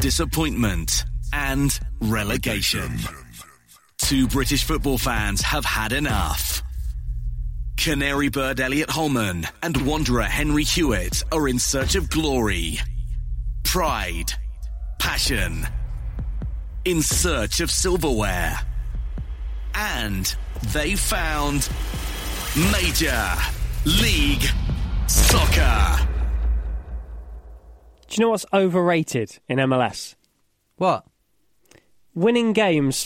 disappointment, 0.00 1.04
and 1.32 1.78
relegation. 2.00 2.98
Two 3.98 4.26
British 4.28 4.64
football 4.64 4.98
fans 4.98 5.42
have 5.42 5.64
had 5.64 5.92
enough. 5.92 6.62
Canary 7.76 8.28
bird 8.28 8.60
Elliot 8.60 8.90
Holman 8.90 9.46
and 9.62 9.86
Wanderer 9.86 10.22
Henry 10.22 10.64
Hewitt 10.64 11.22
are 11.30 11.48
in 11.48 11.58
search 11.58 11.94
of 11.94 12.10
glory, 12.10 12.78
pride, 13.64 14.32
passion, 14.98 15.66
in 16.84 17.02
search 17.02 17.60
of 17.60 17.70
silverware. 17.70 18.58
And 19.74 20.34
they 20.72 20.96
found 20.96 21.68
Major 22.72 23.34
League 23.84 24.44
Soccer. 25.06 26.07
Do 28.08 28.14
you 28.14 28.24
know 28.24 28.30
what's 28.30 28.46
overrated 28.54 29.38
in 29.48 29.58
MLS? 29.58 30.14
What? 30.76 31.04
Winning 32.14 32.54
games. 32.54 33.04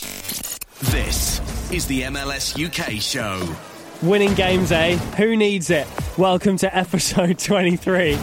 This 0.79 1.41
is 1.71 1.87
the 1.87 2.03
MLS 2.03 2.55
UK 2.57 3.01
show. 3.01 3.53
Winning 4.01 4.33
games, 4.33 4.71
eh? 4.71 4.95
Who 5.17 5.35
needs 5.35 5.69
it? 5.69 5.87
Welcome 6.17 6.55
to 6.57 6.73
episode 6.73 7.37
23 7.39 8.13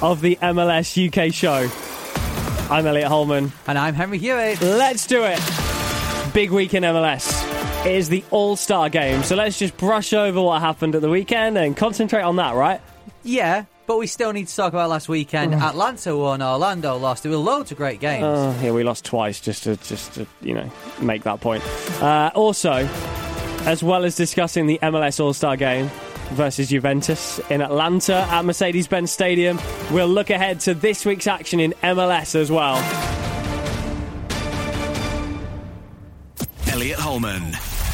of 0.00 0.20
the 0.20 0.36
MLS 0.42 0.96
UK 0.96 1.34
show. 1.34 1.68
I'm 2.72 2.86
Elliot 2.86 3.08
Holman. 3.08 3.50
And 3.66 3.76
I'm 3.76 3.94
Henry 3.94 4.18
Hewitt. 4.18 4.60
Let's 4.62 5.08
do 5.08 5.24
it. 5.24 5.40
Big 6.32 6.52
week 6.52 6.74
in 6.74 6.84
MLS. 6.84 7.84
It 7.84 7.96
is 7.96 8.08
the 8.08 8.22
All 8.30 8.54
Star 8.54 8.88
game, 8.88 9.24
so 9.24 9.34
let's 9.34 9.58
just 9.58 9.76
brush 9.76 10.12
over 10.12 10.40
what 10.40 10.60
happened 10.60 10.94
at 10.94 11.02
the 11.02 11.10
weekend 11.10 11.58
and 11.58 11.76
concentrate 11.76 12.22
on 12.22 12.36
that, 12.36 12.54
right? 12.54 12.80
Yeah, 13.24 13.64
but 13.86 13.98
we 13.98 14.06
still 14.06 14.32
need 14.32 14.48
to 14.48 14.56
talk 14.56 14.72
about 14.72 14.90
last 14.90 15.08
weekend. 15.08 15.54
Atlanta 15.54 16.16
won, 16.16 16.42
Orlando 16.42 16.96
lost. 16.96 17.22
There 17.22 17.32
were 17.32 17.38
loads 17.38 17.70
of 17.70 17.76
great 17.76 18.00
games. 18.00 18.24
Oh, 18.24 18.58
yeah, 18.62 18.72
we 18.72 18.82
lost 18.82 19.04
twice 19.04 19.40
just 19.40 19.64
to 19.64 19.76
just 19.76 20.14
to 20.14 20.26
you 20.42 20.54
know 20.54 20.70
make 21.00 21.22
that 21.24 21.40
point. 21.40 21.62
Uh, 22.02 22.30
also, 22.34 22.88
as 23.64 23.82
well 23.82 24.04
as 24.04 24.16
discussing 24.16 24.66
the 24.66 24.78
MLS 24.82 25.20
All 25.20 25.32
Star 25.32 25.56
Game 25.56 25.90
versus 26.30 26.68
Juventus 26.68 27.38
in 27.50 27.60
Atlanta 27.62 28.26
at 28.30 28.44
Mercedes-Benz 28.44 29.10
Stadium, 29.12 29.60
we'll 29.92 30.08
look 30.08 30.30
ahead 30.30 30.58
to 30.60 30.74
this 30.74 31.04
week's 31.04 31.26
action 31.28 31.60
in 31.60 31.72
MLS 31.82 32.34
as 32.34 32.50
well. 32.50 32.76
Elliot 36.68 36.98
Holman, 36.98 37.52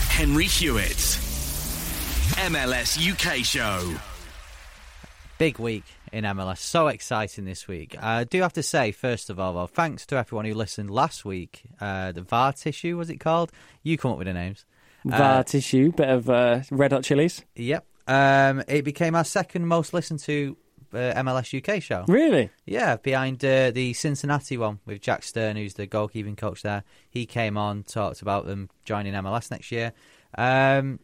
Henry 0.08 0.47
Hewitt, 0.47 0.97
MLS 2.48 2.98
UK 2.98 3.44
show. 3.44 3.94
Big 5.42 5.58
week 5.58 5.82
in 6.12 6.22
MLS. 6.22 6.58
So 6.58 6.86
exciting 6.86 7.47
this 7.47 7.66
week. 7.66 8.00
I 8.00 8.22
do 8.22 8.42
have 8.42 8.53
to 8.53 8.62
say, 8.62 8.92
first 8.92 9.28
of 9.28 9.41
all, 9.41 9.54
though, 9.54 9.66
thanks 9.66 10.06
to 10.06 10.16
everyone 10.16 10.44
who 10.44 10.54
listened 10.54 10.88
last 10.88 11.25
week. 11.25 11.62
Uh, 11.80 12.12
the 12.12 12.22
VAR 12.22 12.53
tissue, 12.53 12.97
was 12.97 13.10
it 13.10 13.16
called? 13.16 13.50
You 13.82 13.98
come 13.98 14.12
up 14.12 14.19
with 14.19 14.28
the 14.28 14.34
names. 14.34 14.64
VAR 15.04 15.41
Uh, 15.41 15.42
tissue, 15.42 15.91
bit 15.91 16.08
of 16.08 16.31
uh, 16.31 16.60
red 16.70 16.92
hot 16.92 17.02
chilies. 17.02 17.42
Yep. 17.56 17.84
Um, 18.06 18.62
it 18.69 18.84
became 18.84 19.16
our 19.16 19.25
second 19.25 19.66
most 19.66 19.92
listened 19.92 20.20
to 20.20 20.56
uh, 20.94 21.12
MLS 21.16 21.52
UK 21.52 21.82
show. 21.82 22.04
Really? 22.06 22.50
Yeah, 22.64 22.98
behind 22.98 23.44
uh, 23.44 23.72
the 23.72 23.94
Cincinnati 23.94 24.56
one 24.56 24.78
with 24.86 25.00
Jack 25.00 25.25
Stern, 25.25 25.56
who's 25.56 25.75
the 25.75 25.88
goalkeeping 25.88 26.36
coach 26.36 26.62
there. 26.62 26.84
He 27.10 27.26
came 27.26 27.58
on, 27.58 27.82
talked 27.82 28.22
about 28.22 28.47
them 28.47 28.70
joining 28.84 29.12
MLS 29.14 29.50
next 29.50 29.72
year. 29.72 29.92
Um, 30.38 31.00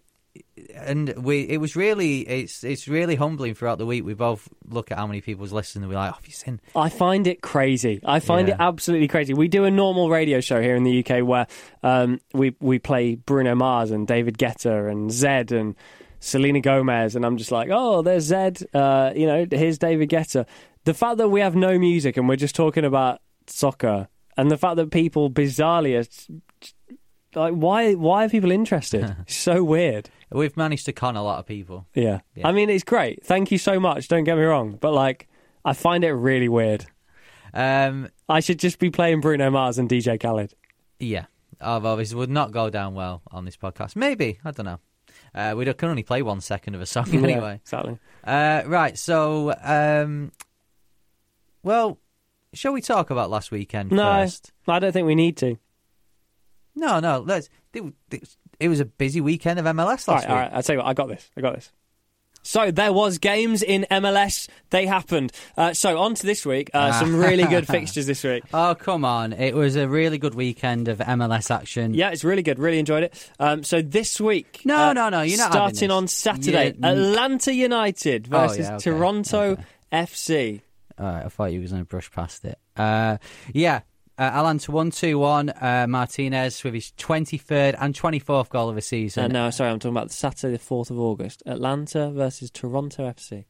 and 0.74 1.08
we, 1.24 1.40
it 1.42 1.58
was 1.58 1.74
really, 1.76 2.20
it's 2.20 2.62
it's 2.62 2.86
really 2.88 3.16
humbling 3.16 3.54
throughout 3.54 3.78
the 3.78 3.86
week. 3.86 4.04
We 4.04 4.14
both 4.14 4.48
look 4.68 4.90
at 4.92 4.98
how 4.98 5.06
many 5.06 5.20
people's 5.20 5.52
listening, 5.52 5.84
and 5.84 5.90
we're 5.92 5.98
like, 5.98 6.12
oh, 6.12 6.16
have 6.16 6.26
you 6.26 6.32
seen? 6.32 6.60
I 6.76 6.88
find 6.88 7.26
it 7.26 7.40
crazy. 7.42 8.00
I 8.04 8.20
find 8.20 8.48
Yeah. 8.48 8.54
it 8.54 8.60
absolutely 8.60 9.08
crazy. 9.08 9.34
We 9.34 9.48
do 9.48 9.64
a 9.64 9.70
normal 9.70 10.10
radio 10.10 10.40
show 10.40 10.60
here 10.60 10.76
in 10.76 10.84
the 10.84 11.04
UK 11.04 11.26
where 11.26 11.46
um, 11.82 12.20
we 12.32 12.54
we 12.60 12.78
play 12.78 13.14
Bruno 13.16 13.54
Mars 13.54 13.90
and 13.90 14.06
David 14.06 14.38
Guetta 14.38 14.90
and 14.90 15.10
Zedd 15.10 15.50
and 15.50 15.74
Selena 16.20 16.60
Gomez, 16.60 17.16
and 17.16 17.24
I'm 17.24 17.36
just 17.36 17.50
like, 17.52 17.68
oh, 17.72 18.02
there's 18.02 18.30
Zedd. 18.30 18.64
Uh, 18.74 19.12
you 19.14 19.26
know, 19.26 19.46
here's 19.50 19.78
David 19.78 20.08
Guetta. 20.10 20.46
The 20.84 20.94
fact 20.94 21.18
that 21.18 21.28
we 21.28 21.40
have 21.40 21.54
no 21.56 21.78
music 21.78 22.16
and 22.16 22.28
we're 22.28 22.36
just 22.36 22.54
talking 22.54 22.84
about 22.84 23.20
soccer, 23.46 24.08
and 24.36 24.50
the 24.50 24.56
fact 24.58 24.76
that 24.76 24.90
people 24.90 25.30
bizarrely 25.30 25.98
are 25.98 27.38
like, 27.40 27.54
why 27.54 27.94
why 27.94 28.24
are 28.24 28.28
people 28.28 28.50
interested? 28.50 29.16
So 29.26 29.62
weird. 29.64 30.10
We've 30.30 30.56
managed 30.56 30.84
to 30.86 30.92
con 30.92 31.16
a 31.16 31.22
lot 31.22 31.38
of 31.38 31.46
people. 31.46 31.86
Yeah. 31.94 32.20
Yeah. 32.34 32.48
I 32.48 32.52
mean, 32.52 32.68
it's 32.70 32.84
great. 32.84 33.24
Thank 33.24 33.50
you 33.50 33.58
so 33.58 33.80
much. 33.80 34.08
Don't 34.08 34.24
get 34.24 34.36
me 34.36 34.42
wrong, 34.44 34.76
but 34.80 34.92
like, 34.92 35.28
I 35.64 35.72
find 35.72 36.04
it 36.04 36.12
really 36.12 36.48
weird. 36.48 36.86
Um, 37.54 38.08
I 38.28 38.40
should 38.40 38.58
just 38.58 38.78
be 38.78 38.90
playing 38.90 39.20
Bruno 39.20 39.50
Mars 39.50 39.78
and 39.78 39.88
DJ 39.88 40.20
Khaled. 40.20 40.52
yeah, 41.00 41.26
although 41.62 41.96
this 41.96 42.12
would 42.12 42.28
not 42.30 42.52
go 42.52 42.68
down 42.68 42.94
well 42.94 43.22
on 43.30 43.44
this 43.46 43.56
podcast. 43.56 43.96
Maybe 43.96 44.38
I 44.44 44.50
don't 44.50 44.66
know. 44.66 44.78
Uh, 45.34 45.54
we 45.56 45.64
can 45.72 45.88
only 45.88 46.02
play 46.02 46.20
one 46.22 46.40
second 46.40 46.74
of 46.74 46.80
a 46.82 46.86
song 46.86 47.06
Yeah, 47.12 47.20
anyway. 47.20 47.54
exactly. 47.62 47.98
Uh, 48.24 48.62
right, 48.66 48.98
so, 48.98 49.54
um, 49.62 50.32
well, 51.62 51.98
shall 52.52 52.72
we 52.72 52.80
talk 52.82 53.10
about 53.10 53.30
last 53.30 53.50
weekend 53.50 53.90
No, 53.92 54.02
first? 54.04 54.52
I 54.66 54.78
don't 54.78 54.92
think 54.92 55.06
we 55.06 55.14
need 55.14 55.36
to. 55.38 55.56
No, 56.74 57.00
no. 57.00 57.20
Let's. 57.26 57.48
It, 57.74 57.82
it, 58.10 58.36
it 58.60 58.68
was 58.68 58.80
a 58.80 58.84
busy 58.84 59.20
weekend 59.20 59.58
of 59.58 59.64
MLS 59.66 60.06
last 60.06 60.08
All 60.08 60.14
right, 60.16 60.22
week. 60.22 60.30
all 60.30 60.36
right. 60.36 60.50
I'll 60.52 60.62
tell 60.62 60.74
you 60.76 60.78
what. 60.82 60.88
I 60.88 60.92
got 60.94 61.08
this. 61.08 61.30
I 61.36 61.40
got 61.40 61.54
this. 61.54 61.70
So 62.44 62.70
there 62.70 62.92
was 62.94 63.18
games 63.18 63.62
in 63.62 63.84
MLS. 63.90 64.48
They 64.70 64.86
happened. 64.86 65.32
Uh, 65.56 65.74
so 65.74 65.98
on 65.98 66.14
to 66.14 66.24
this 66.26 66.46
week. 66.46 66.70
Uh, 66.72 66.92
some 66.92 67.14
really 67.16 67.44
good 67.44 67.66
fixtures 67.76 68.06
this 68.06 68.24
week. 68.24 68.42
Oh, 68.54 68.74
come 68.74 69.04
on. 69.04 69.34
It 69.34 69.54
was 69.54 69.76
a 69.76 69.86
really 69.86 70.16
good 70.16 70.34
weekend 70.34 70.88
of 70.88 70.98
MLS 70.98 71.50
action. 71.50 71.92
Yeah, 71.92 72.10
it's 72.10 72.24
really 72.24 72.42
good. 72.42 72.58
Really 72.58 72.78
enjoyed 72.78 73.02
it. 73.02 73.30
Um, 73.38 73.64
so 73.64 73.82
this 73.82 74.18
week, 74.18 74.62
No, 74.64 74.76
uh, 74.78 74.92
no, 74.94 75.08
no, 75.10 75.22
you're 75.22 75.36
not 75.36 75.52
starting 75.52 75.90
on 75.90 76.08
Saturday. 76.08 76.72
Mm. 76.72 76.90
Atlanta 76.90 77.52
United 77.52 78.28
Oh, 78.32 78.38
versus 78.38 78.58
yeah, 78.60 78.76
okay, 78.76 78.84
Toronto 78.84 79.40
okay. 79.50 79.62
FC. 79.92 80.60
All 80.98 81.06
right, 81.06 81.24
I 81.26 81.28
thought 81.28 81.52
you 81.52 81.60
was 81.60 81.70
going 81.70 81.82
to 81.82 81.88
brush 81.88 82.10
past 82.10 82.44
it. 82.46 82.58
Uh, 82.76 83.18
yeah, 83.52 83.80
Uh, 84.18 84.22
Atlanta 84.22 84.72
1 84.72 84.90
2 84.90 85.18
1. 85.18 85.48
Uh, 85.50 85.86
Martinez 85.88 86.64
with 86.64 86.74
his 86.74 86.92
23rd 86.98 87.76
and 87.78 87.94
24th 87.94 88.48
goal 88.48 88.68
of 88.68 88.74
the 88.74 88.82
season. 88.82 89.24
Uh, 89.24 89.28
no, 89.28 89.50
sorry, 89.50 89.70
I'm 89.70 89.78
talking 89.78 89.96
about 89.96 90.10
Saturday, 90.10 90.56
the 90.56 90.62
4th 90.62 90.90
of 90.90 90.98
August. 90.98 91.42
Atlanta 91.46 92.10
versus 92.10 92.50
Toronto 92.50 93.08
FC. 93.08 93.44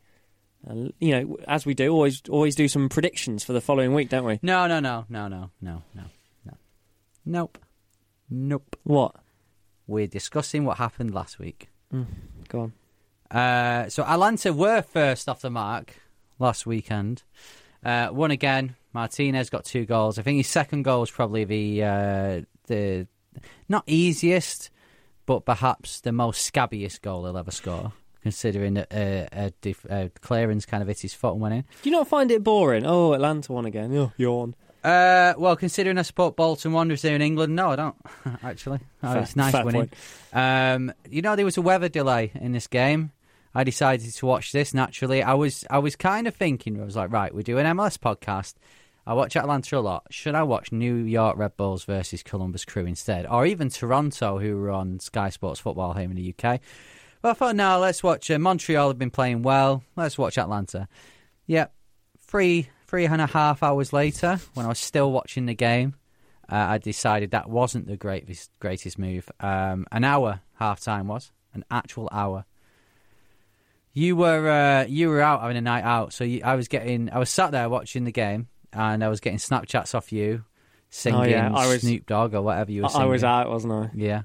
And, 0.67 0.93
you 0.99 1.13
know, 1.13 1.39
as 1.47 1.65
we 1.65 1.73
do, 1.73 1.93
always 1.93 2.21
always 2.29 2.55
do 2.55 2.69
some 2.69 2.89
predictions 2.89 3.45
for 3.45 3.53
the 3.53 3.61
following 3.61 3.95
week, 3.95 4.11
don't 4.11 4.25
we? 4.25 4.41
No, 4.43 4.67
no, 4.67 4.81
no, 4.81 5.07
no, 5.09 5.29
no, 5.29 5.51
no, 5.63 5.83
no, 5.95 6.03
no. 6.45 6.53
Nope. 7.25 7.59
Nope. 8.29 8.77
What? 8.83 9.15
We're 9.87 10.07
discussing 10.07 10.65
what 10.65 10.77
happened 10.77 11.15
last 11.15 11.39
week. 11.39 11.69
Mm, 11.95 12.07
go 12.49 12.61
on. 12.61 12.73
Uh, 13.39 13.89
so 13.89 14.03
Atlanta 14.05 14.53
were 14.53 14.83
first 14.83 15.29
off 15.29 15.41
the 15.41 15.51
mark 15.51 15.95
last 16.39 16.67
weekend. 16.67 17.23
Uh, 17.83 18.09
won 18.13 18.31
again. 18.31 18.77
Martinez 18.93 19.51
got 19.51 19.65
two 19.65 19.85
goals. 19.85 20.19
I 20.19 20.23
think 20.23 20.39
his 20.39 20.47
second 20.49 20.83
goal 20.83 21.01
was 21.01 21.11
probably 21.11 21.45
the 21.45 21.83
uh, 21.85 22.41
the 22.67 23.07
not 23.69 23.85
easiest, 23.87 24.71
but 25.27 25.45
perhaps 25.45 26.01
the 26.01 26.13
most 26.13 26.53
scabbiest 26.53 27.03
goal 27.03 27.25
he'll 27.27 27.37
ever 27.39 27.51
score. 27.51 27.93
Considering 28.23 28.75
that 28.75 28.93
uh, 28.93 29.29
a, 29.33 29.53
def- 29.63 29.85
a 29.89 30.11
clearance 30.21 30.67
kind 30.67 30.83
of 30.83 30.89
hit 30.89 31.01
his 31.01 31.15
foot 31.15 31.33
and 31.33 31.41
went 31.41 31.55
in. 31.55 31.61
Do 31.83 31.89
you 31.89 31.93
not 31.97 32.09
find 32.09 32.31
it 32.33 32.43
boring? 32.43 32.85
Oh, 32.85 33.13
Atlanta 33.13 33.53
won 33.53 33.65
again. 33.65 33.97
Oh, 33.97 34.13
yawn. 34.17 34.55
Uh, 34.83 35.35
well, 35.39 35.55
considering 35.57 35.99
I 35.99 36.03
support 36.03 36.35
Bolton 36.37 36.73
Wanderers 36.73 37.03
here 37.03 37.15
in 37.15 37.23
England, 37.23 37.55
no, 37.55 37.71
I 37.71 37.77
don't 37.77 37.95
actually. 38.43 38.81
Oh, 39.03 39.13
Fair- 39.13 39.23
it's 39.23 39.37
nice 39.37 39.65
winning. 39.65 39.91
Um, 40.33 40.93
you 41.09 41.23
know, 41.23 41.37
there 41.37 41.45
was 41.45 41.57
a 41.57 41.63
weather 41.63 41.89
delay 41.89 42.33
in 42.35 42.53
this 42.53 42.67
game. 42.67 43.13
I 43.55 43.65
decided 43.65 44.13
to 44.13 44.27
watch 44.27 44.53
this 44.53 44.75
naturally. 44.75 45.23
I 45.23 45.35
was 45.35 45.65
I 45.71 45.79
was 45.79 45.97
kind 45.97 46.27
of 46.27 46.35
thinking. 46.35 46.81
I 46.81 46.85
was 46.85 46.97
like, 46.97 47.13
right, 47.13 47.35
we 47.35 47.43
do 47.43 47.59
an 47.59 47.67
MLS 47.77 47.99
podcast. 47.99 48.55
I 49.07 49.15
watch 49.15 49.37
Atlanta 49.37 49.79
a 49.79 49.81
lot. 49.81 50.07
Should 50.11 50.35
I 50.35 50.43
watch 50.43 50.71
New 50.71 50.97
York 50.97 51.39
Red 51.39 51.57
Bulls 51.57 51.85
versus 51.85 52.23
Columbus 52.23 52.65
Crew 52.67 52.85
instead, 52.85 53.27
or 53.27 53.47
even 53.47 53.71
Toronto, 53.71 54.39
who 54.39 54.59
were 54.59 54.71
on 54.71 55.01
Sky 55.01 55.31
Sports 55.31 55.61
Football 55.61 55.95
here 55.95 56.11
in 56.11 56.15
the 56.15 56.35
UK? 56.35 56.61
Well, 57.23 57.33
I 57.33 57.35
thought, 57.35 57.57
no, 57.57 57.79
let's 57.81 58.03
watch. 58.03 58.31
Uh, 58.31 58.39
Montreal 58.39 58.89
have 58.89 58.99
been 58.99 59.11
playing 59.11 59.43
well. 59.43 59.83
Let's 59.97 60.19
watch 60.19 60.39
Atlanta. 60.39 60.89
Yep, 61.47 61.75
three 62.21 62.69
three 62.87 63.05
and 63.07 63.21
a 63.21 63.27
half 63.27 63.63
hours 63.63 63.93
later, 63.93 64.41
when 64.55 64.67
I 64.67 64.71
was 64.71 64.79
still 64.79 65.13
watching 65.13 65.47
the 65.47 65.55
game, 65.55 65.95
uh, 66.51 66.57
I 66.57 66.79
decided 66.79 67.31
that 67.33 67.49
wasn't 67.49 67.87
the 67.87 67.97
greatest 67.97 68.51
greatest 68.61 68.99
move. 68.99 69.31
Um, 69.41 69.87
an 69.93 70.05
hour 70.05 70.41
half 70.55 70.81
time 70.81 71.07
was 71.07 71.31
an 71.55 71.65
actual 71.71 72.09
hour. 72.11 72.45
You 73.95 74.15
were 74.17 74.49
uh, 74.49 74.85
you 74.87 75.09
were 75.09 75.21
out 75.21 75.41
having 75.43 75.57
a 75.57 75.61
night 75.61 75.83
out, 75.85 76.13
so 76.13 76.25
you, 76.25 76.41
I 76.45 76.55
was 76.55 76.69
getting 76.69 77.11
I 77.11 77.19
was 77.19 77.31
sat 77.31 77.51
there 77.53 77.69
watching 77.69 78.05
the 78.05 78.13
game, 78.13 78.49
and 78.73 79.03
I 79.03 79.09
was 79.09 79.21
getting 79.21 79.39
Snapchats 79.39 79.95
off 79.95 80.13
you, 80.13 80.45
singing 80.91 81.21
Oh, 81.21 81.25
yeah, 81.25 81.51
I 81.53 81.67
was- 81.67 81.81
Snoop 81.81 82.07
Dogg 82.07 82.35
or 82.35 82.43
whatever 82.43 82.71
you 82.71 82.83
were. 82.83 82.89
I, 82.95 83.03
I 83.03 83.05
was 83.07 83.25
out, 83.25 83.49
wasn't 83.51 83.73
I? 83.73 83.91
Yeah, 83.95 84.23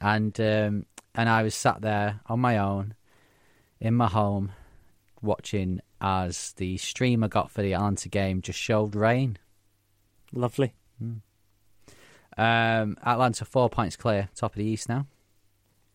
and 0.00 0.38
um, 0.40 0.86
and 1.14 1.28
I 1.28 1.42
was 1.42 1.54
sat 1.54 1.82
there 1.82 2.20
on 2.26 2.40
my 2.40 2.58
own 2.58 2.94
in 3.80 3.94
my 3.94 4.08
home 4.08 4.52
watching 5.20 5.80
as 6.00 6.52
the 6.54 6.76
stream 6.78 7.22
I 7.22 7.28
got 7.28 7.50
for 7.50 7.62
the 7.62 7.74
Atlanta 7.74 8.08
game 8.08 8.42
just 8.42 8.58
showed 8.58 8.96
rain. 8.96 9.38
Lovely. 10.32 10.74
Um, 12.38 12.96
Atlanta 13.04 13.44
four 13.44 13.68
points 13.68 13.96
clear, 13.96 14.30
top 14.34 14.52
of 14.52 14.56
the 14.58 14.64
East 14.64 14.88
now. 14.88 15.06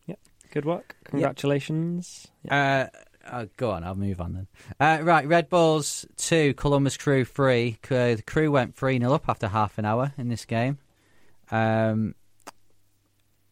Yep, 0.06 0.18
good 0.52 0.64
work. 0.64 0.96
Congratulations. 1.04 2.28
Uh, 2.48 2.86
oh, 3.32 3.48
go 3.56 3.70
on, 3.70 3.84
I'll 3.84 3.94
move 3.94 4.20
on 4.20 4.32
then. 4.32 4.46
Uh, 4.80 5.02
right, 5.02 5.26
Red 5.26 5.48
Bulls 5.48 6.06
two, 6.16 6.54
Columbus 6.54 6.96
Crew 6.96 7.24
three. 7.24 7.78
Uh, 7.84 8.14
the 8.16 8.22
Crew 8.26 8.50
went 8.50 8.74
three 8.76 8.98
0 8.98 9.12
up 9.12 9.28
after 9.28 9.48
half 9.48 9.78
an 9.78 9.84
hour 9.84 10.12
in 10.18 10.28
this 10.28 10.44
game. 10.44 10.78
Um, 11.50 12.14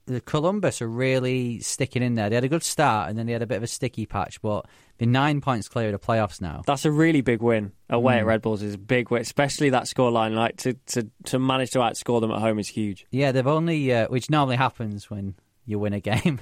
the 0.07 0.21
Columbus 0.21 0.81
are 0.81 0.89
really 0.89 1.59
sticking 1.61 2.03
in 2.03 2.15
there. 2.15 2.29
They 2.29 2.37
had 2.37 2.45
a 2.45 2.49
good 2.49 2.63
start 2.63 3.09
and 3.09 3.19
then 3.19 3.27
they 3.27 3.33
had 3.33 3.43
a 3.43 3.47
bit 3.47 3.57
of 3.57 3.65
a 3.65 3.67
sticky 3.67 4.07
patch, 4.07 4.41
but 4.41 4.67
they're 4.99 5.09
nine 5.09 5.41
points 5.41 5.69
clear 5.69 5.93
of 5.93 6.01
the 6.01 6.07
playoffs 6.07 6.41
now. 6.41 6.63
That's 6.65 6.85
a 6.85 6.93
really 6.93 7.23
big 7.23 7.43
win. 7.43 7.73
Away 7.91 8.19
at 8.19 8.25
Mm. 8.25 8.29
Red 8.29 8.43
Bulls 8.43 8.63
is 8.63 8.75
a 8.75 8.79
big 8.79 9.11
win, 9.11 9.23
especially 9.23 9.71
that 9.71 9.85
scoreline. 9.85 10.35
Like 10.35 10.59
to, 10.59 10.75
to 10.75 11.09
to 11.25 11.39
manage 11.41 11.73
to 11.73 11.81
outscore 11.81 12.21
them 12.21 12.31
at 12.31 12.39
home 12.39 12.59
is 12.61 12.69
huge. 12.69 13.07
Yeah, 13.11 13.33
they've 13.33 13.47
only, 13.47 13.93
uh, 13.93 14.07
which 14.09 14.31
normally 14.31 14.57
happens 14.57 15.11
when 15.11 15.35
you 15.65 15.81
win 15.81 15.93
a 15.93 16.01
game. 16.13 16.41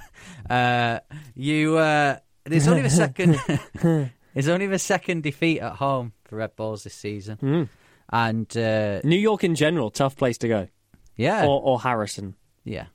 Uh, 0.49 1.01
you 1.35 1.79
uh, 1.79 2.19
there's 2.45 2.69
only 2.69 2.83
the 2.83 2.91
second, 2.91 3.39
there's 4.35 4.49
only 4.49 4.67
the 4.67 4.79
second 4.79 5.23
defeat 5.23 5.61
at 5.61 5.73
home 5.75 6.13
for 6.25 6.37
Red 6.37 6.57
Bulls 6.57 6.85
this 6.85 6.95
season, 6.95 7.37
Mm. 7.43 7.69
and 8.11 8.57
uh, 8.57 9.01
New 9.05 9.19
York 9.19 9.45
in 9.45 9.55
general, 9.55 9.91
tough 9.91 10.17
place 10.17 10.39
to 10.39 10.49
go. 10.49 10.69
yeah, 11.17 11.45
Or, 11.47 11.61
or 11.63 11.81
Harrison. 11.81 12.35
yeah. 12.65 12.87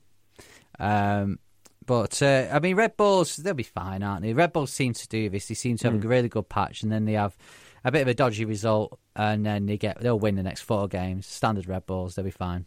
Um, 0.78 1.38
but 1.84 2.22
uh, 2.22 2.48
I 2.52 2.60
mean, 2.60 2.76
Red 2.76 2.96
Bulls 2.96 3.36
they'll 3.36 3.52
be 3.54 3.62
fine, 3.64 4.02
aren't 4.02 4.22
they? 4.22 4.32
Red 4.32 4.52
Bulls 4.52 4.72
seem 4.72 4.92
to 4.94 5.08
do 5.08 5.28
this. 5.28 5.48
They 5.48 5.54
seem 5.54 5.76
to 5.78 5.90
have 5.90 6.00
Mm. 6.00 6.04
a 6.04 6.08
really 6.08 6.28
good 6.28 6.48
patch, 6.48 6.82
and 6.82 6.90
then 6.92 7.04
they 7.04 7.14
have 7.14 7.36
a 7.84 7.90
bit 7.90 8.02
of 8.02 8.08
a 8.08 8.14
dodgy 8.14 8.44
result, 8.44 8.98
and 9.16 9.44
then 9.44 9.66
they 9.66 9.76
get 9.76 10.00
they'll 10.00 10.18
win 10.18 10.36
the 10.36 10.42
next 10.42 10.60
four 10.62 10.86
games. 10.88 11.26
Standard 11.26 11.66
Red 11.66 11.86
Bulls, 11.86 12.14
they'll 12.14 12.24
be 12.24 12.30
fine. 12.30 12.66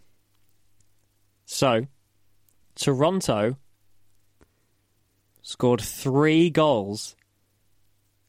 So, 1.45 1.85
Toronto 2.75 3.57
scored 5.43 5.81
three 5.81 6.49
goals 6.49 7.15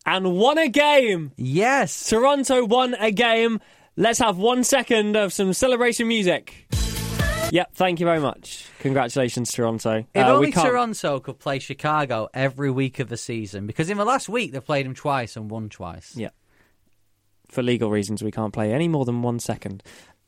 and 0.04 0.36
won 0.36 0.58
a 0.58 0.68
game. 0.68 1.32
Yes, 1.36 2.10
Toronto 2.10 2.64
won 2.66 2.94
a 3.00 3.10
game. 3.10 3.60
Let's 3.96 4.18
have 4.18 4.36
one 4.36 4.64
second 4.64 5.16
of 5.16 5.32
some 5.32 5.52
celebration 5.54 6.06
music. 6.08 6.66
Yep, 7.50 7.70
thank 7.74 8.00
you 8.00 8.06
very 8.06 8.18
much. 8.20 8.66
Congratulations, 8.80 9.52
Toronto. 9.52 10.04
If 10.12 10.24
Uh, 10.26 10.34
only 10.34 10.50
Toronto 10.50 11.20
could 11.20 11.38
play 11.38 11.60
Chicago 11.60 12.28
every 12.34 12.70
week 12.70 12.98
of 12.98 13.08
the 13.08 13.16
season, 13.16 13.66
because 13.66 13.88
in 13.88 13.96
the 13.96 14.04
last 14.04 14.28
week 14.28 14.52
they 14.52 14.60
played 14.60 14.84
them 14.86 14.94
twice 14.94 15.36
and 15.36 15.48
won 15.50 15.68
twice. 15.68 16.16
Yeah. 16.16 16.30
For 17.48 17.62
legal 17.62 17.90
reasons, 17.90 18.24
we 18.24 18.32
can't 18.32 18.52
play 18.52 18.72
any 18.72 18.88
more 18.88 19.04
than 19.04 19.22
one 19.22 19.38
second. 19.38 19.84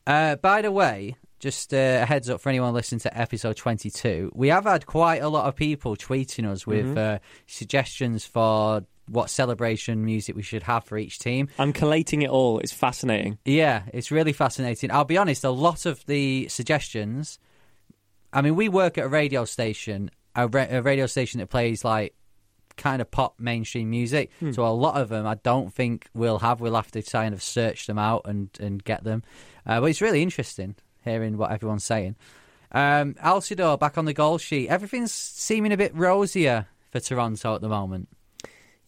Uh, 0.07 0.37
by 0.37 0.63
the 0.63 0.71
way, 0.71 1.17
just 1.39 1.73
uh, 1.75 2.01
a 2.03 2.07
heads 2.07 2.31
up 2.31 2.41
for 2.41 2.49
anyone 2.49 2.73
listening 2.75 3.01
to 3.01 3.19
episode 3.19 3.57
22, 3.57 4.33
we 4.35 4.49
have 4.49 4.65
had 4.65 4.87
quite 4.87 5.23
a 5.23 5.29
lot 5.29 5.47
of 5.47 5.55
people 5.57 5.95
tweeting 5.97 6.47
us 6.51 6.67
with 6.67 6.87
Mhm. 6.87 7.17
uh, 7.17 7.19
suggestions 7.47 8.25
for 8.25 8.83
what 9.09 9.31
celebration 9.31 10.05
music 10.05 10.35
we 10.35 10.43
should 10.43 10.65
have 10.65 10.83
for 10.85 10.99
each 10.99 11.19
team. 11.19 11.49
I'm 11.59 11.73
collating 11.73 12.23
it 12.23 12.31
all. 12.31 12.59
It's 12.59 12.73
fascinating. 12.73 13.39
Yeah, 13.45 13.83
it's 13.93 14.11
really 14.11 14.33
fascinating. 14.33 14.91
I'll 14.91 15.05
be 15.05 15.17
honest, 15.19 15.45
a 15.45 15.51
lot 15.51 15.87
of 15.87 16.05
the 16.07 16.49
suggestions. 16.49 17.39
I 18.33 18.43
mean, 18.43 18.57
we 18.57 18.69
work 18.69 18.99
at 18.99 19.05
a 19.05 19.09
radio 19.09 19.45
station, 19.45 20.11
a, 20.35 20.49
ra- 20.49 20.67
a 20.69 20.83
radio 20.83 21.07
station 21.07 21.39
that 21.41 21.49
plays 21.51 21.85
like 21.85 22.15
kind 22.77 23.01
of 23.01 23.11
pop 23.11 23.39
mainstream 23.39 23.89
music. 23.91 24.31
Hmm. 24.41 24.53
So 24.53 24.67
a 24.67 24.69
lot 24.75 25.01
of 25.01 25.09
them, 25.09 25.27
I 25.27 25.37
don't 25.37 25.73
think 25.73 26.09
we'll 26.13 26.41
have. 26.41 26.61
We'll 26.61 26.75
have 26.75 26.91
to 26.91 27.03
kind 27.03 27.33
of 27.33 27.43
search 27.43 27.87
them 27.87 27.99
out 27.99 28.23
and 28.25 28.51
and 28.61 28.83
get 28.83 29.05
them. 29.05 29.23
Uh, 29.65 29.81
but 29.81 29.87
it's 29.87 30.01
really 30.03 30.21
interesting 30.23 30.75
hearing 31.07 31.39
what 31.39 31.51
everyone's 31.51 31.85
saying. 31.85 32.17
Um, 32.73 33.15
Altidore 33.15 33.79
back 33.79 33.97
on 33.97 34.05
the 34.05 34.13
goal 34.13 34.37
sheet. 34.37 34.69
Everything's 34.69 35.13
seeming 35.13 35.73
a 35.73 35.77
bit 35.77 35.95
rosier 35.95 36.67
for 36.91 37.01
Toronto 37.01 37.55
at 37.55 37.63
the 37.63 37.69
moment. 37.69 38.09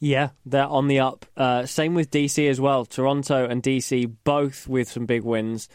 Yeah, 0.01 0.31
they're 0.45 0.67
on 0.67 0.89
the 0.89 1.01
up. 1.01 1.27
Uh, 1.37 1.67
same 1.67 1.95
with 1.95 2.11
DC 2.11 2.49
as 2.49 2.61
well. 2.61 2.85
Toronto 2.85 3.47
and 3.47 3.63
DC 3.63 4.13
both 4.25 4.69
with 4.69 4.91
some 4.91 5.07
big 5.07 5.25
wins. 5.25 5.69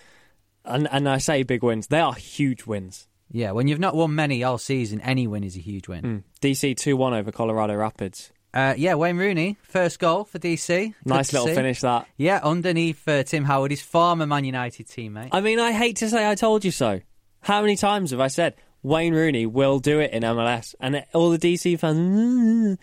And, 0.66 0.88
and 0.92 1.10
I 1.10 1.18
say 1.18 1.44
big 1.44 1.64
wins, 1.64 1.88
they 1.88 2.00
are 2.00 2.14
huge 2.14 2.66
wins. 2.66 3.08
Yeah, 3.32 3.52
when 3.52 3.68
you've 3.68 3.80
not 3.80 3.96
won 3.96 4.14
many 4.14 4.44
all 4.44 4.60
season, 4.60 5.02
any 5.02 5.26
win 5.28 5.44
is 5.44 5.58
a 5.58 5.60
huge 5.60 5.88
win. 5.88 6.04
Mm. 6.04 6.24
DC 6.42 6.78
2 6.78 6.96
1 6.96 7.14
over 7.14 7.32
Colorado 7.32 7.76
Rapids. 7.76 8.32
Uh, 8.54 8.76
yeah, 8.78 8.94
Wayne 8.94 9.18
Rooney, 9.18 9.58
first 9.64 9.98
goal 10.00 10.26
for 10.26 10.38
DC. 10.38 10.68
Good 10.68 10.94
Nice 11.06 11.34
little 11.34 11.48
see. 11.48 11.56
finish 11.56 11.82
that. 11.82 12.08
Yeah, 12.18 12.40
underneath 12.44 13.08
uh, 13.08 13.24
Tim 13.24 13.46
Howard, 13.46 13.72
his 13.72 13.82
former 13.82 14.28
Man 14.28 14.46
United 14.46 14.88
teammate. 14.88 15.30
I 15.32 15.42
mean, 15.42 15.60
I 15.60 15.72
hate 15.72 15.96
to 15.98 16.10
say 16.10 16.30
I 16.30 16.36
told 16.36 16.64
you 16.64 16.70
so. 16.72 17.02
How 17.42 17.62
many 17.62 17.76
times 17.76 18.12
have 18.12 18.20
I 18.20 18.28
said 18.28 18.56
Wayne 18.84 19.14
Rooney 19.16 19.46
will 19.48 19.80
do 19.80 20.00
it 20.00 20.12
in 20.12 20.22
MLS? 20.22 20.76
And 20.80 21.04
all 21.14 21.32
the 21.32 21.40
DC 21.40 21.80
fans, 21.80 22.78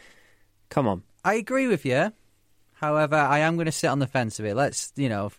come 0.70 0.88
on. 0.88 1.02
I 1.24 1.34
agree 1.34 1.68
with 1.68 1.84
you. 1.84 2.12
However, 2.74 3.16
I 3.16 3.40
am 3.40 3.54
going 3.56 3.66
to 3.66 3.72
sit 3.72 3.88
on 3.88 3.98
the 4.00 4.06
fence 4.06 4.40
a 4.40 4.42
bit. 4.42 4.56
Let's, 4.56 4.92
you 4.96 5.08
know, 5.08 5.30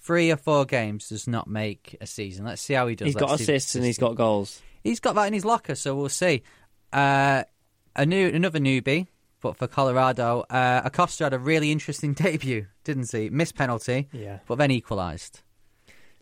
three 0.00 0.30
or 0.30 0.36
four 0.36 0.64
games 0.64 1.08
does 1.10 1.26
not 1.28 1.46
make 1.46 1.96
a 2.00 2.06
season. 2.06 2.46
Let's 2.46 2.62
see 2.62 2.74
how 2.74 2.86
he 2.86 2.94
does. 2.94 3.06
He's 3.06 3.16
got 3.16 3.30
Let's 3.30 3.44
see- 3.44 3.52
assists 3.52 3.74
and 3.74 3.84
he's 3.84 3.98
got 3.98 4.14
goals. 4.14 4.62
He's 4.82 5.00
got 5.00 5.14
that 5.16 5.26
in 5.26 5.32
his 5.34 5.44
locker, 5.44 5.74
so 5.74 5.94
we'll 5.94 6.08
see. 6.08 6.42
Uh, 6.92 7.44
a 7.96 8.06
new, 8.06 8.28
another 8.28 8.58
newbie, 8.58 9.06
but 9.44 9.56
for 9.58 9.66
Colorado, 9.68 10.44
uh, 10.50 10.80
Acosta 10.84 11.24
had 11.24 11.34
a 11.34 11.38
really 11.38 11.70
interesting 11.70 12.12
debut, 12.24 12.66
didn't 12.82 13.12
he? 13.12 13.28
Missed 13.30 13.54
penalty, 13.54 14.08
Yeah. 14.10 14.38
but 14.48 14.56
then 14.56 14.70
equalised. 14.70 15.42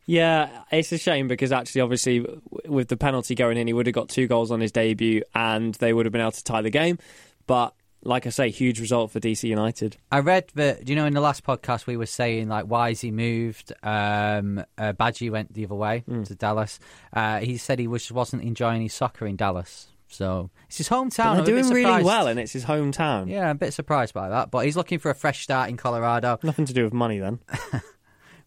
Yeah, 0.06 0.64
it's 0.72 0.90
a 0.90 0.98
shame 0.98 1.28
because 1.28 1.52
actually, 1.52 1.80
obviously, 1.82 2.26
with 2.66 2.88
the 2.88 2.96
penalty 2.96 3.36
going 3.36 3.56
in, 3.56 3.68
he 3.68 3.72
would 3.72 3.86
have 3.86 3.94
got 3.94 4.08
two 4.08 4.26
goals 4.26 4.50
on 4.50 4.60
his 4.60 4.72
debut 4.72 5.22
and 5.34 5.74
they 5.76 5.92
would 5.92 6.04
have 6.06 6.12
been 6.12 6.20
able 6.20 6.32
to 6.32 6.42
tie 6.44 6.60
the 6.60 6.70
game. 6.70 6.98
But 7.46 7.72
like 8.02 8.26
I 8.26 8.30
say, 8.30 8.50
huge 8.50 8.80
result 8.80 9.12
for 9.12 9.20
DC 9.20 9.48
United. 9.48 9.96
I 10.10 10.18
read 10.18 10.50
that. 10.56 10.88
You 10.88 10.96
know 10.96 11.06
in 11.06 11.14
the 11.14 11.20
last 11.20 11.44
podcast 11.44 11.86
we 11.86 11.96
were 11.96 12.06
saying 12.06 12.48
like 12.48 12.64
why 12.64 12.88
is 12.90 13.00
he 13.00 13.12
moved? 13.12 13.72
Um, 13.84 14.58
uh, 14.76 14.92
Badji 14.92 15.30
went 15.30 15.54
the 15.54 15.64
other 15.66 15.76
way 15.76 16.00
Hmm. 16.00 16.24
to 16.24 16.34
Dallas. 16.34 16.80
Uh, 17.12 17.38
he 17.38 17.56
said 17.56 17.78
he 17.78 17.86
was 17.86 18.10
wasn't 18.10 18.42
enjoying 18.42 18.82
his 18.82 18.92
soccer 18.92 19.24
in 19.24 19.36
Dallas. 19.36 19.86
So 20.12 20.50
it's 20.68 20.78
his 20.78 20.88
hometown. 20.88 21.36
But 21.36 21.46
they're 21.46 21.60
doing 21.62 21.72
really 21.72 22.04
well, 22.04 22.26
and 22.26 22.38
it's 22.38 22.52
his 22.52 22.64
hometown. 22.64 23.28
Yeah, 23.28 23.44
I'm 23.48 23.56
a 23.56 23.58
bit 23.58 23.72
surprised 23.72 24.14
by 24.14 24.28
that. 24.28 24.50
But 24.50 24.64
he's 24.66 24.76
looking 24.76 24.98
for 24.98 25.10
a 25.10 25.14
fresh 25.14 25.42
start 25.42 25.70
in 25.70 25.76
Colorado. 25.76 26.38
Nothing 26.42 26.66
to 26.66 26.72
do 26.72 26.84
with 26.84 26.92
money 26.92 27.18
then. 27.18 27.38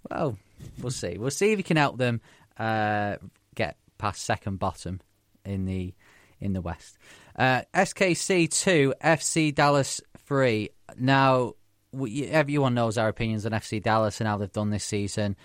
Well, 0.10 0.38
we'll 0.82 0.92
see. 0.92 1.18
We'll 1.18 1.32
see 1.32 1.52
if 1.52 1.58
he 1.58 1.64
can 1.64 1.78
help 1.78 1.98
them 1.98 2.22
uh, 2.58 3.18
get 3.56 3.78
past 3.98 4.24
second 4.24 4.60
bottom 4.60 5.02
in 5.44 5.66
the 5.66 5.94
in 6.40 6.54
the 6.54 6.62
West. 6.62 6.98
Uh, 7.36 7.62
SKC 7.74 8.50
two, 8.50 8.94
FC 9.04 9.54
Dallas 9.54 10.02
three. 10.28 10.70
Now, 10.98 11.54
we, 11.92 12.28
everyone 12.28 12.74
knows 12.76 12.98
our 12.98 13.08
opinions 13.08 13.46
on 13.46 13.52
FC 13.52 13.82
Dallas 13.82 14.22
and 14.22 14.28
how 14.28 14.38
they've 14.38 14.52
done 14.52 14.70
this 14.70 14.84
season. 14.84 15.36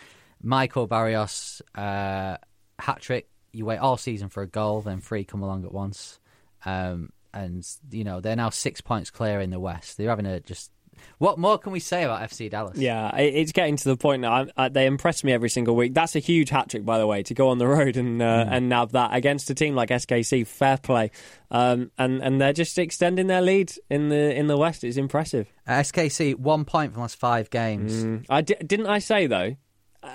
Michael 0.42 0.86
Barrios 0.86 1.62
uh, 1.74 2.36
hat 2.78 3.00
trick. 3.00 3.28
You 3.52 3.64
wait 3.66 3.78
all 3.78 3.96
season 3.96 4.28
for 4.28 4.42
a 4.42 4.46
goal, 4.46 4.80
then 4.80 5.00
three 5.00 5.24
come 5.24 5.42
along 5.42 5.64
at 5.64 5.72
once, 5.72 6.18
um, 6.64 7.10
and 7.34 7.66
you 7.90 8.04
know 8.04 8.20
they're 8.20 8.36
now 8.36 8.50
six 8.50 8.80
points 8.80 9.10
clear 9.10 9.40
in 9.40 9.50
the 9.50 9.60
West. 9.60 9.96
They're 9.96 10.08
having 10.08 10.26
a 10.26 10.40
just. 10.40 10.70
What 11.16 11.38
more 11.38 11.56
can 11.56 11.72
we 11.72 11.80
say 11.80 12.02
about 12.04 12.20
FC 12.28 12.50
Dallas? 12.50 12.76
Yeah, 12.76 13.16
it's 13.16 13.52
getting 13.52 13.76
to 13.76 13.88
the 13.88 13.96
point 13.96 14.20
now. 14.20 14.46
I, 14.54 14.68
they 14.68 14.84
impress 14.84 15.24
me 15.24 15.32
every 15.32 15.48
single 15.48 15.74
week. 15.74 15.94
That's 15.94 16.14
a 16.14 16.18
huge 16.18 16.50
hat 16.50 16.68
trick, 16.68 16.84
by 16.84 16.98
the 16.98 17.06
way, 17.06 17.22
to 17.22 17.32
go 17.32 17.48
on 17.48 17.58
the 17.58 17.66
road 17.66 17.96
and 17.96 18.20
uh, 18.20 18.44
and 18.48 18.68
nab 18.68 18.92
that 18.92 19.14
against 19.14 19.48
a 19.48 19.54
team 19.54 19.74
like 19.74 19.88
SKC. 19.88 20.46
Fair 20.46 20.76
play, 20.76 21.10
um, 21.50 21.90
and 21.96 22.22
and 22.22 22.38
they're 22.40 22.52
just 22.52 22.78
extending 22.78 23.28
their 23.28 23.40
lead 23.40 23.72
in 23.88 24.10
the 24.10 24.36
in 24.36 24.46
the 24.46 24.58
West. 24.58 24.84
It's 24.84 24.98
impressive. 24.98 25.50
Uh, 25.66 25.80
SKC 25.80 26.36
one 26.36 26.66
point 26.66 26.92
from 26.92 27.00
last 27.02 27.16
five 27.16 27.48
games. 27.48 28.04
Mm. 28.04 28.26
I 28.28 28.42
di- 28.42 28.56
didn't 28.66 28.86
I 28.86 28.98
say 28.98 29.26
though, 29.26 29.56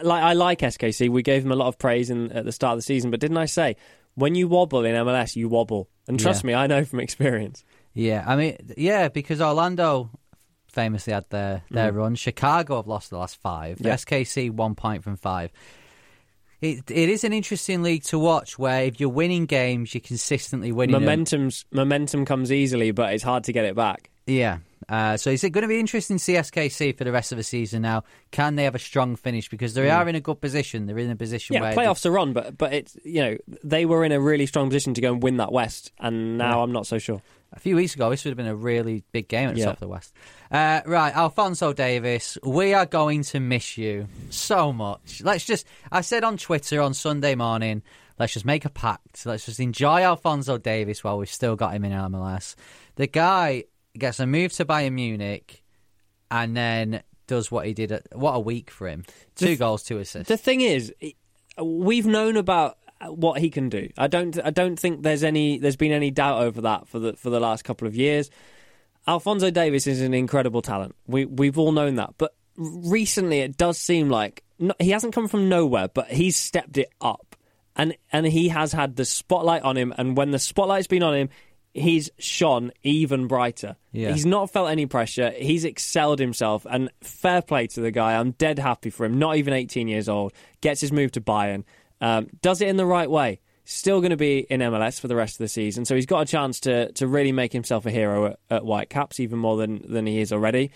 like 0.04 0.24
I 0.24 0.34
like 0.34 0.60
SKC. 0.60 1.10
We 1.10 1.22
gave 1.22 1.44
them 1.44 1.52
a 1.52 1.56
lot 1.56 1.68
of 1.68 1.78
praise 1.78 2.10
in, 2.10 2.32
at 2.32 2.46
the 2.46 2.52
start 2.52 2.74
of 2.74 2.78
the 2.80 2.84
season, 2.84 3.12
but 3.12 3.20
didn't 3.20 3.38
I 3.38 3.46
say 3.46 3.76
when 4.16 4.34
you 4.36 4.48
wobble 4.48 4.86
in 4.86 4.96
MLS, 4.96 5.36
you 5.36 5.50
wobble? 5.50 5.90
And 6.08 6.20
trust 6.20 6.44
Yeah. 6.44 6.48
me, 6.48 6.54
I 6.54 6.68
know 6.68 6.86
from 6.86 7.00
experience. 7.00 7.64
Yeah, 7.94 8.24
I 8.28 8.36
mean, 8.36 8.58
yeah, 8.78 9.08
because 9.10 9.42
Orlando 9.42 10.10
famously 10.68 11.14
had 11.14 11.30
their 11.30 11.64
their 11.72 11.92
run. 11.94 12.16
Chicago 12.16 12.78
have 12.78 12.88
lost 12.88 13.10
the 13.10 13.18
last 13.18 13.38
five. 13.42 13.78
Mm. 13.80 13.86
Yeah. 13.86 13.94
SKC 13.96 14.52
one 14.52 14.76
point 14.76 15.04
from 15.04 15.16
five. 15.16 15.52
It 16.62 16.90
it 16.90 17.10
is 17.10 17.24
an 17.24 17.34
interesting 17.34 17.84
league 17.84 18.04
to 18.06 18.18
watch 18.20 18.58
where 18.58 18.84
if 18.86 19.00
you're 19.00 19.10
winning 19.10 19.46
games, 19.46 19.94
you're 19.94 20.02
consistently 20.02 20.72
winning. 20.72 20.94
them. 20.94 21.04
Momentum's 21.04 21.66
momentum 21.72 22.26
comes 22.26 22.52
easily, 22.52 22.92
but 22.92 23.14
it's 23.14 23.24
hard 23.24 23.44
to 23.46 23.54
get 23.54 23.66
it 23.66 23.76
back. 23.76 24.10
Yeah. 24.28 24.60
Uh, 24.88 25.18
so 25.18 25.32
is 25.32 25.44
it 25.44 25.50
going 25.50 25.64
to 25.64 25.68
be 25.68 25.80
interesting 25.80 26.18
to 26.20 26.70
see 26.70 26.92
for 26.92 27.04
the 27.04 27.12
rest 27.12 27.32
of 27.32 27.38
the 27.38 27.44
season 27.44 27.82
now? 27.82 28.04
Can 28.32 28.56
they 28.56 28.66
have 28.66 28.76
a 28.76 28.80
strong 28.80 29.16
finish? 29.16 29.50
Because 29.50 29.74
they 29.74 29.90
are 29.90 30.08
in 30.08 30.14
a 30.16 30.20
good 30.22 30.40
position. 30.40 30.86
They're 30.86 31.00
in 31.00 31.10
a 31.10 31.16
position. 31.16 31.56
Yeah, 31.56 31.62
where 31.62 31.74
playoffs 31.74 32.06
are 32.06 32.20
on, 32.20 32.34
but 32.34 32.56
but 32.58 32.72
it's 32.74 32.96
you 33.04 33.22
know 33.22 33.38
they 33.64 33.86
were 33.86 34.06
in 34.06 34.12
a 34.12 34.20
really 34.20 34.46
strong 34.46 34.68
position 34.70 34.94
to 34.94 35.02
go 35.02 35.14
and 35.14 35.24
win 35.24 35.38
that 35.38 35.52
West, 35.52 35.92
and 36.00 36.38
now 36.38 36.62
I'm 36.62 36.72
not 36.72 36.86
so 36.86 37.00
sure. 37.00 37.22
A 37.54 37.60
few 37.60 37.76
weeks 37.78 37.96
ago, 37.96 38.10
this 38.10 38.26
would 38.26 38.32
have 38.32 38.38
been 38.38 38.48
a 38.48 38.56
really 38.56 39.04
big 39.12 39.28
game 39.28 39.48
at 39.50 39.56
the 39.56 39.62
Yeah. 39.62 39.66
top 39.68 39.76
of 39.76 39.80
the 39.80 39.88
West. 39.88 40.14
Uh, 40.52 40.82
right, 40.86 41.16
Alphonso 41.16 41.72
Davies, 41.74 42.38
we 42.44 42.74
are 42.74 42.86
going 42.86 43.24
to 43.24 43.40
miss 43.40 43.78
you 43.78 44.08
so 44.30 44.74
much. 44.74 45.22
Let's 45.24 45.46
just, 45.46 45.66
I 45.90 46.02
said 46.02 46.26
on 46.26 46.36
Twitter 46.38 46.82
on 46.82 46.94
Sunday 46.94 47.34
morning, 47.34 47.82
let's 48.20 48.34
just 48.34 48.46
make 48.46 48.66
a 48.66 48.70
pact. 48.70 49.26
Let's 49.26 49.46
just 49.46 49.62
enjoy 49.62 50.02
Alphonso 50.02 50.58
Davies 50.58 51.02
while 51.02 51.18
we've 51.18 51.30
still 51.30 51.56
got 51.56 51.74
him 51.74 51.86
in 51.86 51.94
MLS. 51.94 52.56
The 52.98 53.08
guy 53.08 53.64
gets 54.00 54.20
a 54.20 54.28
move 54.28 54.54
to 54.54 54.66
Bayern 54.66 54.94
Munich 54.94 55.64
and 56.32 56.56
then 56.56 57.02
does 57.28 57.50
what 57.52 57.66
he 57.66 57.74
did. 57.74 57.92
At, 57.92 58.08
what 58.14 58.34
a 58.34 58.40
week 58.40 58.70
for 58.70 58.88
him. 58.88 59.04
Two 59.36 59.48
The- 59.48 59.56
goals, 59.58 59.84
two 59.84 59.98
assists. 60.00 60.28
The 60.30 60.38
thing 60.38 60.62
is, 60.62 60.94
we've 61.62 62.06
known 62.06 62.38
about 62.38 62.78
what 63.08 63.40
he 63.40 63.50
can 63.50 63.70
do. 63.70 63.90
I 63.98 64.08
don't 64.08 64.38
I 64.44 64.50
don't 64.52 64.80
think 64.80 65.04
there's 65.04 65.24
any 65.24 65.60
there's 65.60 65.76
been 65.76 65.92
any 65.92 66.12
doubt 66.12 66.42
over 66.42 66.62
that 66.62 66.88
for 66.88 67.00
the 67.00 67.14
for 67.14 67.30
the 67.30 67.40
last 67.40 67.64
couple 67.64 67.88
of 67.88 67.96
years. 67.96 68.30
Alphonso 69.08 69.52
Davies 69.52 69.86
is 69.86 70.02
an 70.02 70.14
incredible 70.14 70.62
talent. 70.62 70.96
We 71.06 71.26
we've 71.26 71.58
all 71.60 71.72
known 71.72 71.96
that, 71.96 72.16
but 72.18 72.34
recently 72.58 73.40
it 73.42 73.58
does 73.58 73.78
seem 73.78 74.10
like 74.10 74.44
no, 74.58 74.74
he 74.80 74.92
hasn't 74.92 75.14
come 75.14 75.28
from 75.28 75.50
nowhere, 75.50 75.90
but 75.90 76.08
he's 76.08 76.38
stepped 76.38 76.78
it 76.78 76.90
up, 77.02 77.36
and 77.76 77.96
and 78.12 78.26
he 78.26 78.48
has 78.50 78.72
had 78.72 78.96
the 78.96 79.06
spotlight 79.06 79.64
on 79.64 79.78
him. 79.78 79.94
And 79.98 80.16
when 80.16 80.32
the 80.32 80.40
spotlight's 80.40 80.88
been 80.88 81.04
on 81.04 81.14
him, 81.16 81.30
he's 81.76 82.10
shone 82.18 82.72
even 82.84 83.28
brighter. 83.28 83.76
Yeah. 83.92 84.12
He's 84.14 84.26
not 84.26 84.50
felt 84.50 84.70
any 84.70 84.86
pressure. 84.86 85.32
He's 85.32 85.66
excelled 85.66 86.20
himself, 86.20 86.66
and 86.70 86.90
fair 87.02 87.42
play 87.42 87.68
to 87.68 87.82
the 87.82 87.92
guy. 87.92 88.16
I'm 88.16 88.32
dead 88.32 88.58
happy 88.58 88.90
for 88.90 89.06
him. 89.06 89.20
Not 89.20 89.36
even 89.36 89.54
18 89.54 89.88
years 89.88 90.10
old, 90.10 90.34
gets 90.62 90.82
his 90.82 90.92
move 90.92 91.12
to 91.12 91.22
Bayern, 91.22 91.64
um, 92.02 92.28
does 92.42 92.62
it 92.62 92.70
in 92.70 92.78
the 92.78 92.86
right 92.86 93.10
way. 93.10 93.42
Still 93.66 94.00
going 94.00 94.12
to 94.12 94.18
be 94.18 94.40
in 94.40 94.62
MLS 94.62 95.00
for 95.00 95.08
the 95.08 95.16
rest 95.16 95.36
of 95.36 95.40
the 95.40 95.48
season, 95.48 95.86
so 95.86 95.96
he's 95.96 96.06
got 96.06 96.22
a 96.22 96.26
chance 96.26 96.62
to 96.62 96.92
to 96.94 97.08
really 97.08 97.32
make 97.32 97.52
himself 97.52 97.86
a 97.86 97.92
hero 97.92 98.28
at, 98.28 98.40
at 98.50 98.64
Whitecaps, 98.64 99.20
even 99.20 99.40
more 99.40 99.58
than 99.58 99.84
than 99.92 100.06
he 100.06 100.20
is 100.20 100.32
already. 100.32 100.72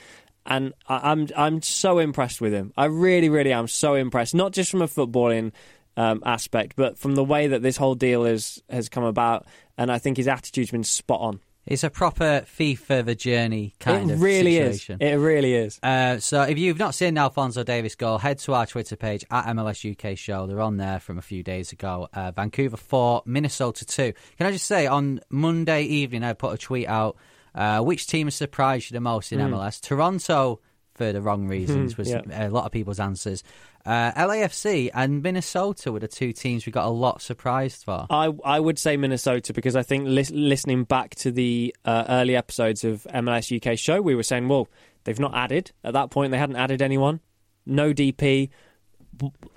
And 0.46 0.74
I, 0.88 1.12
I'm 1.12 1.27
I'm 1.38 1.62
so 1.62 2.00
impressed 2.00 2.41
with 2.41 2.51
him. 2.51 2.74
I 2.75 2.86
really, 2.86 3.29
really 3.29 3.53
am 3.53 3.68
so 3.68 3.94
impressed. 3.94 4.34
Not 4.34 4.53
just 4.53 4.72
from 4.72 4.82
a 4.82 4.88
footballing 4.88 5.51
um, 6.00 6.24
aspect, 6.25 6.77
but 6.77 6.98
from 6.98 7.15
the 7.15 7.24
way 7.25 7.48
that 7.48 7.62
this 7.62 7.75
whole 7.75 7.94
deal 7.94 8.24
is 8.24 8.63
has 8.70 8.88
come 8.88 9.03
about. 9.03 9.46
And 9.77 9.91
I 9.91 9.98
think 9.98 10.18
his 10.18 10.27
attitude's 10.27 10.72
been 10.72 10.84
spot 10.84 11.20
on. 11.22 11.39
it's 11.65 11.84
a 11.84 11.89
proper 11.89 12.46
FIFA 12.58 13.06
the 13.06 13.15
journey 13.15 13.75
kind 13.79 14.10
it 14.10 14.13
of 14.13 14.22
really 14.22 14.56
situation. 14.56 15.01
is. 15.01 15.12
It 15.12 15.15
really 15.15 15.53
is. 15.53 15.79
Uh, 15.84 16.20
so 16.20 16.44
if 16.44 16.58
you've 16.58 16.79
not 16.79 16.96
seen 16.96 17.18
Alphonso 17.18 17.63
Davies 17.63 17.96
goal, 17.96 18.18
head 18.18 18.39
to 18.39 18.53
our 18.53 18.65
Twitter 18.65 18.96
page 18.96 19.25
at 19.29 19.46
MLS 19.48 19.89
UK 19.89 20.18
Show. 20.18 20.48
They're 20.48 20.62
on 20.62 20.77
there 20.77 21.01
from 21.01 21.18
a 21.18 21.22
few 21.22 21.44
days 21.44 21.74
ago. 21.74 22.08
Uh, 22.13 22.32
Vancouver 22.32 22.77
four, 22.77 23.22
Minnesota 23.25 23.86
two. 23.86 24.13
Can 24.38 24.48
I 24.48 24.51
just 24.51 24.65
say 24.65 24.88
on 24.88 25.20
Monday 25.29 25.84
evening 25.84 26.24
I 26.24 26.32
put 26.34 26.53
a 26.53 26.58
tweet 26.58 26.88
out. 26.88 27.18
Uh, 27.53 27.82
which 27.82 28.08
team 28.08 28.27
has 28.27 28.36
surprised 28.36 28.91
you 28.91 28.96
the 28.96 29.01
most 29.01 29.34
in 29.34 29.39
MLS? 29.39 29.82
Toronto 29.82 30.62
for 31.00 31.13
the 31.13 31.22
wrong 31.22 31.48
reasons 31.48 31.98
was 31.98 32.10
yeah. 32.10 32.22
a 32.29 32.50
lot 32.50 32.65
of 32.65 32.72
people's 32.72 33.00
answers. 33.00 33.41
Uh, 33.86 34.12
LAFC 34.12 34.90
and 34.94 35.24
Minnesota 35.24 35.92
were 35.92 36.00
the 36.00 36.08
two 36.08 36.34
teams 36.34 36.66
we 36.66 36.72
got 36.72 36.86
a 36.86 36.90
lot 36.90 37.22
surprised 37.22 37.86
for. 37.86 38.06
I 38.10 38.32
I 38.44 38.60
would 38.60 38.78
say 38.78 38.98
Minnesota 38.98 39.54
because 39.54 39.76
I 39.76 39.84
think 39.84 40.06
lis- 40.06 40.32
listening 40.32 40.84
back 40.84 41.16
to 41.16 41.32
the 41.32 41.76
uh, 41.86 42.06
early 42.10 42.36
episodes 42.36 42.84
of 42.84 43.08
MLS 43.14 43.56
UK 43.56 43.78
show, 43.78 44.02
we 44.02 44.16
were 44.16 44.24
saying, 44.24 44.48
well, 44.48 44.68
they've 45.06 45.20
not 45.20 45.34
added 45.34 45.72
at 45.84 45.94
that 45.94 46.12
point. 46.12 46.32
They 46.32 46.38
hadn't 46.38 46.58
added 46.58 46.82
anyone, 46.82 47.22
no 47.66 47.94
DP. 47.94 48.50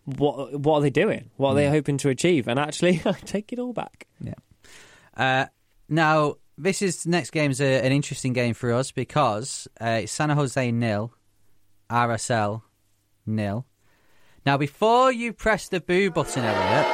What 0.04 0.58
what 0.58 0.78
are 0.78 0.80
they 0.82 0.90
doing? 0.90 1.30
What 1.36 1.50
are 1.50 1.54
they 1.54 1.68
hoping 1.68 1.98
to 1.98 2.08
achieve? 2.08 2.48
And 2.48 2.58
actually, 2.58 3.02
I 3.04 3.12
take 3.12 3.52
it 3.52 3.58
all 3.58 3.72
back. 3.72 4.06
Yeah. 4.20 4.34
Uh, 5.16 5.46
now, 5.88 6.36
this 6.56 6.80
is 6.80 7.06
next 7.06 7.30
game's 7.30 7.60
a, 7.60 7.84
an 7.84 7.92
interesting 7.92 8.32
game 8.32 8.54
for 8.54 8.72
us 8.72 8.92
because 8.92 9.68
uh, 9.80 10.00
it's 10.02 10.12
San 10.12 10.30
Jose 10.30 10.70
nil, 10.70 11.12
RSL 11.90 12.62
nil. 13.26 13.66
Now, 14.44 14.56
before 14.56 15.12
you 15.12 15.32
press 15.32 15.68
the 15.68 15.80
boo 15.80 16.10
button, 16.10 16.44
Elliot. 16.44 16.86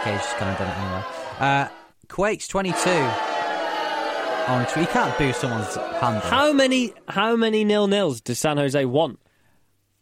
Okay, 0.00 0.12
he's 0.12 0.20
just 0.20 0.36
kind 0.36 0.50
of 0.52 0.58
done 0.58 0.68
it 0.68 0.78
anyway. 0.78 1.04
Uh, 1.38 1.68
Quakes 2.08 2.48
twenty 2.48 2.72
two. 2.72 3.08
On 4.48 4.64
Twitter. 4.64 4.80
you 4.80 4.86
can't 4.88 5.16
boo 5.16 5.32
someone's 5.32 5.74
hand. 5.74 6.22
How 6.24 6.52
many 6.52 6.92
how 7.08 7.36
many 7.36 7.64
nil 7.64 7.86
nils 7.86 8.20
does 8.20 8.38
San 8.38 8.56
Jose 8.56 8.84
want? 8.84 9.18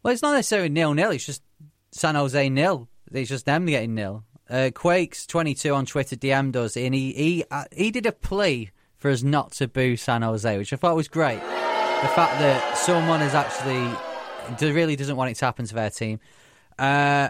Well, 0.01 0.13
it's 0.13 0.21
not 0.21 0.33
necessarily 0.33 0.69
nil 0.69 0.93
nil. 0.93 1.11
It's 1.11 1.25
just 1.25 1.43
San 1.91 2.15
Jose 2.15 2.49
nil. 2.49 2.87
It's 3.11 3.29
just 3.29 3.45
them 3.45 3.65
getting 3.65 3.95
nil. 3.95 4.23
Uh, 4.49 4.71
Quakes 4.73 5.27
twenty 5.27 5.53
two 5.53 5.73
on 5.73 5.85
Twitter 5.85 6.15
DM'd 6.15 6.57
us, 6.57 6.75
and 6.75 6.93
he 6.95 7.13
he 7.13 7.43
uh, 7.51 7.65
he 7.71 7.91
did 7.91 8.05
a 8.05 8.11
plea 8.11 8.71
for 8.97 9.11
us 9.11 9.23
not 9.23 9.51
to 9.53 9.67
boo 9.67 9.95
San 9.95 10.23
Jose, 10.23 10.57
which 10.57 10.73
I 10.73 10.75
thought 10.75 10.95
was 10.95 11.07
great. 11.07 11.39
The 11.39 12.07
fact 12.15 12.39
that 12.39 12.77
someone 12.77 13.21
is 13.21 13.33
actually 13.33 14.73
really 14.73 14.95
doesn't 14.95 15.15
want 15.15 15.31
it 15.31 15.35
to 15.35 15.45
happen 15.45 15.65
to 15.65 15.75
their 15.75 15.89
team, 15.89 16.19
uh, 16.79 17.29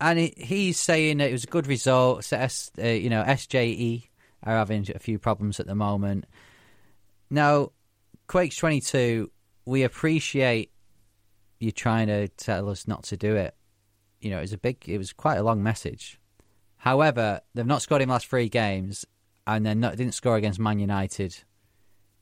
and 0.00 0.18
he, 0.18 0.34
he's 0.36 0.78
saying 0.78 1.18
that 1.18 1.28
it 1.28 1.32
was 1.32 1.44
a 1.44 1.48
good 1.48 1.66
result. 1.66 2.24
So 2.24 2.36
S, 2.36 2.70
uh, 2.78 2.86
you 2.86 3.10
know, 3.10 3.22
SJE 3.24 4.08
are 4.44 4.56
having 4.56 4.86
a 4.94 4.98
few 4.98 5.18
problems 5.18 5.58
at 5.58 5.66
the 5.66 5.74
moment. 5.74 6.26
Now, 7.30 7.72
Quakes 8.26 8.56
twenty 8.56 8.80
two, 8.80 9.30
we 9.66 9.82
appreciate 9.82 10.70
you 11.58 11.72
trying 11.72 12.06
to 12.06 12.28
tell 12.28 12.68
us 12.70 12.86
not 12.86 13.04
to 13.04 13.16
do 13.16 13.34
it. 13.36 13.54
You 14.20 14.30
know, 14.30 14.38
it 14.38 14.42
was 14.42 14.52
a 14.52 14.58
big, 14.58 14.84
it 14.86 14.98
was 14.98 15.12
quite 15.12 15.36
a 15.36 15.42
long 15.42 15.62
message. 15.62 16.18
However, 16.76 17.40
they've 17.54 17.66
not 17.66 17.82
scored 17.82 18.02
in 18.02 18.08
the 18.08 18.12
last 18.14 18.26
three 18.26 18.48
games, 18.48 19.04
and 19.46 19.66
then 19.66 19.80
didn't 19.80 20.12
score 20.12 20.36
against 20.36 20.58
Man 20.58 20.78
United 20.78 21.36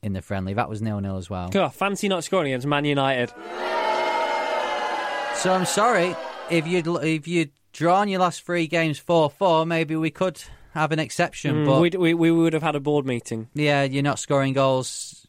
in 0.01 0.13
the 0.13 0.21
friendly. 0.21 0.53
That 0.53 0.69
was 0.69 0.81
nil 0.81 0.99
nil 1.01 1.17
as 1.17 1.29
well. 1.29 1.49
God, 1.49 1.73
fancy 1.73 2.07
not 2.07 2.23
scoring 2.23 2.51
against 2.51 2.67
Man 2.67 2.85
United. 2.85 3.29
So 5.35 5.53
I'm 5.53 5.65
sorry 5.65 6.15
if 6.49 6.67
you'd 6.67 6.87
if 6.87 7.27
you'd 7.27 7.51
drawn 7.71 8.07
your 8.07 8.19
last 8.19 8.43
three 8.43 8.67
games 8.67 8.99
four 8.99 9.29
four, 9.29 9.65
maybe 9.65 9.95
we 9.95 10.11
could 10.11 10.41
have 10.73 10.91
an 10.91 10.99
exception. 10.99 11.63
Mm, 11.63 11.65
but 11.65 11.81
we'd- 11.81 11.97
we 11.97 12.13
we 12.13 12.31
would 12.31 12.53
have 12.53 12.63
had 12.63 12.75
a 12.75 12.79
board 12.79 13.05
meeting. 13.05 13.47
yeah, 13.53 13.83
you're 13.83 14.03
not 14.03 14.19
scoring 14.19 14.53
goals 14.53 15.25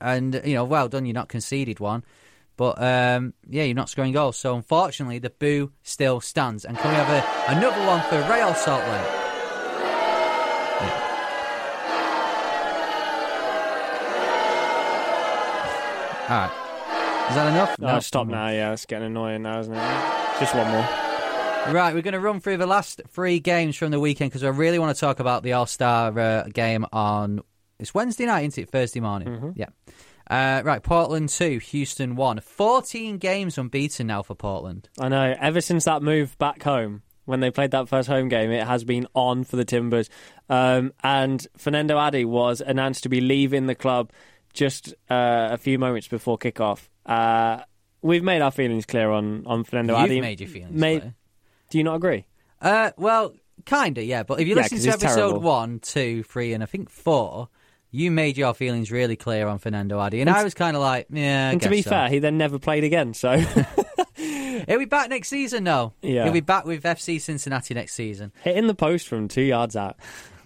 and 0.00 0.40
you 0.44 0.54
know, 0.54 0.64
well 0.64 0.88
done, 0.88 1.06
you're 1.06 1.14
not 1.14 1.28
conceded 1.28 1.78
one. 1.80 2.04
But 2.56 2.80
um, 2.82 3.32
yeah, 3.48 3.62
you're 3.64 3.74
not 3.74 3.88
scoring 3.88 4.12
goals. 4.12 4.36
So 4.36 4.54
unfortunately, 4.54 5.18
the 5.18 5.30
boo 5.30 5.72
still 5.82 6.20
stands. 6.20 6.64
And 6.64 6.76
can 6.76 6.90
we 6.90 6.96
have 6.96 7.08
a, 7.08 7.52
another 7.56 7.86
one 7.86 8.02
for 8.02 8.16
Real 8.32 8.54
Salt 8.54 8.82
Lake? 8.88 9.18
All 16.28 16.38
right. 16.38 17.26
Is 17.28 17.34
that 17.36 17.48
enough? 17.48 17.78
No, 17.78 18.00
stop 18.00 18.26
now. 18.26 18.48
Yeah, 18.48 18.72
it's 18.72 18.86
getting 18.86 19.06
annoying 19.06 19.42
now, 19.42 19.60
isn't 19.60 19.74
it? 19.74 20.21
Just 20.42 20.56
one 20.56 20.68
more. 20.72 20.80
Right, 21.72 21.94
we're 21.94 22.02
going 22.02 22.14
to 22.14 22.18
run 22.18 22.40
through 22.40 22.56
the 22.56 22.66
last 22.66 23.00
three 23.10 23.38
games 23.38 23.76
from 23.76 23.92
the 23.92 24.00
weekend 24.00 24.32
because 24.32 24.42
I 24.42 24.48
really 24.48 24.80
want 24.80 24.92
to 24.92 25.00
talk 25.00 25.20
about 25.20 25.44
the 25.44 25.52
All 25.52 25.66
Star 25.66 26.18
uh, 26.18 26.48
game 26.52 26.84
on. 26.92 27.42
It's 27.78 27.94
Wednesday 27.94 28.26
night, 28.26 28.46
isn't 28.46 28.60
it? 28.64 28.68
Thursday 28.68 28.98
morning. 28.98 29.28
Mm-hmm. 29.28 29.50
Yeah. 29.54 29.68
Uh, 30.28 30.62
right, 30.64 30.82
Portland 30.82 31.28
2, 31.28 31.58
Houston 31.58 32.16
1. 32.16 32.40
14 32.40 33.18
games 33.18 33.56
unbeaten 33.56 34.08
now 34.08 34.24
for 34.24 34.34
Portland. 34.34 34.88
I 34.98 35.08
know. 35.08 35.32
Ever 35.38 35.60
since 35.60 35.84
that 35.84 36.02
move 36.02 36.36
back 36.38 36.60
home, 36.64 37.02
when 37.24 37.38
they 37.38 37.52
played 37.52 37.70
that 37.70 37.88
first 37.88 38.08
home 38.08 38.28
game, 38.28 38.50
it 38.50 38.66
has 38.66 38.82
been 38.82 39.06
on 39.14 39.44
for 39.44 39.54
the 39.54 39.64
Timbers. 39.64 40.10
Um, 40.48 40.92
and 41.04 41.46
Fanendo 41.56 41.96
Adi 41.96 42.24
was 42.24 42.60
announced 42.60 43.04
to 43.04 43.08
be 43.08 43.20
leaving 43.20 43.66
the 43.66 43.76
club 43.76 44.10
just 44.52 44.92
uh, 45.08 45.50
a 45.52 45.56
few 45.56 45.78
moments 45.78 46.08
before 46.08 46.36
kickoff. 46.36 46.88
Uh, 47.06 47.60
we've 48.02 48.22
made 48.22 48.42
our 48.42 48.50
feelings 48.50 48.84
clear 48.86 49.10
on, 49.10 49.46
on 49.46 49.64
Fanendo 49.64 49.88
You've 49.88 49.96
Adi. 49.98 50.20
made 50.20 50.40
your 50.40 50.48
feelings 50.48 50.78
Made- 50.78 51.00
clear. 51.00 51.14
Do 51.70 51.78
you 51.78 51.84
not 51.84 51.94
agree? 51.96 52.26
Uh, 52.60 52.90
well, 52.98 53.32
kind 53.64 53.96
of, 53.98 54.04
yeah. 54.04 54.22
But 54.24 54.40
if 54.40 54.46
you 54.46 54.54
Yeah, 54.54 54.62
listen 54.62 54.76
'cause 54.78 54.84
to 54.84 54.90
he's 54.92 55.02
episode 55.02 55.16
terrible. 55.28 55.40
one, 55.40 55.78
two, 55.80 56.22
three, 56.24 56.52
and 56.52 56.62
I 56.62 56.66
think 56.66 56.90
four, 56.90 57.48
you 57.90 58.10
made 58.10 58.36
your 58.36 58.52
feelings 58.54 58.90
really 58.92 59.16
clear 59.16 59.46
on 59.48 59.58
Fanendo 59.58 59.98
Adi. 59.98 60.20
And 60.20 60.28
I 60.30 60.44
was 60.44 60.54
kind 60.54 60.76
of 60.76 60.82
like, 60.82 61.06
yeah. 61.10 61.48
I 61.48 61.52
and 61.52 61.62
to 61.62 61.68
guess 61.68 61.76
be 61.78 61.82
so. 61.82 61.90
fair, 61.90 62.08
he 62.08 62.18
then 62.18 62.36
never 62.38 62.58
played 62.58 62.84
again. 62.84 63.14
So 63.14 63.36
He'll 64.16 64.78
be 64.78 64.84
back 64.84 65.08
next 65.10 65.28
season, 65.28 65.64
though. 65.64 65.92
Yeah. 66.02 66.24
He'll 66.24 66.32
be 66.32 66.40
back 66.40 66.64
with 66.66 66.82
FC 66.84 67.20
Cincinnati 67.20 67.74
next 67.74 67.94
season. 67.94 68.32
hitting 68.44 68.66
the 68.66 68.74
post 68.74 69.08
from 69.08 69.28
two 69.28 69.42
yards 69.42 69.74
out. 69.76 69.96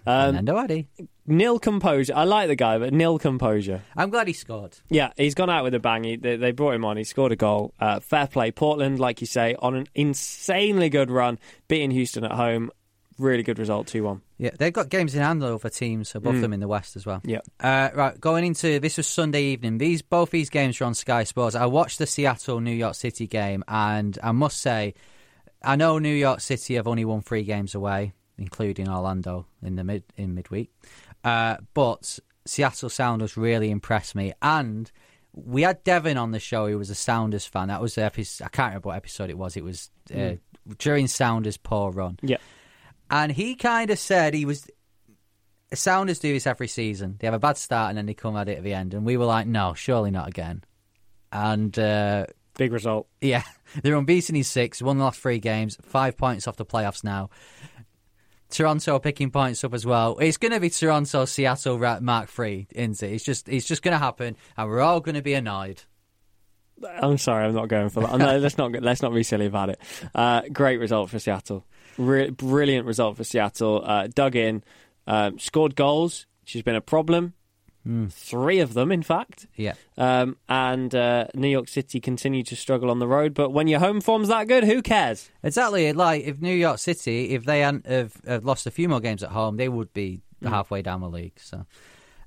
Um, 0.05 0.35
Fanendo 0.35 0.55
Adi. 0.55 0.87
Nil 1.27 1.59
composure. 1.59 2.13
I 2.15 2.23
like 2.23 2.47
the 2.47 2.55
guy, 2.55 2.77
but 2.79 2.93
nil 2.93 3.19
composure. 3.19 3.83
I'm 3.95 4.09
glad 4.09 4.27
he 4.27 4.33
scored. 4.33 4.77
Yeah, 4.89 5.11
he's 5.17 5.35
gone 5.35 5.49
out 5.49 5.63
with 5.63 5.73
a 5.75 5.79
bang. 5.79 6.03
He, 6.03 6.15
they, 6.15 6.37
they 6.37 6.51
brought 6.51 6.73
him 6.73 6.85
on. 6.85 6.97
He 6.97 7.03
scored 7.03 7.31
a 7.31 7.35
goal. 7.35 7.73
Uh, 7.79 7.99
fair 7.99 8.27
play. 8.27 8.51
Portland, 8.51 8.99
like 8.99 9.21
you 9.21 9.27
say, 9.27 9.55
on 9.59 9.75
an 9.75 9.87
insanely 9.95 10.89
good 10.89 11.11
run, 11.11 11.37
beating 11.67 11.91
Houston 11.91 12.23
at 12.23 12.31
home. 12.31 12.71
Really 13.19 13.41
good 13.41 13.57
result, 13.57 13.87
2 13.87 14.03
1. 14.03 14.21
Yeah, 14.37 14.51
they've 14.59 14.71
got 14.71 14.89
games 14.89 15.15
in 15.15 15.21
hand 15.23 15.43
over 15.43 15.69
teams 15.69 16.13
above 16.13 16.35
Mm. 16.35 16.41
them 16.41 16.53
in 16.53 16.59
the 16.59 16.67
West 16.67 16.95
as 16.95 17.03
well. 17.07 17.19
Yeah. 17.25 17.39
Uh, 17.59 17.89
right, 17.95 18.21
going 18.21 18.45
into 18.45 18.79
this 18.79 18.97
was 18.97 19.07
Sunday 19.07 19.41
evening. 19.45 19.79
These 19.79 20.03
both 20.03 20.29
these 20.29 20.51
games 20.51 20.79
were 20.79 20.85
on 20.85 20.93
Sky 20.93 21.23
Sports. 21.23 21.55
I 21.55 21.65
watched 21.65 21.97
the 21.97 22.05
Seattle 22.05 22.59
New 22.59 22.69
York 22.75 22.93
City 22.93 23.25
game, 23.25 23.63
and 23.67 24.19
I 24.21 24.31
must 24.33 24.61
say, 24.61 24.93
I 25.63 25.75
know 25.75 25.97
New 25.97 26.13
York 26.13 26.41
City 26.41 26.75
have 26.75 26.87
only 26.87 27.05
won 27.05 27.21
three 27.21 27.41
games 27.43 27.73
away, 27.73 28.13
including 28.37 28.87
Orlando 28.87 29.47
in 29.63 29.77
the 29.77 29.83
mid 29.83 30.03
in 30.15 30.35
midweek. 30.35 30.71
Uh, 31.27 31.57
but 31.73 32.19
Seattle 32.45 32.89
Sounders 32.89 33.35
really 33.37 33.69
impressed 33.71 34.15
me, 34.15 34.33
and 34.41 34.91
we 35.33 35.61
had 35.63 35.83
Devin 35.83 36.17
on 36.17 36.31
the 36.31 36.39
show. 36.39 36.67
who 36.67 36.77
was 36.77 36.89
a 36.89 36.95
Sounders 36.95 37.45
fan. 37.45 37.67
That 37.67 37.81
was 37.81 37.95
the 37.95 38.03
episode. 38.03 38.45
I 38.45 38.49
can't 38.49 38.69
remember 38.69 38.87
what 38.89 38.95
episode 38.97 39.29
it 39.29 39.37
was. 39.37 39.57
It 39.57 39.63
was 39.63 39.89
uh, 40.11 40.15
Mm. 40.15 40.39
during 40.77 41.07
Sounders' 41.07 41.57
poor 41.57 41.91
run. 41.91 42.17
Yeah. 42.21 42.37
And 43.09 43.31
he 43.31 43.55
kind 43.55 43.89
of 43.89 43.99
said 43.99 44.33
he 44.33 44.45
was. 44.45 44.67
Sounders 45.73 46.19
do 46.19 46.31
this 46.33 46.47
every 46.47 46.67
season. 46.69 47.17
They 47.19 47.27
have 47.27 47.33
a 47.33 47.39
bad 47.39 47.57
start 47.57 47.89
and 47.89 47.97
then 47.97 48.05
they 48.05 48.13
come 48.13 48.37
at 48.37 48.47
it 48.47 48.57
at 48.57 48.63
the 48.63 48.73
end. 48.73 48.93
And 48.93 49.05
we 49.05 49.17
were 49.17 49.25
like, 49.25 49.47
no, 49.47 49.73
surely 49.73 50.11
not 50.11 50.27
again. 50.29 50.63
And 51.31 51.77
uh, 51.77 52.25
Big 52.57 52.71
result. 52.71 53.07
yeah, 53.19 53.43
they're 53.83 53.95
unbeaten 53.97 54.35
in 54.37 54.43
six, 54.45 54.81
won 54.81 54.97
the 54.97 55.03
last 55.03 55.19
three 55.19 55.39
games, 55.39 55.77
five 55.83 56.17
points 56.17 56.47
off 56.47 56.55
the 56.55 56.65
playoffs 56.65 57.03
now. 57.03 57.29
Toronto 58.49 58.99
picking 58.99 59.31
points 59.31 59.63
up 59.63 59.73
as 59.73 59.85
well. 59.85 60.17
It's 60.19 60.37
going 60.37 60.53
to 60.53 60.59
be 60.59 60.69
Toronto, 60.69 61.25
Seattle, 61.25 61.77
Mark 62.01 62.29
Three, 62.29 62.67
isn't 62.71 63.03
it? 63.03 63.13
It's 63.13 63.23
just, 63.23 63.49
it's 63.49 63.65
just 63.65 63.81
going 63.81 63.93
to 63.93 63.97
happen, 63.97 64.35
and 64.55 64.69
we're 64.69 64.81
all 64.81 64.99
going 64.99 65.15
to 65.15 65.21
be 65.21 65.33
annoyed. 65.33 65.83
I'm 67.01 67.17
sorry, 67.17 67.45
I'm 67.45 67.55
not 67.55 67.69
going 67.69 67.89
for 67.89 68.01
that. 68.01 68.17
No, 68.17 68.37
let's 68.37 68.57
not 68.57 68.71
let's 68.71 69.01
not 69.01 69.13
be 69.13 69.23
silly 69.23 69.47
about 69.47 69.69
it. 69.69 69.81
Uh, 70.13 70.43
great 70.53 70.77
result 70.77 71.09
for 71.09 71.17
Seattle. 71.17 71.65
Re- 71.97 72.29
brilliant 72.29 72.85
result 72.85 73.17
for 73.17 73.23
Seattle. 73.23 73.83
Uh, 73.83 74.07
dug 74.13 74.35
in, 74.35 74.63
um, 75.07 75.39
scored 75.39 75.75
goals, 75.75 76.27
which 76.41 76.53
has 76.53 76.61
been 76.61 76.75
a 76.75 76.81
problem. 76.81 77.33
Three 78.09 78.59
of 78.59 78.73
them, 78.73 78.91
in 78.91 79.01
fact. 79.01 79.47
Yeah. 79.55 79.73
Um, 79.97 80.37
and 80.49 80.93
uh, 80.93 81.27
New 81.33 81.47
York 81.47 81.69
City 81.69 81.99
continue 81.99 82.43
to 82.43 82.55
struggle 82.55 82.91
on 82.91 82.99
the 82.99 83.07
road. 83.07 83.33
But 83.33 83.51
when 83.51 83.67
your 83.67 83.79
home 83.79 84.01
form's 84.01 84.27
that 84.27 84.47
good, 84.47 84.65
who 84.65 84.81
cares? 84.81 85.29
Exactly. 85.41 85.93
Like 85.93 86.23
if 86.25 86.41
New 86.41 86.53
York 86.53 86.79
City, 86.79 87.29
if 87.29 87.45
they 87.45 87.61
hadn't 87.61 87.85
have, 87.87 88.13
have 88.27 88.43
lost 88.43 88.67
a 88.67 88.71
few 88.71 88.89
more 88.89 88.99
games 88.99 89.23
at 89.23 89.29
home, 89.29 89.57
they 89.57 89.69
would 89.69 89.93
be 89.93 90.21
halfway 90.43 90.81
down 90.81 91.01
the 91.01 91.09
league. 91.09 91.39
So, 91.39 91.65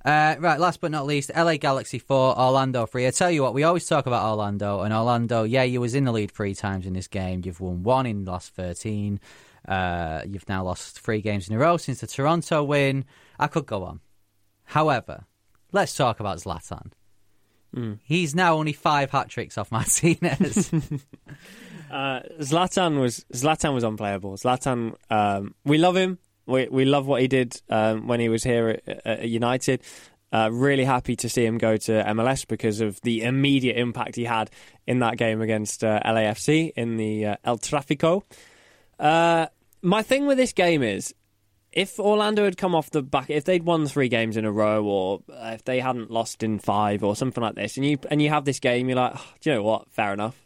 uh, 0.05 0.37
right. 0.39 0.59
Last 0.59 0.81
but 0.81 0.91
not 0.91 1.05
least, 1.05 1.31
LA 1.37 1.57
Galaxy 1.57 1.99
four, 1.99 2.39
Orlando 2.39 2.87
three. 2.87 3.07
I 3.07 3.11
tell 3.11 3.31
you 3.31 3.43
what, 3.43 3.53
we 3.53 3.63
always 3.63 3.87
talk 3.87 4.07
about 4.07 4.29
Orlando 4.31 4.81
and 4.81 4.95
Orlando. 4.95 5.45
Yeah, 5.45 5.65
you 5.65 5.81
was 5.81 5.95
in 5.95 6.05
the 6.05 6.13
lead 6.13 6.31
three 6.31 6.55
times 6.55 6.87
in 6.87 6.95
this 6.95 7.09
game. 7.09 7.43
You've 7.45 7.61
won 7.61 7.83
one 7.83 8.07
in 8.07 8.25
the 8.25 8.31
last 8.31 8.55
thirteen. 8.55 9.21
Uh, 9.69 10.23
you've 10.27 10.49
now 10.49 10.65
lost 10.65 10.99
three 11.01 11.21
games 11.21 11.49
in 11.49 11.55
a 11.55 11.59
row 11.59 11.77
since 11.77 12.01
the 12.01 12.07
Toronto 12.07 12.65
win. 12.65 13.05
I 13.39 13.47
could 13.47 13.67
go 13.67 13.85
on. 13.85 14.01
However, 14.65 15.27
let's 15.73 15.95
talk 15.95 16.21
about 16.21 16.39
Zlatan. 16.39 16.93
He's 18.03 18.35
now 18.35 18.57
only 18.57 18.73
five 18.73 19.11
hat 19.11 19.29
tricks 19.29 19.57
off 19.57 19.71
Martinez. 19.73 20.71
Uh, 21.91 22.21
Zlatan 22.39 23.01
was 23.01 23.25
Zlatan 23.33 23.75
was 23.75 23.83
unplayable. 23.83 24.37
Zlatan, 24.37 24.95
um, 25.11 25.57
we 25.65 25.77
love 25.77 25.97
him. 25.97 26.19
We 26.47 26.69
we 26.69 26.85
love 26.85 27.07
what 27.09 27.21
he 27.21 27.27
did 27.27 27.61
um, 27.69 28.07
when 28.07 28.21
he 28.21 28.29
was 28.29 28.45
here 28.45 28.81
at, 28.87 29.07
at 29.07 29.29
United. 29.29 29.83
Uh, 30.33 30.49
really 30.53 30.85
happy 30.85 31.17
to 31.17 31.29
see 31.29 31.45
him 31.45 31.59
go 31.59 31.77
to 31.77 31.91
MLS 31.91 32.47
because 32.47 32.81
of 32.81 33.01
the 33.01 33.23
immediate 33.23 33.77
impact 33.77 34.15
he 34.15 34.25
had 34.25 34.51
in 34.87 35.01
that 35.01 35.17
game 35.17 35.43
against 35.43 35.83
uh, 35.83 36.01
LAFC 36.05 36.71
in 36.77 36.97
the 36.97 37.27
uh, 37.27 37.37
El 37.43 37.59
Trafico. 37.59 38.23
Uh, 39.01 39.47
my 39.83 40.03
thing 40.03 40.27
with 40.27 40.39
this 40.39 40.53
game 40.53 40.85
is 40.85 41.13
if 41.73 41.99
Orlando 42.01 42.45
had 42.45 42.57
come 42.57 42.75
off 42.75 42.91
the 42.91 43.03
back, 43.03 43.31
if 43.31 43.45
they'd 43.45 43.63
won 43.63 43.87
three 43.87 44.09
games 44.09 44.37
in 44.37 44.45
a 44.45 44.51
row, 44.53 44.85
or 44.85 45.21
uh, 45.33 45.53
if 45.55 45.65
they 45.65 45.81
hadn't 45.81 46.11
lost 46.11 46.43
in 46.43 46.59
five, 46.59 47.05
or 47.05 47.15
something 47.15 47.43
like 47.43 47.55
this, 47.55 47.77
and 47.77 47.87
you 47.87 47.99
and 48.11 48.21
you 48.21 48.29
have 48.31 48.45
this 48.45 48.59
game, 48.61 48.89
you're 48.89 48.97
like, 48.97 49.13
"Oh, 49.17 49.27
do 49.41 49.51
you 49.51 49.57
know 49.57 49.63
what? 49.63 49.91
Fair 49.93 50.13
enough, 50.13 50.37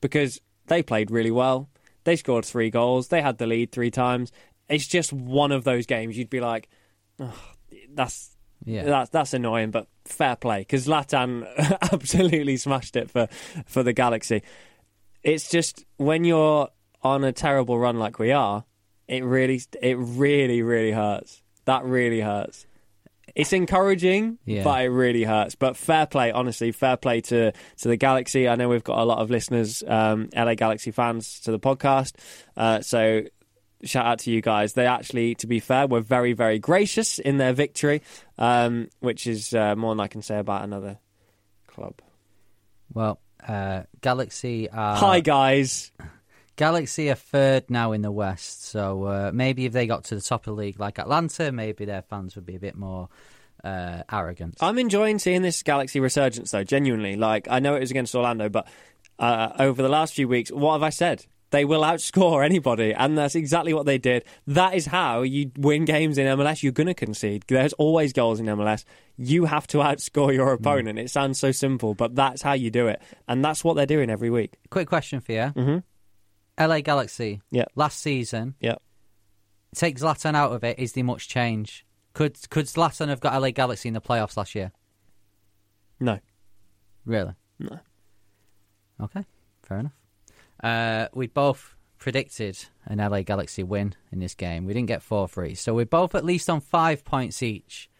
because 0.00 0.40
they 0.66 0.82
played 0.82 1.10
really 1.10 1.30
well. 1.30 1.68
They 2.04 2.16
scored 2.16 2.44
three 2.44 2.70
goals. 2.70 3.08
They 3.08 3.22
had 3.22 3.38
the 3.38 3.46
lead 3.46 3.72
three 3.72 3.90
times. 3.90 4.30
It's 4.68 4.86
just 4.86 5.12
one 5.12 5.52
of 5.52 5.64
those 5.64 5.86
games. 5.86 6.16
You'd 6.18 6.30
be 6.30 6.40
like, 6.40 6.68
oh, 7.20 7.32
that's 7.94 8.36
Yeah. 8.64 8.84
that's 8.84 9.10
that's 9.10 9.32
annoying, 9.34 9.70
but 9.70 9.86
fair 10.04 10.36
play 10.36 10.60
because 10.60 10.86
Zlatan 10.86 11.46
absolutely 11.92 12.56
smashed 12.58 12.96
it 12.96 13.10
for 13.10 13.28
for 13.66 13.82
the 13.82 13.92
Galaxy. 13.92 14.42
It's 15.22 15.48
just 15.50 15.84
when 15.96 16.24
you're 16.24 16.68
on 17.02 17.24
a 17.24 17.32
terrible 17.32 17.78
run 17.78 17.98
like 17.98 18.18
we 18.18 18.30
are, 18.32 18.64
it 19.08 19.24
really 19.24 19.60
it 19.82 19.96
really 19.98 20.62
really 20.62 20.92
hurts. 20.92 21.42
That 21.64 21.84
really 21.84 22.20
hurts. 22.20 22.66
It's 23.34 23.52
encouraging, 23.52 24.38
Yeah. 24.46 24.64
but 24.64 24.82
it 24.84 24.88
really 24.88 25.24
hurts. 25.24 25.56
But 25.56 25.76
fair 25.76 26.06
play, 26.06 26.32
honestly, 26.32 26.72
fair 26.72 26.96
play 26.96 27.20
to 27.22 27.52
to 27.52 27.88
the 27.88 27.96
Galaxy. 27.96 28.48
I 28.48 28.54
know 28.54 28.68
we've 28.68 28.84
got 28.84 28.98
a 28.98 29.04
lot 29.04 29.18
of 29.18 29.30
listeners, 29.30 29.82
um, 29.86 30.28
LA 30.34 30.54
Galaxy 30.54 30.90
fans, 30.90 31.40
to 31.40 31.50
the 31.50 31.58
podcast. 31.58 32.12
Uh, 32.56 32.80
so 32.80 33.22
shout 33.82 34.06
out 34.06 34.18
to 34.20 34.30
you 34.30 34.40
guys. 34.40 34.72
They 34.72 34.86
actually, 34.86 35.34
to 35.36 35.46
be 35.46 35.60
fair, 35.60 35.86
were 35.86 36.00
very 36.00 36.32
very 36.32 36.58
gracious 36.58 37.18
in 37.18 37.36
their 37.36 37.52
victory, 37.52 38.00
um, 38.38 38.88
which 39.00 39.26
is 39.26 39.52
uh, 39.52 39.74
more 39.76 39.92
than 39.94 40.00
I 40.00 40.08
can 40.08 40.22
say 40.22 40.38
about 40.38 40.64
another 40.64 40.98
club. 41.66 41.94
Well, 42.94 43.20
uh, 43.46 43.82
Galaxy 44.00 44.70
are 44.70 44.96
Hi 44.96 45.20
guys. 45.20 45.92
Galaxy 46.56 47.10
are 47.10 47.14
third 47.14 47.70
now 47.70 47.92
in 47.92 48.02
the 48.02 48.10
West, 48.10 48.64
so 48.64 49.04
uh, 49.04 49.30
maybe 49.32 49.66
if 49.66 49.72
they 49.72 49.86
got 49.86 50.04
to 50.04 50.14
the 50.14 50.20
top 50.22 50.46
of 50.46 50.56
the 50.56 50.60
league 50.60 50.80
like 50.80 50.98
Atlanta, 50.98 51.52
maybe 51.52 51.84
their 51.84 52.02
fans 52.02 52.34
would 52.34 52.46
be 52.46 52.56
a 52.56 52.58
bit 52.58 52.76
more 52.76 53.08
uh, 53.62 54.02
arrogant. 54.10 54.56
I'm 54.60 54.78
enjoying 54.78 55.18
seeing 55.18 55.42
this 55.42 55.62
Galaxy 55.62 56.00
resurgence, 56.00 56.50
though. 56.52 56.64
Genuinely, 56.64 57.16
like 57.16 57.46
I 57.50 57.58
know 57.60 57.76
it 57.76 57.80
was 57.80 57.90
against 57.90 58.14
Orlando, 58.14 58.48
but 58.48 58.66
uh, 59.18 59.52
over 59.58 59.82
the 59.82 59.88
last 59.88 60.14
few 60.14 60.28
weeks, 60.28 60.50
what 60.50 60.72
have 60.72 60.82
I 60.82 60.90
said? 60.90 61.26
They 61.50 61.64
will 61.64 61.82
outscore 61.82 62.44
anybody, 62.44 62.92
and 62.92 63.16
that's 63.16 63.34
exactly 63.34 63.72
what 63.72 63.86
they 63.86 63.98
did. 63.98 64.24
That 64.46 64.74
is 64.74 64.86
how 64.86 65.22
you 65.22 65.52
win 65.58 65.84
games 65.84 66.18
in 66.18 66.26
MLS. 66.38 66.62
You're 66.62 66.72
going 66.72 66.88
to 66.88 66.94
concede. 66.94 67.44
There's 67.48 67.72
always 67.74 68.12
goals 68.12 68.40
in 68.40 68.46
MLS. 68.46 68.84
You 69.16 69.44
have 69.44 69.66
to 69.68 69.78
outscore 69.78 70.34
your 70.34 70.52
opponent. 70.52 70.98
It 70.98 71.10
sounds 71.10 71.38
so 71.38 71.52
simple, 71.52 71.94
but 71.94 72.14
that's 72.16 72.42
how 72.42 72.54
you 72.54 72.70
do 72.70 72.88
it, 72.88 73.00
and 73.28 73.44
that's 73.44 73.62
what 73.62 73.74
they're 73.74 73.86
doing 73.86 74.10
every 74.10 74.30
week. 74.30 74.54
Quick 74.70 74.88
question 74.88 75.20
for 75.20 75.32
you: 75.32 75.52
Mhm. 75.54 75.82
LA 76.58 76.80
Galaxy, 76.80 77.40
Yeah. 77.50 77.64
last 77.74 78.00
season, 78.00 78.54
Yeah. 78.60 78.76
take 79.74 79.98
Zlatan 79.98 80.34
out 80.34 80.52
of 80.52 80.64
it. 80.64 80.78
Is 80.78 80.92
there 80.92 81.04
much 81.04 81.28
change? 81.28 81.84
Could 82.14 82.48
could 82.50 82.66
Zlatan 82.66 83.08
have 83.08 83.20
got 83.20 83.34
LA 83.34 83.50
Galaxy 83.52 83.88
in 83.88 83.94
the 83.94 84.00
playoffs 84.00 84.36
last 84.36 84.54
year? 84.54 84.72
No. 86.00 86.18
Really? 87.04 87.34
No. 87.58 87.78
Okay, 89.00 89.24
fair 89.62 89.78
enough. 89.80 89.92
Uh, 90.62 91.08
we 91.14 91.26
both 91.26 91.74
predicted 91.98 92.58
an 92.86 92.98
LA 93.00 93.22
Galaxy 93.22 93.62
win 93.62 93.94
in 94.10 94.18
this 94.20 94.34
game. 94.34 94.64
We 94.64 94.72
didn't 94.74 94.88
get 94.88 95.02
4 95.02 95.28
3. 95.28 95.54
So 95.54 95.74
we're 95.74 95.84
both 95.86 96.14
at 96.14 96.24
least 96.24 96.48
on 96.48 96.60
five 96.60 97.04
points 97.04 97.42
each. 97.42 97.90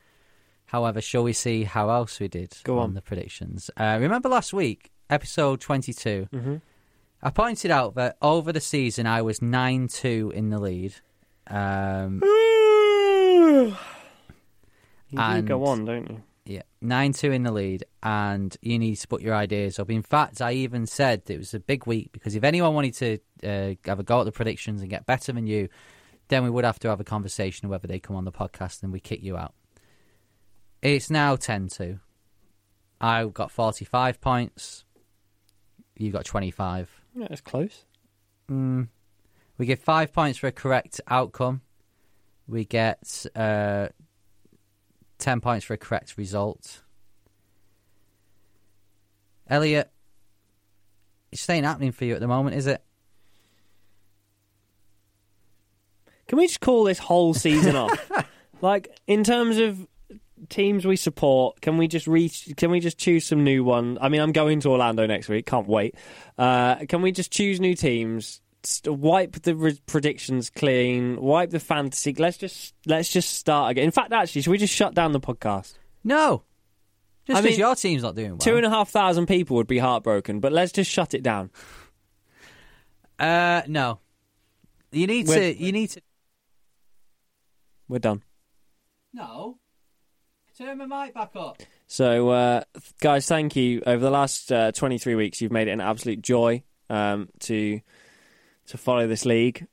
However, 0.67 1.01
shall 1.01 1.23
we 1.23 1.33
see 1.33 1.65
how 1.65 1.91
else 1.91 2.19
we 2.19 2.29
did 2.29 2.57
Go 2.65 2.79
on. 2.79 2.95
the 2.95 3.03
predictions? 3.03 3.71
Uh, 3.77 3.99
remember 4.01 4.29
last 4.29 4.53
week, 4.53 4.91
episode 5.09 5.61
22, 5.61 6.29
Mhm. 6.33 6.61
I 7.23 7.31
pointed 7.31 7.71
out 7.71 7.95
that 7.97 8.17
over 8.23 8.53
the 8.53 8.61
season 8.61 9.07
I 9.07 9.23
was 9.23 9.41
9 9.43 9.89
2 9.89 10.33
in 10.35 10.51
the 10.51 10.59
lead. 10.59 10.95
Um, 11.49 12.23
You 15.11 15.19
do 15.35 15.43
go 15.43 15.65
on, 15.67 15.85
don't 15.85 16.11
you? 16.11 16.23
Yeah, 16.45 16.63
nine 16.81 17.13
two 17.13 17.33
in 17.33 17.43
the 17.43 17.51
lead, 17.51 17.85
and 18.03 18.57
you 18.63 18.79
need 18.79 18.97
to 18.97 19.09
put 19.09 19.21
your 19.21 19.35
ideas 19.35 19.81
up. 19.81 19.91
In 19.91 20.03
fact, 20.03 20.41
I 20.41 20.53
even 20.53 20.87
said 20.87 21.23
it 21.27 21.39
was 21.39 21.55
a 21.55 21.61
big 21.61 21.87
week 21.87 22.11
because 22.13 22.37
if 22.37 22.45
anyone 22.45 22.73
wanted 22.73 22.95
to 22.95 23.19
uh, 23.43 23.75
have 23.85 23.99
a 23.99 24.05
go 24.05 24.21
at 24.21 24.25
the 24.25 24.33
predictions 24.33 24.81
and 24.81 24.89
get 24.89 25.07
better 25.07 25.33
than 25.33 25.47
you, 25.49 25.69
then 26.29 26.45
we 26.45 26.51
would 26.51 26.65
have 26.65 26.79
to 26.81 26.89
have 26.89 27.01
a 27.01 27.05
conversation 27.05 27.69
whether 27.69 27.89
they 27.89 27.99
come 27.99 28.15
on 28.15 28.25
the 28.25 28.33
podcast 28.33 28.85
and 28.85 28.93
we 28.93 29.01
kick 29.01 29.23
you 29.23 29.37
out. 29.37 29.55
It's 30.83 31.11
now 31.11 31.35
10 31.35 31.69
2. 31.69 31.99
I 33.01 33.25
got 33.25 33.51
45 33.51 34.21
points. 34.21 34.85
You've 35.97 36.13
got 36.13 36.25
25. 36.25 36.96
Yeah, 37.17 37.29
it's 37.31 37.41
close. 37.41 37.85
Mm. 38.51 38.89
We 39.57 39.67
give 39.67 39.81
five 39.81 40.13
points 40.13 40.39
for 40.39 40.49
a 40.49 40.53
correct 40.53 41.01
outcome. 41.09 41.63
We 42.47 42.65
get 42.65 43.27
uh, 43.35 43.89
10 45.19 45.41
points 45.41 45.65
for 45.65 45.73
a 45.73 45.79
correct 45.79 46.17
result. 46.19 46.83
Elliot, 49.49 49.91
it's 51.33 51.41
just 51.41 51.51
ain't 51.51 51.65
happening 51.65 51.93
for 51.93 52.05
you 52.05 52.15
at 52.15 52.21
the 52.21 52.29
moment, 52.29 52.57
is 52.57 52.67
it? 52.67 52.83
Can 56.29 56.39
we 56.39 56.47
just 56.47 56.61
call 56.61 56.85
this 56.85 56.99
whole 56.99 57.35
season 57.35 57.77
off? 57.77 58.11
like 58.61 58.99
in 59.07 59.25
terms 59.25 59.59
of 59.59 59.87
teams 60.49 60.85
we 60.87 60.97
support, 60.97 61.61
can 61.61 61.77
we 61.79 61.89
just 61.89 62.07
reach? 62.07 62.53
Can 62.57 62.71
we 62.71 62.81
just 62.81 62.99
choose 62.99 63.27
some 63.27 63.45
new 63.45 63.65
one? 63.65 63.99
I 64.01 64.09
mean, 64.09 64.21
I'm 64.21 64.33
going 64.33 64.61
to 64.61 64.71
Orlando 64.71 65.07
next 65.07 65.29
week. 65.29 65.47
Can't 65.47 65.67
wait. 65.69 65.95
Uh, 66.39 66.77
can 66.87 67.03
we 67.03 67.13
just 67.13 67.31
choose 67.33 67.61
new 67.61 67.75
teams? 67.75 68.41
Wipe 68.85 69.43
the 69.43 69.55
re- 69.55 69.79
predictions 69.87 70.51
clean. 70.51 71.21
Wipe 71.21 71.51
the 71.51 71.61
fantasy. 71.61 72.13
Let's 72.15 72.37
just 72.37 72.75
let's 72.85 73.13
just 73.13 73.35
start 73.35 73.71
again. 73.71 73.85
In 73.85 73.91
fact, 73.93 74.13
actually, 74.13 74.43
should 74.43 74.51
we 74.51 74.59
just 74.59 74.75
shut 74.75 74.93
down 74.95 75.13
the 75.13 75.21
podcast? 75.21 75.75
No. 76.03 76.43
Just 77.27 77.39
I 77.39 77.43
because 77.43 77.57
mean, 77.59 77.61
your 77.67 77.75
team's 77.77 78.03
not 78.03 78.15
doing 78.17 78.31
well. 78.31 78.39
Two 78.39 78.57
and 78.57 78.67
a 78.67 78.71
half 78.71 78.89
thousand 78.91 79.27
people 79.27 79.57
would 79.57 79.67
be 79.67 79.79
heartbroken, 79.79 80.41
but 80.41 80.53
let's 80.53 80.73
just 80.73 80.91
shut 80.91 81.15
it 81.15 81.23
down. 81.23 81.51
uh, 83.19 83.63
no. 83.69 84.01
You 84.93 85.07
need 85.07 85.29
We're- 85.29 85.55
to. 85.55 85.63
You 85.63 85.73
need 85.73 85.91
to. 85.91 86.03
We're 87.89 87.99
done. 88.01 88.23
No. 89.13 89.59
Turn 90.57 90.79
my 90.79 90.87
mic 90.87 91.15
back 91.15 91.33
up. 91.37 91.63
So, 91.87 92.31
uh, 92.31 92.63
guys, 93.01 93.27
thank 93.29 93.57
you. 93.57 93.83
Over 93.87 94.03
the 94.03 94.11
last 94.11 94.51
uh, 94.51 94.73
23 94.73 95.15
weeks, 95.15 95.43
you've 95.43 95.53
made 95.53 95.69
it 95.69 95.73
an 95.73 95.83
absolute 95.83 96.23
joy 96.23 96.63
um, 96.89 97.29
to 97.41 97.81
to 98.69 98.79
follow 98.79 99.07
this 99.07 99.27
league. 99.27 99.67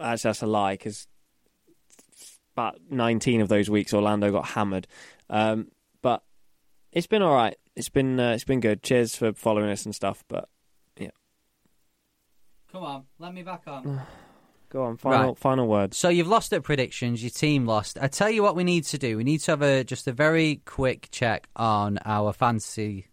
Actually, 0.00 0.28
that's 0.28 0.42
a 0.42 0.46
lie 0.46 0.74
because 0.74 1.06
about 2.56 2.80
19 2.90 3.42
of 3.42 3.48
those 3.48 3.68
weeks, 3.68 3.92
Orlando 3.92 4.32
got 4.32 4.46
hammered. 4.46 4.86
Um, 5.28 5.68
but 6.00 6.22
it's 6.90 7.06
been 7.06 7.22
all 7.22 7.34
right. 7.34 7.56
It's 7.76 7.90
been 7.90 8.18
uh, 8.18 8.32
it's 8.32 8.44
been 8.44 8.60
good. 8.60 8.82
Cheers 8.82 9.14
for 9.14 9.34
following 9.34 9.68
us 9.68 9.84
and 9.84 9.94
stuff. 9.94 10.24
But 10.26 10.48
yeah, 10.96 11.10
Come 12.72 12.82
on, 12.84 13.04
let 13.18 13.34
me 13.34 13.42
back 13.42 13.64
on. 13.66 14.00
go 14.72 14.84
on, 14.84 14.96
final 14.96 15.28
Right. 15.28 15.38
final 15.38 15.68
words. 15.68 15.96
So 15.96 16.08
you've 16.08 16.26
lost 16.28 16.52
at 16.52 16.62
predictions. 16.62 17.22
Your 17.22 17.30
team 17.30 17.66
lost. 17.66 17.98
I 18.00 18.08
tell 18.08 18.30
you 18.30 18.42
what, 18.42 18.56
we 18.56 18.64
need 18.64 18.84
to 18.84 18.98
do. 18.98 19.16
We 19.16 19.24
need 19.24 19.38
to 19.40 19.52
have 19.52 19.62
a 19.62 19.84
just 19.84 20.08
a 20.08 20.12
very 20.12 20.62
quick 20.64 21.08
check 21.12 21.46
on 21.56 21.98
our 22.04 22.32
fantasy 22.32 23.06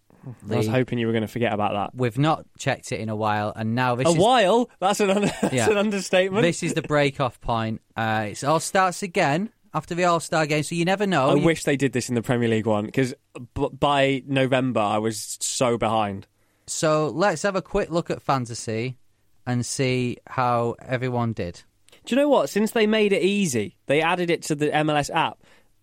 I 0.52 0.58
was 0.58 0.68
hoping 0.68 1.00
you 1.00 1.08
were 1.08 1.14
going 1.14 1.22
to 1.22 1.30
forget 1.30 1.54
about 1.54 1.72
that. 1.74 1.96
We've 1.98 2.18
not 2.18 2.46
checked 2.58 2.92
it 2.92 3.00
in 3.00 3.08
a 3.08 3.16
while, 3.16 3.54
and 3.56 3.74
now 3.74 3.96
this 3.96 4.06
a 4.06 4.12
is 4.12 4.18
while? 4.18 4.70
That's 4.80 5.00
an 5.00 5.10
under- 5.12 5.32
that's 5.42 5.54
Yeah. 5.54 5.70
an 5.70 5.78
understatement. 5.78 6.44
this 6.44 6.62
is 6.62 6.74
the 6.74 6.82
break 6.82 7.22
off 7.22 7.40
point. 7.40 7.82
Uh, 7.96 8.28
it 8.32 8.44
all 8.44 8.60
starts 8.60 9.02
again 9.02 9.50
after 9.74 9.96
the 9.96 10.04
All 10.04 10.20
Star 10.20 10.46
game, 10.46 10.64
so 10.64 10.76
you 10.76 10.84
never 10.84 11.08
know. 11.08 11.30
I 11.30 11.36
You- 11.36 11.46
wish 11.46 11.64
they 11.64 11.78
did 11.78 11.94
this 11.94 12.10
in 12.10 12.16
the 12.16 12.22
Premier 12.22 12.50
League 12.50 12.66
one 12.68 12.86
because 12.86 13.14
b- 13.56 13.70
by 13.72 14.22
November 14.28 14.82
I 14.82 14.98
was 14.98 15.38
so 15.40 15.78
behind. 15.78 16.28
So 16.68 17.08
let's 17.08 17.42
have 17.44 17.56
a 17.56 17.62
quick 17.62 17.90
look 17.90 18.12
at 18.12 18.22
fantasy 18.22 18.98
and 19.50 19.66
see 19.66 20.18
how 20.28 20.76
everyone 20.80 21.34
did. 21.34 21.64
Do 22.06 22.16
you 22.16 22.22
know 22.22 22.30
what? 22.30 22.50
Since 22.50 22.72
they 22.72 22.86
made 22.86 23.12
it 23.14 23.24
easy, 23.24 23.78
they 23.88 24.02
added 24.02 24.30
it 24.30 24.44
to 24.44 24.56
the 24.56 24.70
MLS 24.70 25.10
app. 25.14 25.40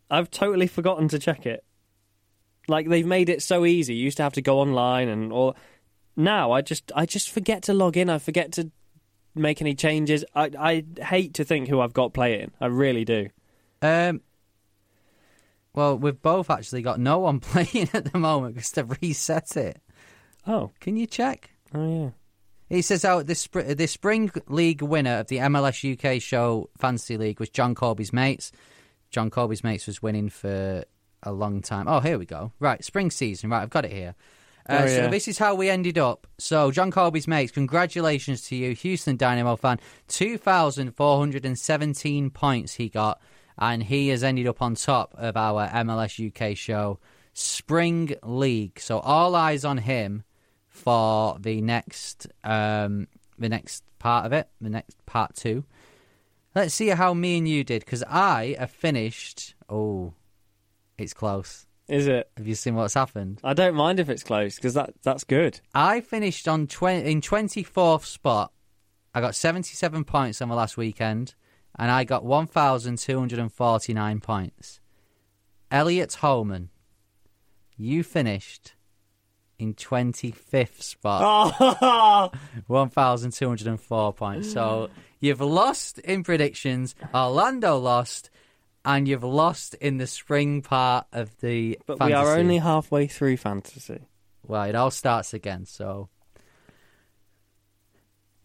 I've 0.09 0.31
totally 0.31 0.69
forgotten 0.69 1.09
to 1.09 1.19
check 1.19 1.47
it. 1.47 1.65
Like 2.69 2.89
they've 2.89 3.07
made 3.07 3.29
it 3.29 3.43
so 3.43 3.65
easy. 3.65 3.95
You 3.95 4.05
used 4.05 4.17
to 4.19 4.23
have 4.23 4.35
to 4.35 4.43
go 4.43 4.61
online 4.61 5.09
and 5.09 5.33
or 5.33 5.55
now 6.17 6.53
I 6.53 6.63
just 6.63 6.93
I 6.95 7.07
just 7.07 7.31
forget 7.31 7.63
to 7.65 7.75
log 7.75 7.97
in. 7.97 8.09
I 8.09 8.19
forget 8.19 8.53
to 8.53 8.71
make 9.35 9.61
any 9.61 9.75
changes. 9.75 10.25
I 10.35 10.51
I 10.59 10.85
hate 11.03 11.35
to 11.35 11.45
think 11.45 11.69
who 11.69 11.81
I've 11.81 11.93
got 11.93 12.15
playing. 12.15 12.53
I 12.61 12.67
really 12.67 13.05
do. 13.05 13.29
Um, 13.83 14.21
well, 15.75 15.99
we've 15.99 16.21
both 16.23 16.51
actually 16.51 16.83
got 16.83 16.99
no 17.01 17.19
one 17.19 17.41
playing 17.51 17.91
at 17.93 18.13
the 18.13 18.19
moment 18.19 18.55
because 18.55 18.71
they've 18.71 18.99
reset 19.03 19.57
it. 19.57 19.81
Oh, 20.47 20.71
Can 20.81 20.97
you 20.97 21.07
check? 21.07 21.51
oh 21.75 22.03
yeah. 22.05 22.11
He 22.69 22.83
says 22.83 23.05
out 23.05 23.27
this 23.27 23.47
spr- 23.47 23.77
the 23.77 23.87
spring 23.87 24.31
league 24.49 24.83
winner 24.83 25.19
of 25.19 25.29
the 25.29 25.39
MLS 25.39 26.17
UK 26.17 26.21
show 26.21 26.69
fantasy 26.79 27.17
league 27.17 27.39
was 27.41 27.49
John 27.49 27.75
Corby's 27.75 28.13
mates. 28.13 28.51
John 29.11 29.31
Corby's 29.31 29.63
mates 29.63 29.87
was 29.87 30.03
winning 30.03 30.29
for 30.29 30.85
a 31.23 31.33
long 31.33 31.63
time. 31.63 31.87
Oh, 31.89 32.01
here 32.01 32.19
we 32.19 32.27
go. 32.27 32.53
Right, 32.59 32.83
spring 32.85 33.11
season. 33.11 33.51
Right, 33.51 33.63
I've 33.63 33.71
got 33.71 33.85
it 33.85 33.93
here. 33.93 34.15
Uh, 34.69 34.81
Oh, 34.83 34.87
So 34.89 35.09
this 35.09 35.29
is 35.29 35.39
how 35.39 35.55
we 35.55 35.71
ended 35.71 35.97
up. 35.97 36.27
So 36.39 36.73
John 36.73 36.91
Corby's 36.91 37.29
mates, 37.29 37.53
congratulations 37.53 38.43
to 38.49 38.57
you, 38.57 38.75
Houston 38.75 39.17
Dynamo 39.17 39.55
fan. 39.55 39.79
Two 40.09 40.37
thousand 40.37 40.97
four 40.97 41.19
hundred 41.19 41.45
and 41.45 41.57
seventeen 41.57 42.31
points 42.31 42.75
he 42.75 42.89
got, 42.89 43.21
and 43.57 43.85
he 43.85 44.09
has 44.09 44.25
ended 44.25 44.49
up 44.49 44.61
on 44.61 44.75
top 44.75 45.15
of 45.17 45.37
our 45.37 45.69
MLS 45.69 46.19
UK 46.19 46.57
show 46.57 46.99
spring 47.33 48.17
league. 48.25 48.81
So 48.81 48.99
all 48.99 49.37
eyes 49.37 49.65
on 49.65 49.79
him 49.79 50.25
for 50.77 51.39
the 51.41 51.61
next 51.61 52.29
um, 52.45 53.09
the 53.39 53.49
next 53.49 53.83
part 53.99 54.27
of 54.27 54.33
it, 54.33 54.49
the 54.61 54.71
next 54.71 55.05
part 55.07 55.35
two. 55.35 55.65
Let's 56.55 56.75
see 56.75 56.89
how 56.89 57.13
me 57.13 57.39
and 57.39 57.49
you 57.49 57.65
did 57.65 57.85
because 57.85 58.03
I 58.05 58.57
have 58.59 58.71
finished. 58.71 59.55
Oh, 59.69 60.15
it's 60.97 61.13
close. 61.13 61.67
Is 61.89 62.07
it? 62.07 62.31
Have 62.37 62.47
you 62.47 62.55
seen 62.55 62.75
what's 62.75 62.95
happened? 62.95 63.41
I 63.45 63.55
don't 63.55 63.75
mind 63.75 64.01
if 64.01 64.09
it's 64.09 64.23
close 64.23 64.57
because 64.57 64.75
that 64.75 64.95
that's 65.03 65.25
good. 65.25 65.61
I 65.75 66.01
finished 66.01 66.49
on 66.49 66.67
twenty 66.67 67.11
in 67.11 67.21
twenty 67.21 67.63
fourth 67.63 68.05
spot. 68.05 68.53
I 69.15 69.21
got 69.21 69.35
seventy 69.35 69.75
seven 69.75 70.05
points 70.05 70.41
on 70.43 70.49
the 70.49 70.55
last 70.55 70.77
weekend, 70.77 71.35
and 71.79 71.91
I 71.91 72.05
got 72.05 72.25
one 72.25 72.47
thousand 72.47 72.99
two 72.99 73.19
hundred 73.19 73.39
and 73.39 73.53
forty 73.53 73.93
nine 73.95 74.21
points. 74.21 74.81
Elliot 75.71 76.15
Holman, 76.15 76.71
you 77.77 78.03
finished 78.03 78.76
in 79.59 79.75
twenty 79.75 80.31
fifth 80.31 80.83
spot. 80.83 81.55
Oh, 81.81 82.31
1,204 82.67 84.13
points. 84.13 84.53
So 84.53 84.91
you've 85.21 85.41
lost 85.41 85.99
in 86.01 86.23
predictions, 86.23 86.95
Orlando 87.15 87.77
lost, 87.79 88.31
and 88.85 89.07
you've 89.09 89.25
lost 89.25 89.75
in 89.75 89.99
the 89.99 90.07
spring 90.07 90.63
part 90.63 91.07
of 91.13 91.37
the 91.41 91.79
but 91.87 92.01
we 92.01 92.13
are 92.13 92.37
only 92.37 92.59
halfway 92.59 93.07
through 93.07 93.37
fantasy. 93.37 94.01
Well, 94.47 94.63
it 94.65 94.75
all 94.75 94.91
starts 94.91 95.35
again, 95.35 95.67
so... 95.67 96.09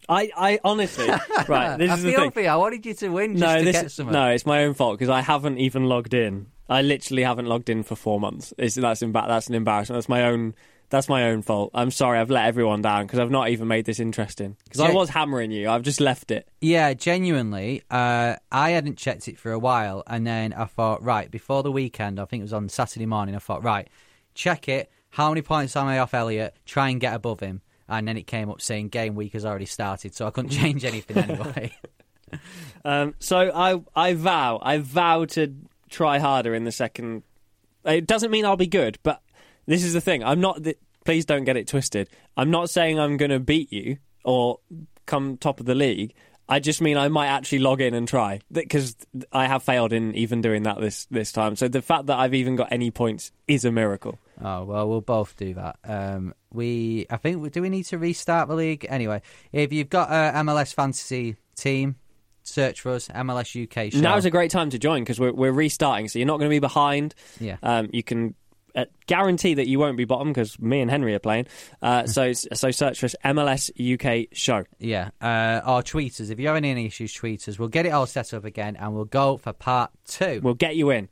I, 0.08 0.30
I 0.36 0.60
honestly, 0.64 1.06
right. 1.48 1.76
This 1.76 1.90
I 1.90 1.94
is 1.94 2.02
the 2.02 2.12
thing. 2.12 2.32
for 2.32 2.40
you. 2.40 2.48
I 2.48 2.56
wanted 2.56 2.84
you 2.84 2.92
to 2.94 3.08
win 3.08 3.36
just 3.36 3.40
no, 3.40 3.58
to 3.58 3.72
this 3.72 3.98
no, 4.00 4.28
it's 4.30 4.44
my 4.44 4.64
own 4.64 4.74
fault 4.74 4.98
because 4.98 5.08
I 5.08 5.20
haven't 5.20 5.58
even 5.58 5.84
logged 5.84 6.12
in. 6.12 6.48
I 6.68 6.82
literally 6.82 7.22
haven't 7.22 7.46
logged 7.46 7.70
in 7.70 7.84
for 7.84 7.94
four 7.94 8.18
months. 8.18 8.52
It's, 8.58 8.74
that's 8.74 9.02
emba- 9.02 9.28
that's 9.28 9.46
an 9.46 9.54
embarrassment. 9.54 9.98
That's 9.98 10.08
my 10.08 10.24
own. 10.24 10.54
That's 10.92 11.08
my 11.08 11.30
own 11.30 11.40
fault. 11.40 11.70
I'm 11.72 11.90
sorry. 11.90 12.18
I've 12.18 12.28
let 12.28 12.44
everyone 12.44 12.82
down 12.82 13.06
because 13.06 13.18
I've 13.18 13.30
not 13.30 13.48
even 13.48 13.66
made 13.66 13.86
this 13.86 13.98
interesting. 13.98 14.58
Because 14.64 14.80
I 14.80 14.92
was 14.92 15.08
hammering 15.08 15.50
you. 15.50 15.70
I've 15.70 15.80
just 15.80 16.02
left 16.02 16.30
it. 16.30 16.46
Yeah, 16.60 16.92
genuinely. 16.92 17.82
Uh, 17.90 18.36
I 18.52 18.72
hadn't 18.72 18.98
checked 18.98 19.26
it 19.26 19.38
for 19.38 19.52
a 19.52 19.58
while, 19.58 20.02
and 20.06 20.26
then 20.26 20.52
I 20.52 20.66
thought, 20.66 21.02
right, 21.02 21.30
before 21.30 21.62
the 21.62 21.72
weekend, 21.72 22.20
I 22.20 22.26
think 22.26 22.42
it 22.42 22.44
was 22.44 22.52
on 22.52 22.68
Saturday 22.68 23.06
morning, 23.06 23.34
I 23.34 23.38
thought, 23.38 23.64
right, 23.64 23.88
check 24.34 24.68
it. 24.68 24.90
How 25.08 25.30
many 25.30 25.40
points 25.40 25.74
am 25.76 25.86
I 25.86 25.98
off 25.98 26.12
Elliot? 26.12 26.54
Try 26.66 26.90
and 26.90 27.00
get 27.00 27.14
above 27.14 27.40
him. 27.40 27.62
And 27.88 28.06
then 28.06 28.18
it 28.18 28.26
came 28.26 28.50
up 28.50 28.60
saying 28.60 28.88
game 28.88 29.14
week 29.14 29.32
has 29.32 29.46
already 29.46 29.64
started, 29.64 30.14
so 30.14 30.26
I 30.26 30.30
couldn't 30.30 30.50
change 30.50 30.84
anything 30.84 31.16
anyway. 31.30 31.72
Um, 32.82 33.14
so 33.18 33.52
I 33.54 33.82
I 33.94 34.14
vow 34.14 34.58
I 34.62 34.78
vow 34.78 35.26
to 35.26 35.54
try 35.90 36.18
harder 36.18 36.54
in 36.54 36.64
the 36.64 36.72
second. 36.72 37.24
It 37.84 38.06
doesn't 38.06 38.30
mean 38.30 38.46
I'll 38.46 38.56
be 38.56 38.66
good, 38.66 38.98
but 39.02 39.20
this 39.66 39.84
is 39.84 39.92
the 39.92 40.00
thing. 40.00 40.22
I'm 40.24 40.40
not. 40.40 40.62
th- 40.64 40.78
Please 41.04 41.24
don't 41.24 41.42
get 41.44 41.56
it 41.56 41.66
twisted. 41.66 42.08
I'm 42.36 42.52
not 42.52 42.70
saying 42.70 43.00
I'm 43.00 43.16
going 43.16 43.32
to 43.32 43.40
beat 43.40 43.72
you 43.72 43.96
or 44.24 44.60
come 45.04 45.36
top 45.36 45.58
of 45.58 45.66
the 45.66 45.74
league. 45.74 46.14
I 46.48 46.60
just 46.60 46.80
mean 46.80 46.96
I 46.96 47.08
might 47.08 47.28
actually 47.28 47.60
log 47.60 47.80
in 47.80 47.94
and 47.94 48.06
try 48.06 48.40
because 48.52 48.94
I 49.32 49.46
have 49.46 49.62
failed 49.62 49.92
in 49.92 50.14
even 50.14 50.42
doing 50.42 50.64
that 50.64 50.80
this 50.80 51.06
this 51.06 51.32
time. 51.32 51.56
So 51.56 51.66
the 51.66 51.82
fact 51.82 52.06
that 52.06 52.18
I've 52.18 52.34
even 52.34 52.56
got 52.56 52.70
any 52.70 52.90
points 52.90 53.32
is 53.48 53.64
a 53.64 53.72
miracle. 53.72 54.18
Oh 54.40 54.64
well, 54.64 54.88
we'll 54.88 55.00
both 55.00 55.36
do 55.36 55.54
that. 55.54 55.76
Um, 55.84 56.34
we, 56.52 57.06
I 57.10 57.16
think, 57.16 57.50
do 57.52 57.62
we 57.62 57.68
need 57.68 57.84
to 57.84 57.98
restart 57.98 58.48
the 58.48 58.54
league 58.54 58.84
anyway? 58.88 59.22
If 59.52 59.72
you've 59.72 59.88
got 59.88 60.10
a 60.10 60.38
MLS 60.40 60.74
fantasy 60.74 61.36
team, 61.56 61.96
search 62.42 62.80
for 62.82 62.92
us, 62.92 63.08
MLS 63.08 63.60
UK 63.62 63.92
show. 63.92 63.98
is 64.16 64.24
a 64.24 64.30
great 64.30 64.50
time 64.50 64.70
to 64.70 64.78
join 64.78 65.02
because 65.02 65.18
we're 65.18 65.32
we're 65.32 65.52
restarting, 65.52 66.08
so 66.08 66.18
you're 66.18 66.26
not 66.26 66.38
going 66.38 66.50
to 66.50 66.54
be 66.54 66.60
behind. 66.60 67.14
Yeah. 67.40 67.56
Um, 67.62 67.88
you 67.92 68.02
can 68.02 68.34
uh, 68.74 68.84
guarantee 69.06 69.54
that 69.54 69.68
you 69.68 69.78
won't 69.78 69.96
be 69.96 70.04
bottom 70.04 70.28
because 70.28 70.58
me 70.60 70.80
and 70.80 70.90
Henry 70.90 71.14
are 71.14 71.18
playing. 71.18 71.46
Uh, 71.80 72.06
so 72.06 72.32
so 72.32 72.70
search 72.70 73.00
for 73.00 73.06
us, 73.06 73.16
MLS 73.24 73.70
UK 73.94 74.28
show. 74.32 74.64
Yeah, 74.78 75.10
uh, 75.20 75.60
or 75.66 75.82
tweet 75.82 76.20
us. 76.20 76.30
If 76.30 76.38
you're 76.38 76.54
having 76.54 76.68
any 76.68 76.86
issues, 76.86 77.14
tweeters. 77.14 77.58
We'll 77.58 77.68
get 77.68 77.86
it 77.86 77.90
all 77.90 78.06
set 78.06 78.34
up 78.34 78.44
again 78.44 78.76
and 78.76 78.94
we'll 78.94 79.04
go 79.04 79.36
for 79.36 79.52
part 79.52 79.90
two. 80.06 80.40
We'll 80.42 80.54
get 80.54 80.76
you 80.76 80.90
in. 80.90 81.08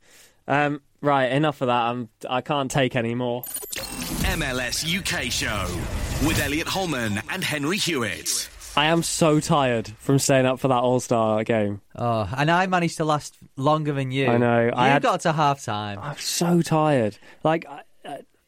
Um, 0.47 0.81
right, 1.01 1.31
enough 1.31 1.61
of 1.61 1.67
that. 1.67 1.81
I'm, 1.83 2.09
I 2.29 2.41
can't 2.41 2.69
take 2.69 2.95
any 2.95 3.15
more. 3.15 3.43
MLS 3.43 4.85
UK 4.85 5.31
Show 5.31 6.27
with 6.27 6.39
Elliot 6.39 6.67
Holman 6.67 7.21
and 7.29 7.43
Henry 7.43 7.77
Hewitt. 7.77 8.49
I 8.77 8.85
am 8.85 9.03
so 9.03 9.39
tired 9.39 9.87
from 9.99 10.17
staying 10.19 10.45
up 10.45 10.59
for 10.59 10.67
that 10.69 10.75
All 10.81 10.99
Star 10.99 11.43
game. 11.43 11.81
Oh, 11.95 12.29
and 12.37 12.49
I 12.49 12.67
managed 12.67 12.97
to 12.97 13.05
last 13.05 13.37
longer 13.57 13.91
than 13.93 14.11
you. 14.11 14.27
I 14.27 14.37
know. 14.37 14.65
You 14.65 14.71
I 14.73 14.87
had- 14.89 15.01
got 15.01 15.21
to 15.21 15.33
half 15.33 15.63
time. 15.63 15.99
I'm 16.01 16.17
so 16.17 16.61
tired. 16.61 17.17
Like, 17.43 17.65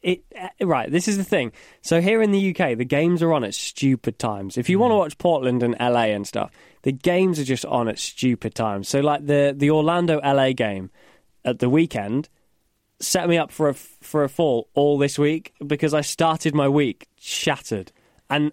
it. 0.02 0.24
Uh, 0.40 0.66
right, 0.66 0.92
this 0.92 1.08
is 1.08 1.18
the 1.18 1.24
thing. 1.24 1.52
So 1.82 2.02
here 2.02 2.22
in 2.22 2.32
the 2.32 2.50
UK, 2.56 2.78
the 2.78 2.86
games 2.86 3.22
are 3.24 3.34
on 3.34 3.44
at 3.44 3.54
stupid 3.54 4.20
times. 4.20 4.58
If 4.58 4.70
you 4.70 4.78
want 4.80 4.92
to 4.92 4.96
watch 4.96 5.18
Portland 5.18 5.64
and 5.64 5.76
LA 5.80 6.08
and 6.14 6.28
stuff, 6.28 6.52
the 6.84 6.92
games 6.92 7.40
are 7.40 7.44
just 7.46 7.66
on 7.66 7.88
at 7.88 8.00
stupid 8.00 8.54
times. 8.54 8.88
So 8.90 9.00
like 9.00 9.26
the 9.26 9.54
the 9.56 9.72
Orlando 9.72 10.20
LA 10.20 10.52
game 10.54 10.90
at 11.46 11.60
the 11.60 11.70
weekend 11.70 12.28
set 13.00 13.28
me 13.30 13.38
up 13.38 13.52
for 13.52 13.70
a 13.70 13.74
for 13.74 14.24
a 14.24 14.30
fall 14.30 14.70
all 14.74 14.98
this 14.98 15.18
week 15.18 15.54
because 15.66 15.94
I 15.94 16.02
started 16.02 16.54
my 16.54 16.68
week 16.68 17.08
shattered 17.18 17.92
and 18.30 18.52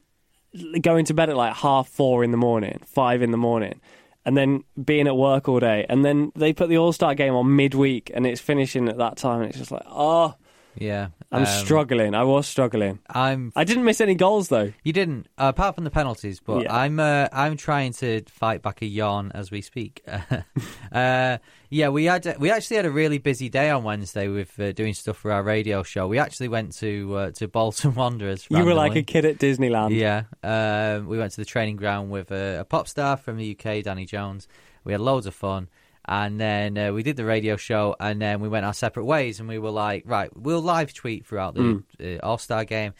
going 0.80 1.04
to 1.06 1.14
bed 1.14 1.30
at 1.30 1.36
like 1.36 1.54
half 1.56 1.88
four 1.88 2.24
in 2.24 2.30
the 2.30 2.36
morning, 2.36 2.80
five 2.84 3.22
in 3.22 3.30
the 3.30 3.36
morning, 3.36 3.80
and 4.24 4.36
then 4.36 4.64
being 4.82 5.06
at 5.06 5.16
work 5.16 5.48
all 5.48 5.60
day. 5.60 5.86
And 5.88 6.04
then 6.04 6.32
they 6.34 6.52
put 6.52 6.68
the 6.68 6.78
All 6.78 6.92
Star 6.92 7.14
game 7.14 7.34
on 7.34 7.56
midweek 7.56 8.10
and 8.14 8.26
it's 8.26 8.40
finishing 8.40 8.88
at 8.88 8.98
that 8.98 9.16
time. 9.16 9.40
And 9.40 9.50
it's 9.50 9.58
just 9.58 9.72
like, 9.72 9.84
oh, 9.86 10.34
Yeah, 10.76 11.08
I'm 11.32 11.42
um, 11.42 11.46
struggling. 11.46 12.14
I 12.14 12.24
was 12.24 12.46
struggling. 12.46 13.00
I'm. 13.08 13.52
I 13.56 13.64
didn't 13.64 13.84
miss 13.84 14.00
any 14.00 14.14
goals 14.14 14.48
though. 14.48 14.72
You 14.82 14.92
didn't, 14.92 15.26
uh, 15.38 15.52
apart 15.54 15.74
from 15.74 15.84
the 15.84 15.90
penalties. 15.90 16.40
But 16.40 16.64
Yeah. 16.64 16.74
I'm. 16.76 16.98
Uh, 16.98 17.28
I'm 17.32 17.56
trying 17.56 17.92
to 17.94 18.22
fight 18.28 18.62
back 18.62 18.82
a 18.82 18.86
yawn 18.86 19.32
as 19.34 19.50
we 19.50 19.62
speak. 19.62 20.04
uh, 20.92 21.38
yeah, 21.68 21.88
we 21.88 22.04
had. 22.04 22.36
We 22.38 22.50
actually 22.50 22.76
had 22.76 22.86
a 22.86 22.90
really 22.90 23.18
busy 23.18 23.48
day 23.48 23.70
on 23.70 23.84
Wednesday 23.84 24.28
with 24.28 24.58
uh, 24.58 24.72
doing 24.72 24.94
stuff 24.94 25.16
for 25.16 25.32
our 25.32 25.42
radio 25.42 25.82
show. 25.82 26.06
We 26.08 26.18
actually 26.18 26.48
went 26.48 26.72
to 26.78 27.16
uh, 27.16 27.30
to 27.32 27.48
Bolton 27.48 27.94
Wanderers. 27.96 28.46
You 28.50 28.64
were 28.64 28.74
like 28.74 28.96
a 28.96 29.02
kid 29.02 29.24
at 29.24 29.38
Disneyland. 29.38 29.94
Yeah, 29.94 30.24
um, 30.42 31.06
we 31.06 31.18
went 31.18 31.32
to 31.32 31.40
the 31.40 31.44
training 31.44 31.76
ground 31.76 32.10
with 32.10 32.30
a, 32.30 32.60
a 32.60 32.64
pop 32.64 32.88
star 32.88 33.16
from 33.16 33.36
the 33.36 33.56
UK, 33.56 33.84
Danny 33.84 34.06
Jones. 34.06 34.48
We 34.82 34.92
had 34.92 35.00
loads 35.00 35.26
of 35.26 35.34
fun, 35.34 35.68
and 36.06 36.40
then 36.40 36.76
uh, 36.78 36.92
we 36.92 37.02
did 37.02 37.16
the 37.16 37.24
radio 37.24 37.56
show, 37.56 37.94
and 38.00 38.20
then 38.20 38.40
we 38.40 38.48
went 38.48 38.64
our 38.66 38.74
separate 38.74 39.04
ways. 39.04 39.40
And 39.40 39.48
we 39.48 39.58
were 39.58 39.70
like, 39.70 40.02
right, 40.06 40.30
we'll 40.36 40.62
live 40.62 40.92
tweet 40.94 41.26
throughout 41.26 41.54
the 41.54 41.82
uh, 42.00 42.26
All 42.26 42.38
Star 42.38 42.64
game. 42.64 42.94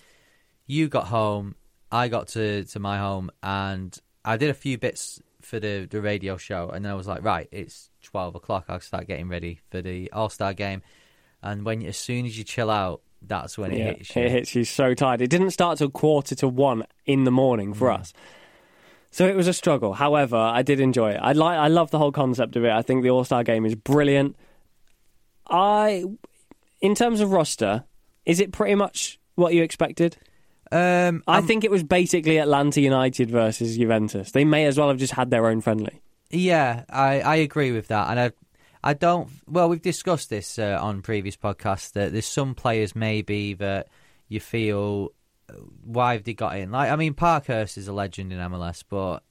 You 0.66 0.88
got 0.88 1.06
home, 1.08 1.56
I 1.90 2.08
got 2.08 2.28
to 2.28 2.64
to 2.64 2.78
my 2.78 2.98
home, 2.98 3.30
and 3.42 3.96
I 4.24 4.36
did 4.36 4.50
a 4.50 4.54
few 4.54 4.78
bits 4.78 5.20
for 5.40 5.58
the 5.58 5.86
the 5.90 6.00
radio 6.00 6.36
show, 6.36 6.68
and 6.70 6.84
then 6.84 6.92
I 6.92 6.94
was 6.94 7.06
like, 7.06 7.22
right, 7.24 7.48
it's 7.50 7.90
twelve 8.02 8.34
o'clock. 8.34 8.66
I'll 8.68 8.80
start 8.80 9.06
getting 9.06 9.28
ready 9.28 9.60
for 9.70 9.82
the 9.82 10.10
All 10.12 10.28
Star 10.28 10.52
game. 10.54 10.82
And 11.42 11.64
when 11.64 11.82
as 11.86 11.96
soon 11.96 12.26
as 12.26 12.36
you 12.36 12.44
chill 12.44 12.70
out, 12.70 13.00
that's 13.22 13.56
when 13.58 13.72
it 13.72 13.78
Yeah, 13.78 13.92
hits 13.94 14.14
you. 14.14 14.22
it 14.22 14.30
hits 14.30 14.54
you 14.54 14.64
so 14.64 14.94
tired. 14.94 15.22
It 15.22 15.28
didn't 15.30 15.50
start 15.52 15.78
till 15.78 15.90
quarter 15.90 16.34
to 16.36 16.48
one 16.48 16.84
in 17.06 17.24
the 17.24 17.30
morning 17.30 17.72
for 17.74 17.90
us. 17.90 18.12
So 19.10 19.26
it 19.26 19.36
was 19.36 19.48
a 19.48 19.52
struggle. 19.52 19.92
However, 19.92 20.36
I 20.36 20.62
did 20.62 20.80
enjoy 20.80 21.12
it. 21.12 21.20
I 21.20 21.32
like 21.32 21.58
I 21.58 21.68
love 21.68 21.90
the 21.90 21.98
whole 21.98 22.12
concept 22.12 22.56
of 22.56 22.64
it. 22.64 22.70
I 22.70 22.82
think 22.82 23.02
the 23.02 23.10
All-Star 23.10 23.42
game 23.44 23.66
is 23.66 23.74
brilliant. 23.74 24.36
I 25.48 26.04
in 26.80 26.94
terms 26.94 27.20
of 27.20 27.32
roster, 27.32 27.84
is 28.24 28.40
it 28.40 28.52
pretty 28.52 28.74
much 28.74 29.18
what 29.34 29.52
you 29.52 29.62
expected? 29.62 30.16
Um, 30.72 31.24
I 31.26 31.40
think 31.40 31.64
it 31.64 31.70
was 31.70 31.82
basically 31.82 32.38
Atlanta 32.38 32.80
United 32.80 33.28
versus 33.28 33.76
Juventus. 33.76 34.30
They 34.30 34.44
may 34.44 34.66
as 34.66 34.78
well 34.78 34.88
have 34.88 34.98
just 34.98 35.14
had 35.14 35.30
their 35.30 35.46
own 35.46 35.60
friendly. 35.60 36.00
Yeah, 36.30 36.84
I, 36.88 37.20
I 37.20 37.36
agree 37.36 37.72
with 37.72 37.88
that, 37.88 38.08
and 38.08 38.20
I 38.20 38.30
I 38.82 38.94
don't. 38.94 39.28
Well, 39.48 39.68
we've 39.68 39.82
discussed 39.82 40.30
this 40.30 40.58
uh, 40.58 40.78
on 40.80 41.02
previous 41.02 41.36
podcasts 41.36 41.92
that 41.92 42.12
there's 42.12 42.26
some 42.26 42.54
players 42.54 42.94
maybe 42.94 43.54
that 43.54 43.88
you 44.28 44.38
feel 44.38 45.12
why 45.84 46.14
have 46.14 46.24
they 46.24 46.34
got 46.34 46.56
in? 46.56 46.70
Like, 46.70 46.90
I 46.90 46.96
mean, 46.96 47.14
Parkhurst 47.14 47.78
is 47.78 47.88
a 47.88 47.92
legend 47.92 48.32
in 48.32 48.38
MLS, 48.38 48.84
but 48.88 49.22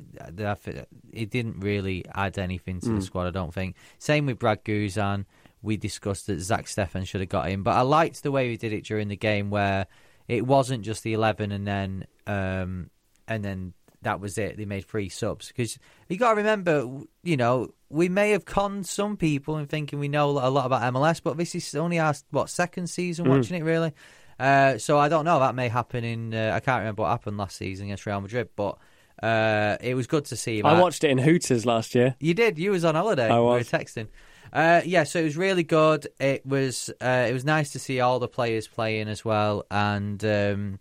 it 1.12 1.30
didn't 1.30 1.60
really 1.60 2.06
add 2.14 2.38
anything 2.38 2.80
to 2.82 2.90
the 2.90 3.02
squad. 3.02 3.28
I 3.28 3.32
don't 3.32 3.54
think. 3.54 3.76
Same 3.98 4.26
with 4.26 4.40
Brad 4.40 4.64
Guzan. 4.64 5.26
We 5.62 5.78
discussed 5.78 6.28
that 6.28 6.40
Zack 6.40 6.66
Steffen 6.66 7.06
should 7.06 7.22
have 7.22 7.30
got 7.30 7.50
in, 7.50 7.64
but 7.64 7.76
I 7.76 7.82
liked 7.82 8.24
the 8.24 8.32
way 8.32 8.48
we 8.48 8.58
did 8.58 8.72
it 8.72 8.86
during 8.86 9.10
the 9.10 9.18
game 9.18 9.50
where 9.50 9.88
it 10.28 10.46
wasn't 10.46 10.84
just 10.84 11.04
the 11.04 11.14
eleven 11.14 11.52
and 11.52 11.68
then 11.68 12.06
um, 12.28 12.90
and 13.28 13.44
then 13.44 13.74
that 14.02 14.20
was 14.20 14.38
it. 14.38 14.58
They 14.58 14.66
made 14.66 14.86
three 14.86 15.10
subs 15.10 15.50
because 15.50 15.78
you 16.08 16.18
got 16.18 16.32
to 16.32 16.36
remember, 16.38 16.88
you 17.24 17.38
know, 17.38 17.74
we 17.90 18.08
may 18.08 18.32
have 18.32 18.46
conned 18.46 18.86
some 18.88 19.18
people 19.18 19.58
in 19.58 19.66
thinking 19.66 20.00
we 20.00 20.08
know 20.08 20.30
a 20.30 20.50
lot 20.50 20.66
about 20.66 20.94
MLS, 20.94 21.22
but 21.22 21.38
this 21.38 21.56
is 21.56 21.76
only 21.76 22.00
our 22.00 22.14
what 22.32 22.50
second 22.50 22.88
season 22.88 23.28
watching 23.30 23.58
it 23.58 23.64
really. 23.64 23.94
Uh, 24.40 24.78
so 24.78 24.98
I 24.98 25.10
don't 25.10 25.26
know. 25.26 25.40
That 25.40 25.56
may 25.56 25.68
happen 25.68 26.04
in. 26.04 26.34
Uh, 26.34 26.52
I 26.56 26.60
can't 26.60 26.80
remember 26.80 27.02
what 27.04 27.10
happened 27.10 27.38
last 27.38 27.58
season 27.58 27.88
against 27.88 28.06
Real 28.06 28.22
Madrid, 28.22 28.50
but 28.56 28.78
uh, 29.22 29.78
it 29.82 29.96
was 29.96 30.08
good 30.08 30.26
to 30.26 30.36
see. 30.38 30.60
I 30.64 30.74
Matt. 30.74 30.82
watched 30.82 31.04
it 31.04 31.10
in 31.12 31.18
Hooters 31.18 31.66
last 31.66 31.94
year. 31.94 32.16
You 32.20 32.34
did. 32.34 32.58
You 32.58 32.72
was 32.72 32.86
on 32.86 32.96
holiday. 32.96 33.28
I 33.30 33.38
We 33.38 33.46
were 33.46 33.58
was. 33.58 33.70
texting. 33.70 34.08
Uh, 34.52 34.82
yeah, 34.86 35.04
so 35.04 35.20
it 35.20 35.24
was 35.26 35.38
really 35.38 35.64
good. 35.64 36.08
It 36.20 36.46
was 36.46 36.90
uh, 37.02 37.28
it 37.30 37.34
was 37.34 37.46
nice 37.46 37.72
to 37.74 37.80
see 37.80 38.00
all 38.00 38.18
the 38.20 38.28
players 38.30 38.68
playing 38.68 39.08
as 39.08 39.24
well, 39.26 39.66
and 39.70 40.24
um, 40.26 40.80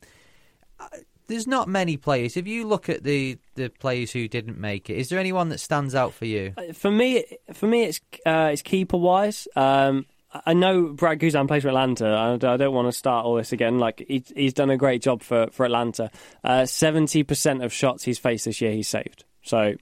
there's 1.26 1.46
not 1.46 1.68
many 1.68 1.96
players. 1.98 2.36
If 2.36 2.46
you 2.46 2.66
look 2.66 2.88
at 2.88 3.02
the 3.04 3.38
the 3.56 3.68
players 3.68 4.12
who 4.12 4.26
didn't 4.28 4.58
make 4.58 4.88
it, 4.88 4.96
is 4.96 5.10
there 5.10 5.18
anyone 5.18 5.50
that 5.50 5.58
stands 5.58 5.94
out 5.94 6.14
for 6.14 6.24
you? 6.24 6.54
For 6.72 6.90
me, 6.90 7.24
for 7.52 7.66
me, 7.66 7.84
it's 7.84 8.00
uh, 8.24 8.50
it's 8.52 8.62
keeper 8.62 8.96
wise. 8.96 9.46
Um, 9.54 10.06
I 10.44 10.52
know 10.52 10.88
Brad 10.88 11.18
Guzan 11.20 11.48
plays 11.48 11.62
for 11.62 11.68
Atlanta. 11.68 12.06
I, 12.06 12.34
I 12.34 12.56
don't 12.56 12.74
want 12.74 12.88
to 12.88 12.92
start 12.92 13.24
all 13.24 13.36
this 13.36 13.52
again. 13.52 13.78
Like 13.78 14.04
he, 14.06 14.22
he's 14.36 14.52
done 14.52 14.70
a 14.70 14.76
great 14.76 15.00
job 15.02 15.22
for 15.22 15.48
for 15.52 15.64
Atlanta. 15.64 16.10
Uh, 16.44 16.66
Seventy 16.66 17.22
percent 17.22 17.62
of 17.62 17.72
shots 17.72 18.04
he's 18.04 18.18
faced 18.18 18.44
this 18.44 18.60
year, 18.60 18.72
he's 18.72 18.88
saved. 18.88 19.24
So 19.42 19.74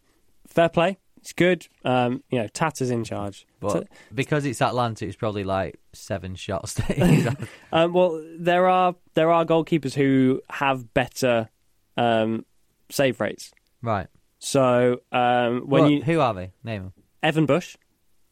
fair 0.46 0.68
play. 0.68 0.98
It's 1.18 1.32
good. 1.32 1.66
Um, 1.84 2.22
you 2.30 2.38
know, 2.38 2.46
Tata's 2.46 2.92
in 2.92 3.02
charge. 3.02 3.46
But 3.58 3.88
because 4.14 4.44
it's 4.44 4.62
Atlanta, 4.62 5.04
it's 5.06 5.16
probably 5.16 5.42
like 5.42 5.80
seven 5.92 6.36
shots. 6.36 6.80
Um, 7.72 7.92
well, 7.92 8.24
there 8.38 8.68
are 8.68 8.94
there 9.14 9.32
are 9.32 9.44
goalkeepers 9.44 9.92
who 9.92 10.40
have 10.48 10.94
better 10.94 11.48
um, 11.96 12.44
save 12.90 13.20
rates. 13.20 13.52
right. 13.82 14.06
So 14.38 15.00
um, 15.10 15.62
when 15.66 15.82
Well, 15.82 15.90
you 15.90 16.02
who 16.02 16.20
are 16.20 16.32
they? 16.34 16.52
Name 16.62 16.82
them. 16.84 16.92
Evan 17.22 17.46
Bush 17.46 17.76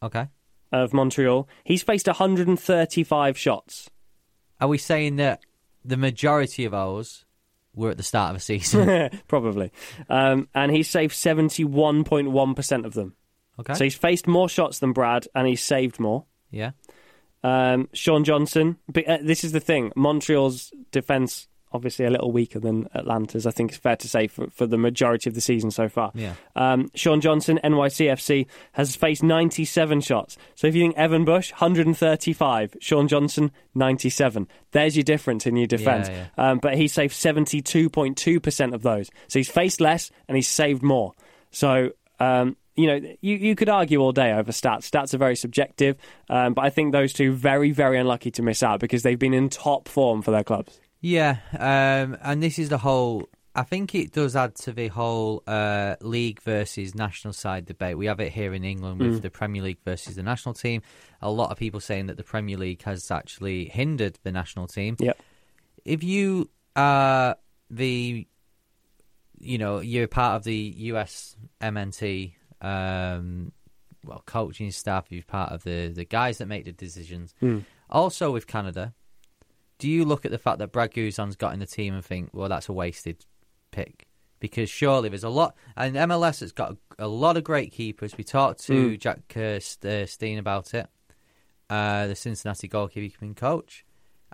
Okay. 0.01 0.29
Of 0.71 0.93
Montreal, 0.93 1.47
he's 1.63 1.83
faced 1.83 2.07
135 2.07 3.37
shots. 3.37 3.89
Are 4.59 4.67
we 4.67 4.77
saying 4.77 5.17
that 5.17 5.41
the 5.83 5.97
majority 5.97 6.65
of 6.65 6.73
ours 6.73 7.25
were 7.73 7.89
at 7.91 7.97
the 7.97 8.03
start 8.03 8.31
of 8.31 8.37
a 8.37 8.39
season? 8.39 9.09
Probably. 9.27 9.71
Um, 10.09 10.47
and 10.55 10.71
he's 10.71 10.89
saved 10.89 11.13
71.1% 11.13 12.85
of 12.85 12.93
them. 12.93 13.15
Okay. 13.59 13.73
So 13.73 13.83
he's 13.83 13.95
faced 13.95 14.27
more 14.27 14.49
shots 14.49 14.79
than 14.79 14.93
Brad 14.93 15.27
and 15.33 15.47
he's 15.47 15.63
saved 15.63 15.99
more. 15.99 16.25
yeah. 16.51 16.71
Um, 17.43 17.89
Sean 17.93 18.23
Johnson, 18.23 18.77
but, 18.91 19.07
uh, 19.07 19.19
this 19.21 19.43
is 19.43 19.51
the 19.51 19.59
thing 19.59 19.91
Montreal's 19.95 20.73
defence, 20.91 21.47
obviously 21.75 22.05
a 22.05 22.09
little 22.09 22.31
weaker 22.31 22.59
than 22.59 22.87
Atlanta's, 22.93 23.45
I 23.45 23.51
think 23.51 23.71
it's 23.71 23.77
fair 23.77 23.95
to 23.97 24.07
say, 24.07 24.27
for, 24.27 24.47
for 24.49 24.65
the 24.65 24.77
majority 24.77 25.29
of 25.29 25.35
the 25.35 25.41
season 25.41 25.71
so 25.71 25.87
far. 25.89 26.11
Yeah. 26.15 26.33
Um, 26.55 26.89
Sean 26.95 27.21
Johnson, 27.21 27.59
NYCFC, 27.63 28.47
has 28.73 28.95
faced 28.95 29.21
97 29.21 30.01
shots. 30.01 30.37
So 30.55 30.67
if 30.67 30.75
you 30.75 30.81
think 30.81 30.97
Evan 30.97 31.25
Bush, 31.25 31.51
135, 31.51 32.75
Sean 32.79 33.07
Johnson, 33.07 33.51
97. 33.75 34.47
There's 34.71 34.95
your 34.95 35.03
difference 35.03 35.45
in 35.45 35.55
your 35.55 35.67
defence. 35.67 36.09
Yeah, 36.09 36.27
Um, 36.37 36.59
but 36.59 36.75
he 36.75 36.87
saved 36.87 37.13
72.2% 37.13 38.73
of 38.73 38.81
those. 38.81 39.09
So 39.27 39.39
he's 39.39 39.49
faced 39.49 39.81
less 39.81 40.11
and 40.27 40.35
he's 40.35 40.47
saved 40.47 40.81
more. 40.81 41.13
So 41.51 41.91
um, 42.19 42.57
you 42.75 42.87
know, 42.87 42.95
you, 43.21 43.35
you 43.37 43.55
could 43.55 43.69
argue 43.69 43.99
all 43.99 44.11
day 44.11 44.33
over 44.33 44.51
stats. 44.51 44.89
Stats 44.89 45.13
are 45.13 45.17
very 45.17 45.35
subjective, 45.35 45.97
um, 46.29 46.53
but 46.53 46.65
I 46.65 46.69
think 46.69 46.91
those 46.91 47.13
two 47.13 47.31
very, 47.31 47.71
very 47.71 47.97
unlucky 47.97 48.31
to 48.31 48.41
miss 48.41 48.63
out 48.63 48.79
because 48.79 49.03
they've 49.03 49.19
been 49.19 49.33
in 49.33 49.49
top 49.49 49.87
form 49.87 50.21
for 50.21 50.31
their 50.31 50.43
clubs. 50.43 50.79
Yeah, 51.01 51.37
um, 51.57 52.17
and 52.21 52.41
this 52.41 52.57
is 52.59 52.69
the 52.69 52.77
whole. 52.77 53.29
I 53.57 53.63
think 53.63 53.95
it 53.95 54.11
does 54.11 54.35
add 54.35 54.55
to 54.55 54.73
the 54.73 54.89
whole 54.89 55.41
uh, 55.47 55.95
league 56.01 56.41
versus 56.41 56.93
national 56.93 57.31
side 57.33 57.65
debate. 57.65 57.97
We 57.97 58.07
have 58.07 58.19
it 58.19 58.33
here 58.33 58.53
in 58.53 58.65
England 58.65 58.99
with 58.99 59.19
Mm. 59.19 59.21
the 59.21 59.29
Premier 59.29 59.61
League 59.61 59.77
versus 59.85 60.15
the 60.17 60.23
national 60.23 60.55
team. 60.55 60.81
A 61.21 61.31
lot 61.31 61.51
of 61.51 61.57
people 61.57 61.79
saying 61.79 62.07
that 62.07 62.17
the 62.17 62.23
Premier 62.23 62.57
League 62.57 62.81
has 62.83 63.09
actually 63.11 63.65
hindered 63.69 64.19
the 64.23 64.31
national 64.33 64.67
team. 64.67 64.97
Yep. 64.99 65.17
If 65.85 66.03
you 66.03 66.49
are 66.75 67.37
the, 67.69 68.27
you 69.39 69.57
know, 69.57 69.79
you're 69.79 70.07
part 70.09 70.35
of 70.35 70.43
the 70.43 70.73
US 70.77 71.37
MNT, 71.61 72.33
um, 72.61 73.53
well, 74.05 74.21
coaching 74.25 74.71
staff. 74.71 75.05
You're 75.09 75.23
part 75.23 75.53
of 75.53 75.63
the 75.63 75.93
the 75.95 76.03
guys 76.03 76.39
that 76.39 76.47
make 76.47 76.65
the 76.65 76.73
decisions. 76.73 77.33
Hmm. 77.39 77.59
Also 77.89 78.31
with 78.31 78.47
Canada, 78.47 78.93
do 79.85 79.91
you 79.91 80.03
look 80.03 80.25
at 80.25 80.31
the 80.31 80.39
fact 80.39 80.57
that 80.57 80.71
Brad 80.71 80.91
Guzan's 80.91 81.35
got 81.35 81.53
in 81.53 81.59
the 81.59 81.67
team 81.67 81.93
and 81.93 82.03
think, 82.03 82.31
well, 82.33 82.49
that's 82.49 82.69
a 82.69 82.73
wasted 82.73 83.23
pick? 83.69 84.07
Because 84.39 84.67
surely 84.67 85.09
there's 85.09 85.23
a 85.23 85.29
lot, 85.29 85.55
and 85.77 85.95
MLS 85.95 86.39
has 86.39 86.51
got 86.51 86.71
a, 86.97 87.05
a 87.05 87.07
lot 87.07 87.37
of 87.37 87.43
great 87.43 87.71
keepers. 87.71 88.17
We 88.17 88.23
talked 88.23 88.63
to 88.65 88.73
Mm. 88.73 88.99
Jack 88.99 89.19
uh, 89.37 89.59
St- 89.59 89.85
uh, 89.93 90.05
Steen 90.07 90.39
about 90.39 90.73
it, 90.73 90.87
uh, 91.69 92.07
the 92.07 92.15
Cincinnati 92.15 92.67
goalkeeping 92.67 93.35
coach, 93.35 93.85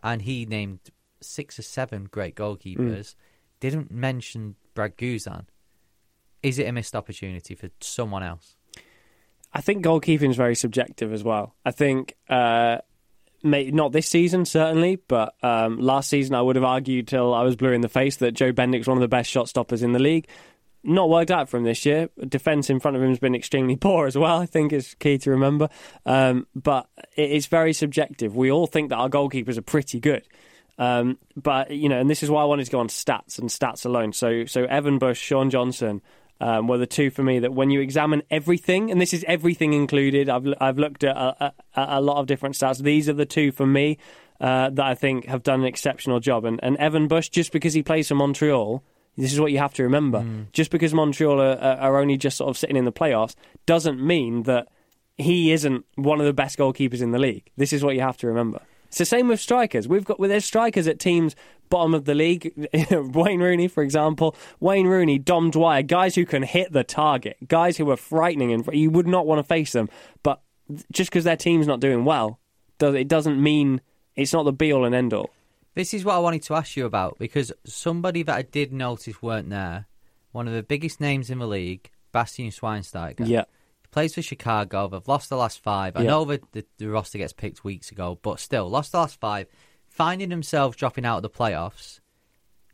and 0.01 0.21
he 0.21 0.45
named 0.45 0.79
six 1.19 1.59
or 1.59 1.63
seven 1.63 2.07
great 2.09 2.35
goalkeepers. 2.35 3.15
Didn't 3.59 3.91
mention 3.91 4.55
Brad 4.73 4.95
Guzan. 4.97 5.47
Is 6.41 6.59
it 6.59 6.67
a 6.67 6.71
missed 6.71 6.95
opportunity 6.95 7.55
for 7.55 7.69
someone 7.81 8.23
else? 8.23 8.55
I 9.53 9.59
think 9.59 9.83
goalkeeping 9.83 10.29
is 10.29 10.37
very 10.37 10.55
subjective 10.55 11.11
as 11.11 11.25
well. 11.25 11.55
I 11.65 11.71
think 11.71 12.15
uh, 12.29 12.77
may, 13.43 13.71
not 13.71 13.91
this 13.91 14.07
season 14.07 14.45
certainly, 14.45 14.97
but 15.07 15.35
um, 15.43 15.79
last 15.79 16.09
season 16.09 16.35
I 16.35 16.41
would 16.41 16.55
have 16.55 16.65
argued 16.65 17.07
till 17.07 17.33
I 17.33 17.43
was 17.43 17.55
blue 17.55 17.71
in 17.71 17.81
the 17.81 17.89
face 17.89 18.17
that 18.17 18.33
Joe 18.33 18.51
Bendik's 18.51 18.87
one 18.87 18.97
of 18.97 19.01
the 19.01 19.07
best 19.07 19.29
shot 19.29 19.49
stoppers 19.49 19.83
in 19.83 19.93
the 19.93 19.99
league. 19.99 20.27
Not 20.83 21.09
worked 21.09 21.29
out 21.29 21.47
for 21.47 21.57
him 21.57 21.63
this 21.63 21.85
year. 21.85 22.09
Defense 22.27 22.69
in 22.69 22.79
front 22.79 22.97
of 22.97 23.03
him 23.03 23.09
has 23.09 23.19
been 23.19 23.35
extremely 23.35 23.75
poor 23.77 24.07
as 24.07 24.17
well. 24.17 24.39
I 24.39 24.45
think 24.45 24.73
is 24.73 24.95
key 24.95 25.17
to 25.19 25.31
remember. 25.31 25.69
Um, 26.05 26.47
but 26.55 26.87
it 27.15 27.31
is 27.31 27.47
very 27.47 27.73
subjective. 27.73 28.35
We 28.35 28.51
all 28.51 28.67
think 28.67 28.89
that 28.89 28.97
our 28.97 29.09
goalkeepers 29.09 29.57
are 29.57 29.63
pretty 29.63 29.99
good. 29.99 30.27
Um, 30.77 31.19
but 31.35 31.71
you 31.71 31.89
know, 31.89 31.99
and 31.99 32.09
this 32.09 32.23
is 32.23 32.29
why 32.29 32.41
I 32.41 32.45
wanted 32.45 32.65
to 32.65 32.71
go 32.71 32.79
on 32.79 32.87
stats 32.87 33.37
and 33.37 33.49
stats 33.49 33.85
alone. 33.85 34.13
So, 34.13 34.45
so 34.45 34.63
Evan 34.63 34.97
Bush, 34.97 35.19
Sean 35.19 35.51
Johnson 35.51 36.01
um, 36.41 36.67
were 36.67 36.79
the 36.79 36.87
two 36.87 37.11
for 37.11 37.23
me 37.23 37.39
that 37.39 37.53
when 37.53 37.69
you 37.69 37.81
examine 37.81 38.23
everything, 38.31 38.89
and 38.89 38.99
this 38.99 39.13
is 39.13 39.23
everything 39.27 39.73
included. 39.73 40.27
I've 40.27 40.47
I've 40.59 40.79
looked 40.79 41.03
at 41.03 41.15
a, 41.15 41.53
a, 41.75 41.85
a 41.99 42.01
lot 42.01 42.17
of 42.17 42.25
different 42.25 42.55
stats. 42.55 42.81
These 42.81 43.07
are 43.07 43.13
the 43.13 43.27
two 43.27 43.51
for 43.51 43.67
me 43.67 43.99
uh, 44.41 44.71
that 44.71 44.85
I 44.85 44.95
think 44.95 45.25
have 45.25 45.43
done 45.43 45.61
an 45.61 45.67
exceptional 45.67 46.19
job. 46.19 46.43
And, 46.45 46.59
and 46.63 46.75
Evan 46.77 47.07
Bush, 47.07 47.29
just 47.29 47.51
because 47.51 47.73
he 47.73 47.83
plays 47.83 48.07
for 48.07 48.15
Montreal. 48.15 48.83
This 49.17 49.33
is 49.33 49.39
what 49.41 49.51
you 49.51 49.57
have 49.59 49.73
to 49.75 49.83
remember. 49.83 50.25
Just 50.53 50.71
because 50.71 50.93
Montreal 50.93 51.39
are, 51.39 51.57
are 51.57 51.97
only 51.99 52.17
just 52.17 52.37
sort 52.37 52.49
of 52.49 52.57
sitting 52.57 52.77
in 52.77 52.85
the 52.85 52.93
playoffs 52.93 53.35
doesn't 53.65 54.01
mean 54.01 54.43
that 54.43 54.69
he 55.17 55.51
isn't 55.51 55.85
one 55.95 56.19
of 56.19 56.25
the 56.25 56.33
best 56.33 56.57
goalkeepers 56.57 57.01
in 57.01 57.11
the 57.11 57.19
league. 57.19 57.51
This 57.57 57.73
is 57.73 57.83
what 57.83 57.93
you 57.93 58.01
have 58.01 58.17
to 58.17 58.27
remember. 58.27 58.61
It's 58.87 58.97
the 58.97 59.05
same 59.05 59.27
with 59.27 59.39
strikers. 59.39 59.87
We've 59.87 60.05
got 60.05 60.19
well, 60.19 60.29
there's 60.29 60.45
strikers 60.45 60.87
at 60.87 60.97
teams 60.97 61.35
bottom 61.71 61.95
of 61.95 62.05
the 62.05 62.13
league. 62.13 62.53
Wayne 62.91 63.39
Rooney, 63.39 63.67
for 63.67 63.81
example, 63.81 64.35
Wayne 64.59 64.85
Rooney, 64.85 65.17
Dom 65.17 65.49
Dwyer, 65.49 65.81
guys 65.81 66.13
who 66.13 66.25
can 66.27 66.43
hit 66.43 66.71
the 66.71 66.83
target, 66.83 67.37
guys 67.47 67.77
who 67.77 67.89
are 67.89 67.97
frightening, 67.97 68.51
and 68.53 68.63
you 68.71 68.91
would 68.91 69.07
not 69.07 69.25
want 69.25 69.39
to 69.39 69.43
face 69.43 69.71
them. 69.71 69.89
But 70.21 70.41
just 70.91 71.09
because 71.09 71.23
their 71.23 71.35
team's 71.37 71.65
not 71.65 71.79
doing 71.79 72.05
well, 72.05 72.39
it 72.79 73.07
doesn't 73.07 73.41
mean 73.41 73.81
it's 74.15 74.33
not 74.33 74.43
the 74.43 74.53
be 74.53 74.71
all 74.71 74.85
and 74.85 74.93
end 74.93 75.13
all. 75.13 75.31
This 75.73 75.93
is 75.93 76.03
what 76.05 76.15
I 76.15 76.19
wanted 76.19 76.43
to 76.43 76.53
ask 76.55 76.75
you 76.75 76.85
about 76.85 77.17
because 77.17 77.51
somebody 77.65 78.23
that 78.23 78.35
I 78.35 78.41
did 78.41 78.73
notice 78.73 79.21
weren't 79.21 79.49
there, 79.49 79.87
one 80.33 80.47
of 80.47 80.53
the 80.53 80.63
biggest 80.63 80.99
names 80.99 81.29
in 81.29 81.39
the 81.39 81.47
league, 81.47 81.89
Bastian 82.11 82.49
Schweinsteiger. 82.49 83.25
Yeah. 83.25 83.45
He 83.81 83.87
plays 83.91 84.13
for 84.15 84.21
Chicago. 84.21 84.87
They've 84.89 85.07
lost 85.07 85.29
the 85.29 85.37
last 85.37 85.63
five. 85.63 85.95
I 85.95 86.01
Yeah. 86.01 86.09
know 86.09 86.25
that 86.25 86.51
the, 86.51 86.65
the 86.77 86.89
roster 86.89 87.17
gets 87.17 87.31
picked 87.33 87.63
weeks 87.63 87.89
ago, 87.91 88.19
but 88.21 88.39
still, 88.41 88.69
lost 88.69 88.91
the 88.91 88.97
last 88.99 89.19
five, 89.19 89.47
finding 89.91 90.29
themselves 90.29 90.77
dropping 90.77 91.05
out 91.05 91.17
of 91.17 91.23
the 91.23 91.29
playoffs. 91.29 91.99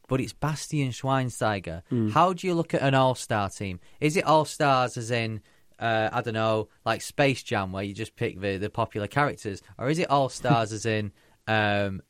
But 0.08 0.22
it's 0.22 0.34
Bastian 0.34 0.92
Schweinsteiger. 0.92 1.82
Hmm. 1.90 2.10
How 2.10 2.32
do 2.32 2.48
you 2.48 2.54
look 2.54 2.74
at 2.74 2.82
an 2.82 2.94
all 2.94 3.16
star 3.16 3.50
team? 3.50 3.82
Is 4.00 4.16
it 4.16 4.24
all 4.24 4.46
stars 4.46 4.96
as 4.96 5.12
in, 5.12 5.42
uh, 5.80 6.10
I 6.14 6.22
don't 6.22 6.36
know, 6.36 6.70
like 6.86 7.02
Space 7.02 7.44
Jam, 7.44 7.74
where 7.74 7.84
you 7.84 7.94
just 7.94 8.16
pick 8.16 8.40
the, 8.40 8.58
the 8.58 8.70
popular 8.70 9.08
characters? 9.08 9.62
Or 9.78 9.90
is 9.90 10.00
it 10.00 10.10
all 10.10 10.30
stars 10.30 10.72
as 10.72 10.86
in, 10.86 11.12
um, 11.48 12.02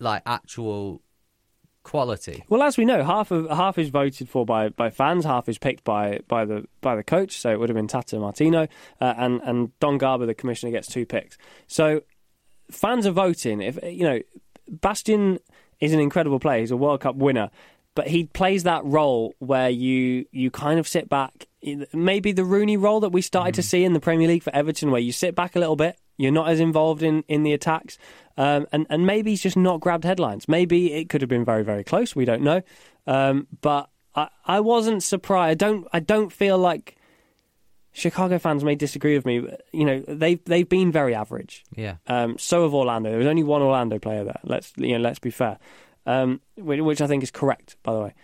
like 0.00 0.22
actual 0.26 1.02
quality? 1.84 2.42
Well, 2.48 2.62
as 2.62 2.76
we 2.76 2.84
know, 2.84 3.04
half 3.04 3.30
of 3.30 3.48
half 3.50 3.78
is 3.78 3.90
voted 3.90 4.28
for 4.28 4.44
by, 4.44 4.70
by 4.70 4.90
fans, 4.90 5.24
half 5.24 5.48
is 5.48 5.58
picked 5.58 5.84
by, 5.84 6.20
by 6.26 6.44
the 6.44 6.64
by 6.80 6.96
the 6.96 7.04
coach. 7.04 7.38
So 7.38 7.50
it 7.50 7.60
would 7.60 7.68
have 7.68 7.76
been 7.76 7.86
Tata 7.86 8.18
Martino, 8.18 8.66
uh, 9.00 9.14
and 9.16 9.40
and 9.44 9.78
Don 9.78 9.98
Garber, 9.98 10.26
the 10.26 10.34
commissioner, 10.34 10.72
gets 10.72 10.88
two 10.88 11.06
picks. 11.06 11.38
So 11.68 12.02
fans 12.70 13.06
are 13.06 13.12
voting. 13.12 13.60
If 13.60 13.78
you 13.82 14.04
know, 14.04 14.20
Bastian 14.68 15.38
is 15.80 15.92
an 15.92 16.00
incredible 16.00 16.40
player. 16.40 16.60
He's 16.60 16.70
a 16.70 16.76
World 16.76 17.00
Cup 17.00 17.16
winner, 17.16 17.50
but 17.94 18.08
he 18.08 18.24
plays 18.24 18.64
that 18.64 18.84
role 18.84 19.34
where 19.38 19.70
you 19.70 20.26
you 20.30 20.50
kind 20.50 20.78
of 20.78 20.86
sit 20.86 21.08
back. 21.08 21.46
Maybe 21.92 22.32
the 22.32 22.44
Rooney 22.44 22.76
role 22.76 23.00
that 23.00 23.10
we 23.10 23.22
started 23.22 23.54
to 23.54 23.62
see 23.62 23.84
in 23.84 23.92
the 23.92 24.00
Premier 24.00 24.28
League 24.28 24.42
for 24.42 24.54
Everton, 24.54 24.90
where 24.90 25.00
you 25.00 25.12
sit 25.12 25.34
back 25.34 25.56
a 25.56 25.58
little 25.58 25.76
bit. 25.76 25.98
You're 26.16 26.32
not 26.32 26.48
as 26.48 26.60
involved 26.60 27.02
in, 27.02 27.22
in 27.28 27.44
the 27.44 27.52
attacks, 27.52 27.98
um, 28.36 28.66
and 28.72 28.86
and 28.90 29.06
maybe 29.06 29.30
he's 29.30 29.42
just 29.42 29.56
not 29.56 29.80
grabbed 29.80 30.04
headlines. 30.04 30.48
Maybe 30.48 30.92
it 30.92 31.08
could 31.08 31.22
have 31.22 31.30
been 31.30 31.44
very 31.44 31.64
very 31.64 31.84
close. 31.84 32.14
We 32.14 32.24
don't 32.24 32.42
know, 32.42 32.62
um, 33.06 33.46
but 33.60 33.88
I, 34.14 34.28
I 34.44 34.60
wasn't 34.60 35.02
surprised. 35.02 35.62
I 35.62 35.66
don't 35.66 35.88
I 35.92 36.00
don't 36.00 36.32
feel 36.32 36.58
like 36.58 36.97
Chicago 37.98 38.38
fans 38.38 38.64
may 38.64 38.74
disagree 38.74 39.16
with 39.16 39.26
me. 39.26 39.40
But, 39.40 39.62
you 39.72 39.84
know 39.84 40.02
they've 40.06 40.42
they've 40.44 40.68
been 40.68 40.92
very 40.92 41.14
average. 41.14 41.64
Yeah. 41.74 41.96
Um, 42.06 42.38
so 42.38 42.62
have 42.62 42.74
Orlando. 42.74 43.10
There 43.10 43.18
was 43.18 43.26
only 43.26 43.42
one 43.42 43.62
Orlando 43.62 43.98
player 43.98 44.24
there. 44.24 44.40
Let's 44.44 44.72
you 44.76 44.92
know, 44.92 45.00
let's 45.00 45.18
be 45.18 45.30
fair, 45.30 45.58
um, 46.06 46.40
which, 46.56 46.80
which 46.80 47.00
I 47.00 47.06
think 47.06 47.22
is 47.22 47.30
correct, 47.30 47.76
by 47.82 47.92
the 47.92 48.00
way. 48.00 48.14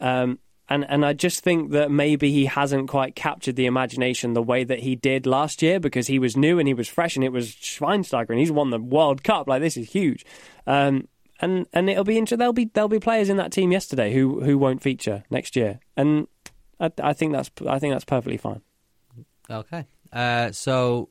Um, 0.00 0.38
and 0.68 0.84
and 0.88 1.04
I 1.04 1.12
just 1.12 1.42
think 1.42 1.72
that 1.72 1.90
maybe 1.90 2.30
he 2.32 2.46
hasn't 2.46 2.88
quite 2.88 3.14
captured 3.14 3.56
the 3.56 3.66
imagination 3.66 4.32
the 4.32 4.42
way 4.42 4.64
that 4.64 4.80
he 4.80 4.96
did 4.96 5.26
last 5.26 5.62
year 5.62 5.80
because 5.80 6.06
he 6.06 6.18
was 6.18 6.36
new 6.36 6.58
and 6.58 6.68
he 6.68 6.74
was 6.74 6.88
fresh 6.88 7.16
and 7.16 7.24
it 7.24 7.32
was 7.32 7.50
Schweinsteiger 7.50 8.30
and 8.30 8.38
he's 8.38 8.52
won 8.52 8.70
the 8.70 8.78
World 8.78 9.22
Cup. 9.24 9.48
Like 9.48 9.62
this 9.62 9.76
is 9.76 9.90
huge. 9.90 10.24
Um, 10.66 11.08
and 11.40 11.66
and 11.72 11.88
it'll 11.88 12.04
be 12.04 12.18
interesting. 12.18 12.38
There'll 12.38 12.52
be 12.52 12.70
there'll 12.72 12.88
be 12.88 12.98
players 12.98 13.28
in 13.28 13.36
that 13.36 13.52
team 13.52 13.72
yesterday 13.72 14.12
who 14.12 14.40
who 14.42 14.58
won't 14.58 14.82
feature 14.82 15.24
next 15.30 15.56
year, 15.56 15.80
and 15.96 16.26
I, 16.80 16.90
I 17.02 17.12
think 17.12 17.32
that's 17.32 17.50
I 17.66 17.78
think 17.78 17.94
that's 17.94 18.04
perfectly 18.04 18.36
fine. 18.36 18.62
Okay. 19.50 19.86
Uh, 20.12 20.52
so 20.52 21.08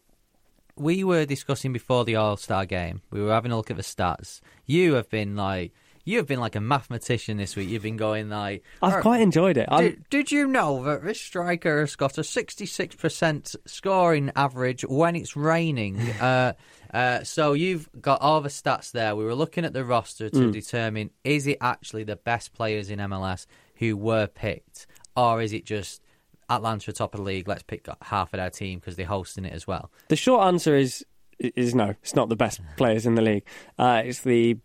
we 0.75 1.03
were 1.03 1.25
discussing 1.25 1.73
before 1.73 2.05
the 2.05 2.15
All 2.15 2.37
Star 2.37 2.65
game. 2.65 3.01
We 3.11 3.21
were 3.21 3.31
having 3.31 3.51
a 3.51 3.55
look 3.57 3.71
at 3.71 3.77
the 3.77 3.83
stats. 3.83 4.41
You 4.65 4.93
have 4.93 5.09
been 5.09 5.35
like 5.35 5.73
you 6.05 6.17
have 6.17 6.27
been 6.27 6.39
like 6.39 6.55
a 6.55 6.61
mathematician 6.61 7.37
this 7.37 7.55
week. 7.55 7.67
You've 7.69 7.83
been 7.83 7.97
going 7.97 8.29
like 8.29 8.63
I've 8.81 9.01
quite 9.01 9.21
enjoyed 9.21 9.57
it. 9.57 9.67
Did, 9.77 10.05
did 10.09 10.31
you 10.31 10.47
know 10.47 10.83
that 10.83 11.03
this 11.03 11.19
striker 11.19 11.81
has 11.81 11.95
got 11.97 12.17
a 12.17 12.21
66% 12.21 13.55
scoring 13.65 14.31
average 14.35 14.83
when 14.85 15.15
it's 15.15 15.35
raining? 15.35 15.99
uh, 16.21 16.53
uh, 16.93 17.23
so 17.23 17.53
you've 17.53 17.89
got 18.01 18.21
all 18.21 18.39
the 18.41 18.49
stats 18.49 18.91
there. 18.91 19.15
We 19.15 19.25
were 19.25 19.35
looking 19.35 19.65
at 19.65 19.73
the 19.73 19.83
roster 19.83 20.29
to 20.29 20.37
Mm. 20.37 20.53
determine 20.53 21.09
is 21.23 21.45
it 21.47 21.57
actually 21.59 22.03
the 22.05 22.15
best 22.15 22.53
players 22.53 22.89
in 22.89 22.99
MLS 22.99 23.45
who 23.75 23.97
were 23.97 24.27
picked, 24.27 24.87
or 25.15 25.41
is 25.41 25.51
it 25.53 25.65
just 25.65 26.01
Atlanta 26.49 26.91
top 26.93 27.13
of 27.13 27.19
the 27.19 27.23
league? 27.23 27.47
Let's 27.47 27.63
pick 27.63 27.87
half 28.01 28.33
of 28.33 28.37
their 28.37 28.49
team 28.49 28.79
because 28.79 28.95
they're 28.95 29.05
hosting 29.05 29.45
it 29.45 29.53
as 29.53 29.67
well. 29.67 29.91
The 30.09 30.15
short 30.15 30.45
answer 30.47 30.75
is 30.75 31.05
is 31.39 31.75
no. 31.75 31.89
It's 32.01 32.15
not 32.15 32.29
the 32.29 32.35
best 32.35 32.61
players 32.77 33.05
in 33.05 33.15
the 33.15 33.21
league. 33.21 33.45
Uh, 33.77 34.01
it's 34.05 34.21
the 34.21 34.57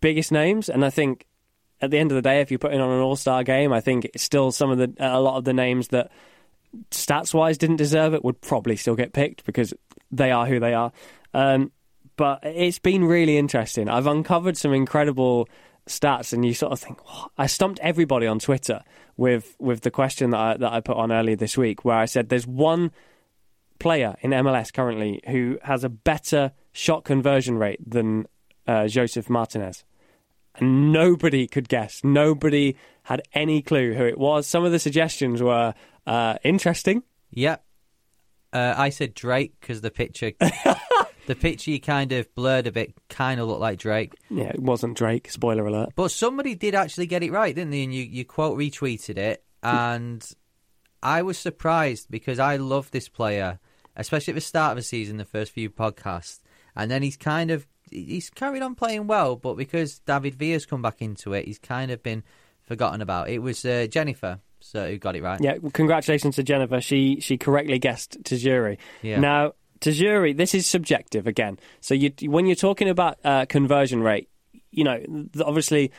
biggest 0.00 0.32
names, 0.32 0.68
and 0.68 0.84
I 0.84 0.90
think 0.90 1.26
at 1.80 1.90
the 1.90 1.98
end 1.98 2.12
of 2.12 2.16
the 2.16 2.22
day, 2.22 2.40
if 2.40 2.50
you're 2.50 2.58
putting 2.58 2.80
on 2.80 2.90
an 2.90 3.00
All 3.00 3.16
Star 3.16 3.42
game, 3.42 3.72
I 3.72 3.80
think 3.80 4.04
it's 4.06 4.22
still 4.22 4.52
some 4.52 4.70
of 4.70 4.78
the 4.78 4.92
a 4.98 5.20
lot 5.20 5.36
of 5.36 5.44
the 5.44 5.52
names 5.52 5.88
that 5.88 6.10
stats 6.90 7.34
wise 7.34 7.58
didn't 7.58 7.76
deserve 7.76 8.14
it 8.14 8.24
would 8.24 8.40
probably 8.40 8.76
still 8.76 8.94
get 8.94 9.12
picked 9.12 9.44
because 9.44 9.74
they 10.10 10.30
are 10.30 10.46
who 10.46 10.60
they 10.60 10.74
are. 10.74 10.92
Um, 11.34 11.72
but 12.16 12.40
it's 12.44 12.78
been 12.78 13.04
really 13.04 13.38
interesting. 13.38 13.88
I've 13.88 14.06
uncovered 14.06 14.56
some 14.56 14.72
incredible 14.72 15.48
stats, 15.90 16.32
and 16.32 16.44
you 16.44 16.54
sort 16.54 16.72
of 16.72 16.80
think, 16.80 17.04
"What?" 17.06 17.30
I 17.36 17.46
stumped 17.46 17.78
everybody 17.80 18.26
on 18.26 18.38
Twitter 18.38 18.82
with 19.16 19.56
with 19.58 19.82
the 19.82 19.90
question 19.90 20.30
that 20.30 20.40
I, 20.40 20.56
that 20.56 20.72
I 20.72 20.80
put 20.80 20.96
on 20.96 21.12
earlier 21.12 21.36
this 21.36 21.56
week, 21.58 21.84
where 21.84 21.96
I 21.96 22.06
said, 22.06 22.28
"There's 22.28 22.46
one 22.46 22.92
player 23.78 24.16
in 24.20 24.30
MLS 24.30 24.72
currently 24.72 25.20
who 25.28 25.58
has 25.62 25.84
a 25.84 25.88
better 25.88 26.52
shot 26.72 27.04
conversion 27.04 27.58
rate 27.58 27.80
than 27.88 28.26
uh, 28.66 28.86
Josef 28.86 29.28
Martinez." 29.28 29.84
And 30.56 30.92
nobody 30.92 31.46
could 31.46 31.68
guess. 31.68 32.02
Nobody 32.02 32.76
had 33.04 33.22
any 33.32 33.62
clue 33.62 33.94
who 33.94 34.04
it 34.04 34.18
was. 34.18 34.46
Some 34.46 34.64
of 34.64 34.72
the 34.72 34.78
suggestions 34.78 35.42
were 35.42 35.74
uh, 36.06 36.38
interesting. 36.42 37.02
Yep. 37.30 37.64
Uh, 38.52 38.74
I 38.76 38.88
said 38.90 39.14
Drake 39.14 39.54
because 39.60 39.80
the 39.80 39.90
picture, 39.90 40.32
the 41.30 41.36
picture 41.36 41.70
you 41.70 41.80
kind 41.80 42.10
of 42.10 42.34
blurred 42.34 42.66
a 42.66 42.72
bit, 42.72 42.92
kind 43.08 43.40
of 43.40 43.46
looked 43.46 43.60
like 43.60 43.78
Drake. 43.78 44.14
Yeah, 44.30 44.48
it 44.48 44.60
wasn't 44.60 44.98
Drake. 44.98 45.30
Spoiler 45.30 45.64
alert. 45.64 45.90
But 45.94 46.10
somebody 46.10 46.56
did 46.56 46.74
actually 46.74 47.06
get 47.06 47.22
it 47.22 47.30
right, 47.30 47.54
didn't 47.54 47.70
they? 47.70 47.84
And 47.84 47.94
you, 47.94 48.02
you 48.02 48.24
quote 48.24 48.58
retweeted 48.58 49.16
it, 49.16 49.44
and 49.62 50.28
I 51.04 51.22
was 51.22 51.38
surprised 51.38 52.10
because 52.10 52.40
I 52.40 52.56
love 52.56 52.90
this 52.90 53.08
player, 53.08 53.60
especially 53.94 54.32
at 54.32 54.34
the 54.34 54.40
start 54.40 54.72
of 54.72 54.78
the 54.78 54.82
season, 54.82 55.18
the 55.18 55.24
first 55.24 55.52
few 55.52 55.70
podcasts, 55.70 56.40
and 56.74 56.90
then 56.90 57.02
he's 57.02 57.16
kind 57.16 57.52
of 57.52 57.64
he's 57.92 58.28
carried 58.28 58.62
on 58.62 58.74
playing 58.74 59.06
well, 59.06 59.36
but 59.36 59.54
because 59.54 60.00
David 60.00 60.34
Villa's 60.34 60.66
come 60.66 60.82
back 60.82 61.00
into 61.00 61.32
it, 61.32 61.46
he's 61.46 61.60
kind 61.60 61.92
of 61.92 62.02
been 62.02 62.24
forgotten 62.62 63.00
about. 63.00 63.28
It 63.28 63.38
was 63.38 63.64
uh, 63.64 63.86
Jennifer 63.88 64.40
so 64.60 64.90
who 64.90 64.98
got 64.98 65.16
it 65.16 65.22
right. 65.22 65.40
Yeah, 65.40 65.56
well, 65.60 65.70
congratulations 65.72 66.36
to 66.36 66.42
Jennifer. 66.42 66.80
She 66.80 67.20
she 67.20 67.38
correctly 67.38 67.78
guessed 67.78 68.22
Tajouri. 68.22 68.78
Yeah. 69.02 69.18
Now, 69.18 69.52
Tajouri, 69.80 70.36
this 70.36 70.54
is 70.54 70.66
subjective 70.66 71.26
again. 71.26 71.58
So 71.80 71.94
you 71.94 72.12
when 72.30 72.46
you're 72.46 72.56
talking 72.56 72.88
about 72.88 73.18
uh, 73.24 73.46
conversion 73.46 74.02
rate, 74.02 74.28
you 74.70 74.84
know, 74.84 74.98
th- 74.98 75.44
obviously 75.44 75.90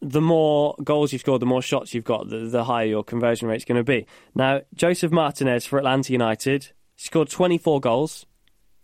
the 0.00 0.20
more 0.20 0.74
goals 0.84 1.12
you've 1.12 1.20
scored, 1.20 1.40
the 1.40 1.46
more 1.46 1.62
shots 1.62 1.94
you've 1.94 2.04
got, 2.04 2.28
the, 2.28 2.38
the 2.40 2.64
higher 2.64 2.86
your 2.86 3.02
conversion 3.04 3.48
rate's 3.48 3.64
going 3.64 3.78
to 3.78 3.84
be. 3.84 4.06
Now, 4.34 4.60
Josef 4.74 5.10
Martinez 5.10 5.64
for 5.64 5.78
Atlanta 5.78 6.12
United 6.12 6.72
scored 6.96 7.30
24 7.30 7.80
goals, 7.80 8.26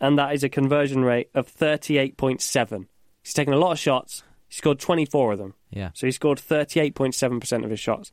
and 0.01 0.19
that 0.19 0.33
is 0.33 0.43
a 0.43 0.49
conversion 0.49 1.05
rate 1.05 1.29
of 1.35 1.47
38.7. 1.55 2.87
He's 3.23 3.35
taken 3.35 3.53
a 3.53 3.59
lot 3.59 3.73
of 3.73 3.79
shots. 3.79 4.23
He 4.49 4.55
scored 4.57 4.81
24 4.81 5.33
of 5.33 5.39
them. 5.39 5.55
Yeah. 5.71 5.91
So 5.95 6.07
he 6.07 6.13
scored 6.13 6.39
38.7% 6.39 7.65
of 7.65 7.71
his 7.71 7.81
shots. 7.81 8.11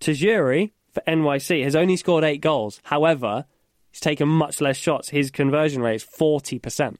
Tajouri 0.00 0.72
for 0.92 1.02
NYC 1.06 1.62
has 1.62 1.76
only 1.76 1.96
scored 1.96 2.24
eight 2.24 2.40
goals. 2.40 2.80
However, 2.84 3.46
he's 3.90 4.00
taken 4.00 4.28
much 4.28 4.60
less 4.60 4.76
shots. 4.76 5.10
His 5.10 5.30
conversion 5.30 5.82
rate 5.82 5.96
is 5.96 6.04
40%. 6.04 6.96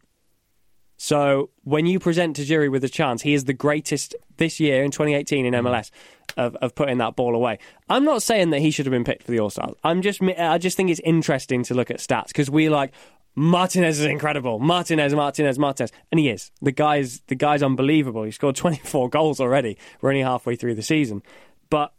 So 0.99 1.51
when 1.63 1.87
you 1.87 2.01
present 2.01 2.37
Tajouri 2.37 2.71
with 2.71 2.83
a 2.83 2.89
chance, 2.89 3.23
he 3.23 3.33
is 3.33 3.45
the 3.45 3.53
greatest 3.53 4.17
this 4.37 4.59
year 4.59 4.83
in 4.83 4.91
2018 4.91 5.47
in 5.47 5.55
mm. 5.55 5.63
MLS 5.63 5.91
of, 6.37 6.57
of 6.57 6.75
putting 6.75 6.99
that 6.99 7.15
ball 7.15 7.37
away. 7.37 7.59
I'm 7.89 8.05
not 8.05 8.23
saying 8.23 8.51
that 8.51 8.59
he 8.59 8.73
should 8.73 8.85
have 8.85 8.93
been 8.93 9.05
picked 9.05 9.23
for 9.23 9.31
the 9.31 9.39
All 9.39 9.49
Stars. 9.49 9.75
I'm 9.85 10.03
just 10.03 10.21
I 10.23 10.59
just 10.59 10.77
think 10.77 10.91
it's 10.91 11.01
interesting 11.05 11.63
to 11.65 11.75
look 11.75 11.91
at 11.91 11.99
stats 11.99 12.29
because 12.29 12.51
we 12.51 12.69
like 12.69 12.93
Martinez 13.37 14.01
is 14.01 14.07
incredible. 14.07 14.59
Martinez, 14.59 15.15
Martinez, 15.15 15.59
Martinez, 15.59 15.93
and 16.11 16.19
he 16.19 16.29
is. 16.29 16.51
The 16.61 16.73
guy's 16.73 17.21
the 17.29 17.37
guy's 17.37 17.63
unbelievable. 17.63 18.25
He 18.25 18.33
scored 18.33 18.57
24 18.57 19.09
goals 19.09 19.41
already. 19.41 19.79
We're 20.01 20.11
only 20.11 20.23
halfway 20.23 20.57
through 20.57 20.75
the 20.75 20.83
season, 20.83 21.23
but 21.71 21.93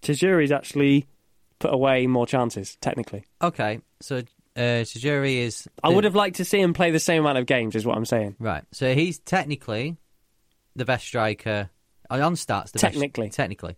Tajouri's 0.00 0.50
actually 0.50 1.06
put 1.64 1.72
away 1.72 2.06
more 2.06 2.26
chances 2.26 2.76
technically. 2.82 3.24
Okay, 3.40 3.80
so 4.00 4.18
uh, 4.54 4.84
Tajouri 4.84 5.38
is. 5.38 5.66
I 5.82 5.88
would 5.88 6.04
have 6.04 6.14
liked 6.14 6.36
to 6.36 6.44
see 6.44 6.60
him 6.60 6.74
play 6.74 6.90
the 6.90 7.00
same 7.00 7.22
amount 7.22 7.38
of 7.38 7.46
games, 7.46 7.74
is 7.74 7.86
what 7.86 7.96
I'm 7.96 8.04
saying. 8.04 8.36
Right. 8.38 8.64
So 8.72 8.94
he's 8.94 9.18
technically 9.18 9.96
the 10.76 10.84
best 10.84 11.06
striker 11.06 11.70
uh, 12.10 12.20
on 12.20 12.34
stats. 12.34 12.72
The 12.72 12.80
technically, 12.80 13.28
best, 13.28 13.36
technically. 13.36 13.76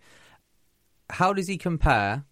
How 1.09 1.32
does 1.32 1.47
he 1.47 1.59
compare 1.59 2.24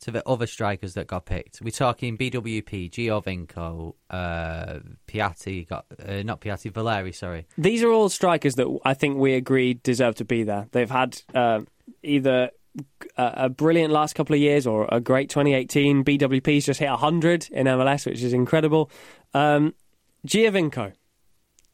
to 0.00 0.10
the 0.10 0.26
other 0.26 0.46
strikers 0.46 0.94
that 0.94 1.06
got 1.06 1.26
picked? 1.26 1.60
We're 1.60 1.70
talking 1.70 2.16
BWP, 2.16 2.90
Giovinco, 2.90 3.94
uh, 4.08 4.78
Piatti, 5.06 5.68
got 5.68 5.84
uh, 6.02 6.22
not 6.22 6.40
Piatti, 6.40 6.72
Valeri. 6.72 7.12
Sorry. 7.12 7.46
These 7.58 7.82
are 7.82 7.90
all 7.90 8.08
strikers 8.08 8.54
that 8.54 8.78
I 8.86 8.94
think 8.94 9.18
we 9.18 9.34
agreed 9.34 9.82
deserve 9.82 10.14
to 10.14 10.24
be 10.24 10.44
there. 10.44 10.66
They've 10.72 10.90
had 10.90 11.20
uh, 11.34 11.60
either 12.02 12.52
a 13.16 13.48
brilliant 13.48 13.92
last 13.92 14.14
couple 14.14 14.34
of 14.34 14.40
years 14.40 14.66
or 14.66 14.88
a 14.90 15.00
great 15.00 15.28
2018. 15.30 16.04
BWP's 16.04 16.66
just 16.66 16.80
hit 16.80 16.88
100 16.88 17.48
in 17.50 17.66
MLS, 17.66 18.06
which 18.06 18.22
is 18.22 18.32
incredible. 18.32 18.90
Um, 19.34 19.74
Giovinco, 20.26 20.92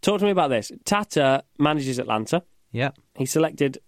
talk 0.01 0.19
to 0.21 0.25
me 0.25 0.31
about 0.31 0.49
this. 0.49 0.73
Tata 0.85 1.45
manages 1.59 1.99
Atlanta. 1.99 2.43
Yeah. 2.73 2.91
He 3.15 3.27
selected 3.27 3.79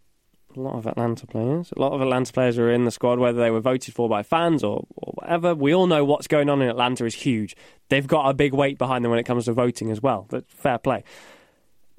a 0.56 0.60
lot 0.60 0.74
of 0.74 0.86
Atlanta 0.86 1.26
players. 1.26 1.72
A 1.76 1.80
lot 1.80 1.92
of 1.92 2.00
Atlanta 2.00 2.32
players 2.32 2.58
are 2.58 2.70
in 2.70 2.84
the 2.84 2.90
squad, 2.90 3.18
whether 3.18 3.38
they 3.38 3.50
were 3.50 3.60
voted 3.60 3.94
for 3.94 4.08
by 4.08 4.22
fans 4.22 4.64
or, 4.64 4.86
or 4.96 5.12
whatever. 5.16 5.54
We 5.54 5.74
all 5.74 5.86
know 5.86 6.04
what's 6.04 6.26
going 6.26 6.48
on 6.48 6.62
in 6.62 6.68
Atlanta 6.68 7.04
is 7.04 7.14
huge. 7.14 7.56
They've 7.88 8.06
got 8.06 8.28
a 8.28 8.34
big 8.34 8.54
weight 8.54 8.78
behind 8.78 9.04
them 9.04 9.10
when 9.10 9.18
it 9.18 9.26
comes 9.26 9.44
to 9.46 9.52
voting 9.52 9.90
as 9.90 10.02
well. 10.02 10.26
But 10.28 10.48
fair 10.50 10.78
play. 10.78 11.04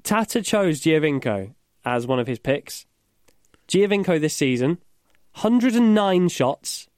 Tata 0.02 0.42
chose 0.42 0.80
Giovinco 0.80 1.54
as 1.84 2.06
one 2.06 2.18
of 2.18 2.26
his 2.26 2.38
picks. 2.38 2.86
Giovinco 3.68 4.20
this 4.20 4.34
season 4.34 4.78
109 5.32 6.28
shots, 6.28 6.88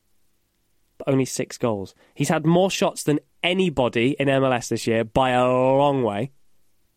but 0.99 1.09
only 1.09 1.24
six 1.24 1.59
goals. 1.59 1.95
He's 2.14 2.28
had 2.28 2.47
more 2.47 2.70
shots 2.70 3.03
than 3.03 3.20
anybody 3.43 4.16
in 4.18 4.28
MLS 4.28 4.68
this 4.68 4.87
year 4.87 5.05
by 5.05 5.31
a 5.31 5.45
long 5.45 6.03
way, 6.03 6.33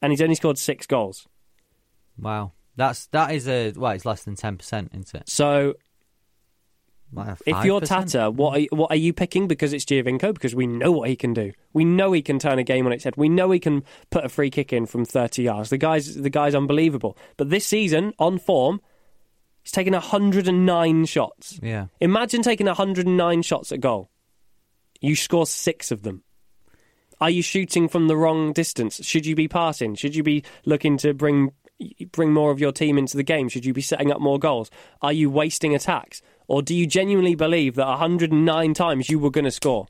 and 0.01 0.11
he's 0.11 0.21
only 0.21 0.35
scored 0.35 0.57
six 0.57 0.85
goals. 0.85 1.27
Wow, 2.17 2.53
that's 2.75 3.07
that 3.07 3.31
is 3.31 3.47
a 3.47 3.73
well, 3.75 3.91
it's 3.91 4.05
less 4.05 4.23
than 4.23 4.35
ten 4.35 4.57
percent, 4.57 4.91
isn't 4.93 5.15
it? 5.15 5.29
So, 5.29 5.75
if 7.45 7.65
you're 7.65 7.81
Tata, 7.81 8.31
what 8.31 8.57
are 8.57 8.59
you, 8.59 8.67
what 8.71 8.91
are 8.91 8.97
you 8.97 9.13
picking? 9.13 9.47
Because 9.47 9.73
it's 9.73 9.85
Giovinco. 9.85 10.33
Because 10.33 10.55
we 10.55 10.67
know 10.67 10.91
what 10.91 11.09
he 11.09 11.15
can 11.15 11.33
do. 11.33 11.51
We 11.71 11.85
know 11.85 12.11
he 12.11 12.21
can 12.21 12.39
turn 12.39 12.59
a 12.59 12.63
game 12.63 12.85
on 12.85 12.91
its 12.91 13.03
head. 13.03 13.15
We 13.17 13.29
know 13.29 13.51
he 13.51 13.59
can 13.59 13.83
put 14.09 14.25
a 14.25 14.29
free 14.29 14.49
kick 14.49 14.73
in 14.73 14.85
from 14.85 15.05
30 15.05 15.43
yards. 15.43 15.69
The 15.69 15.77
guy's 15.77 16.15
the 16.15 16.29
guy's 16.29 16.55
unbelievable. 16.55 17.17
But 17.37 17.49
this 17.49 17.65
season, 17.65 18.13
on 18.19 18.39
form, 18.39 18.81
He's 19.63 19.71
taken 19.71 19.93
109 19.93 21.05
shots. 21.05 21.59
Yeah. 21.63 21.87
Imagine 21.99 22.41
taking 22.41 22.67
109 22.67 23.41
shots 23.41 23.71
at 23.71 23.79
goal. 23.79 24.09
You 24.99 25.15
score 25.15 25.45
six 25.45 25.91
of 25.91 26.03
them. 26.03 26.23
Are 27.21 27.29
you 27.29 27.41
shooting 27.41 27.87
from 27.87 28.07
the 28.07 28.17
wrong 28.17 28.51
distance? 28.51 29.03
Should 29.05 29.25
you 29.25 29.35
be 29.35 29.47
passing? 29.47 29.95
Should 29.95 30.15
you 30.15 30.23
be 30.23 30.43
looking 30.65 30.97
to 30.97 31.13
bring 31.13 31.51
bring 32.11 32.31
more 32.31 32.51
of 32.51 32.59
your 32.59 32.71
team 32.71 32.97
into 32.97 33.17
the 33.17 33.23
game? 33.23 33.49
Should 33.49 33.65
you 33.65 33.73
be 33.73 33.81
setting 33.81 34.11
up 34.11 34.19
more 34.19 34.39
goals? 34.39 34.69
Are 35.01 35.13
you 35.13 35.29
wasting 35.29 35.73
attacks? 35.73 36.21
Or 36.47 36.61
do 36.61 36.75
you 36.75 36.85
genuinely 36.85 37.35
believe 37.35 37.75
that 37.75 37.87
109 37.87 38.73
times 38.73 39.09
you 39.09 39.19
were 39.19 39.31
going 39.31 39.45
to 39.45 39.51
score? 39.51 39.87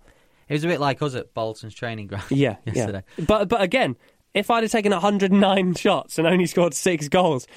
It 0.48 0.54
was 0.54 0.64
a 0.64 0.68
bit 0.68 0.80
like 0.80 1.02
us 1.02 1.16
at 1.16 1.34
Bolton's 1.34 1.74
training 1.74 2.08
ground. 2.08 2.26
Yeah, 2.30 2.58
yesterday. 2.66 3.04
Yeah. 3.18 3.26
But 3.26 3.50
but 3.50 3.62
again, 3.62 3.96
if 4.34 4.50
I'd 4.50 4.64
have 4.64 4.72
taken 4.72 4.92
109 4.92 5.76
shots 5.76 6.18
and 6.18 6.28
only 6.28 6.46
scored 6.46 6.74
six 6.74 7.08
goals, 7.08 7.48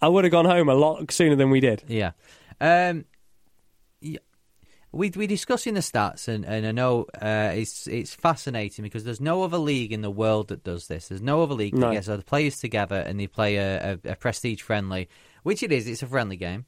I 0.00 0.08
would 0.08 0.24
have 0.24 0.30
gone 0.30 0.44
home 0.44 0.68
a 0.68 0.74
lot 0.74 1.10
sooner 1.10 1.36
than 1.36 1.50
we 1.50 1.60
did. 1.60 1.82
Yeah. 1.88 2.12
Um, 2.60 3.04
yeah. 4.00 4.18
We 4.90 5.10
we 5.10 5.26
discussing 5.26 5.74
the 5.74 5.80
stats, 5.80 6.28
and, 6.28 6.46
and 6.46 6.66
I 6.66 6.72
know 6.72 7.06
uh, 7.20 7.52
it's 7.54 7.86
it's 7.86 8.14
fascinating 8.14 8.82
because 8.82 9.04
there's 9.04 9.20
no 9.20 9.42
other 9.42 9.58
league 9.58 9.92
in 9.92 10.00
the 10.00 10.10
world 10.10 10.48
that 10.48 10.64
does 10.64 10.86
this. 10.86 11.08
There's 11.08 11.20
no 11.20 11.42
other 11.42 11.54
league 11.54 11.74
no. 11.74 11.88
that 11.88 11.94
gets 11.94 12.06
the 12.06 12.18
players 12.18 12.58
together 12.58 12.96
and 12.96 13.20
they 13.20 13.26
play 13.26 13.56
a, 13.56 13.98
a, 14.04 14.12
a, 14.12 14.16
prestige 14.16 14.62
friendly, 14.62 15.10
which 15.42 15.62
it 15.62 15.72
is. 15.72 15.86
It's 15.86 16.02
a 16.02 16.06
friendly 16.06 16.36
game, 16.36 16.64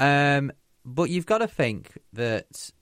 um, 0.00 0.50
but 0.84 1.08
you've 1.10 1.26
got 1.26 1.38
to 1.38 1.46
think 1.46 1.96
that 2.14 2.72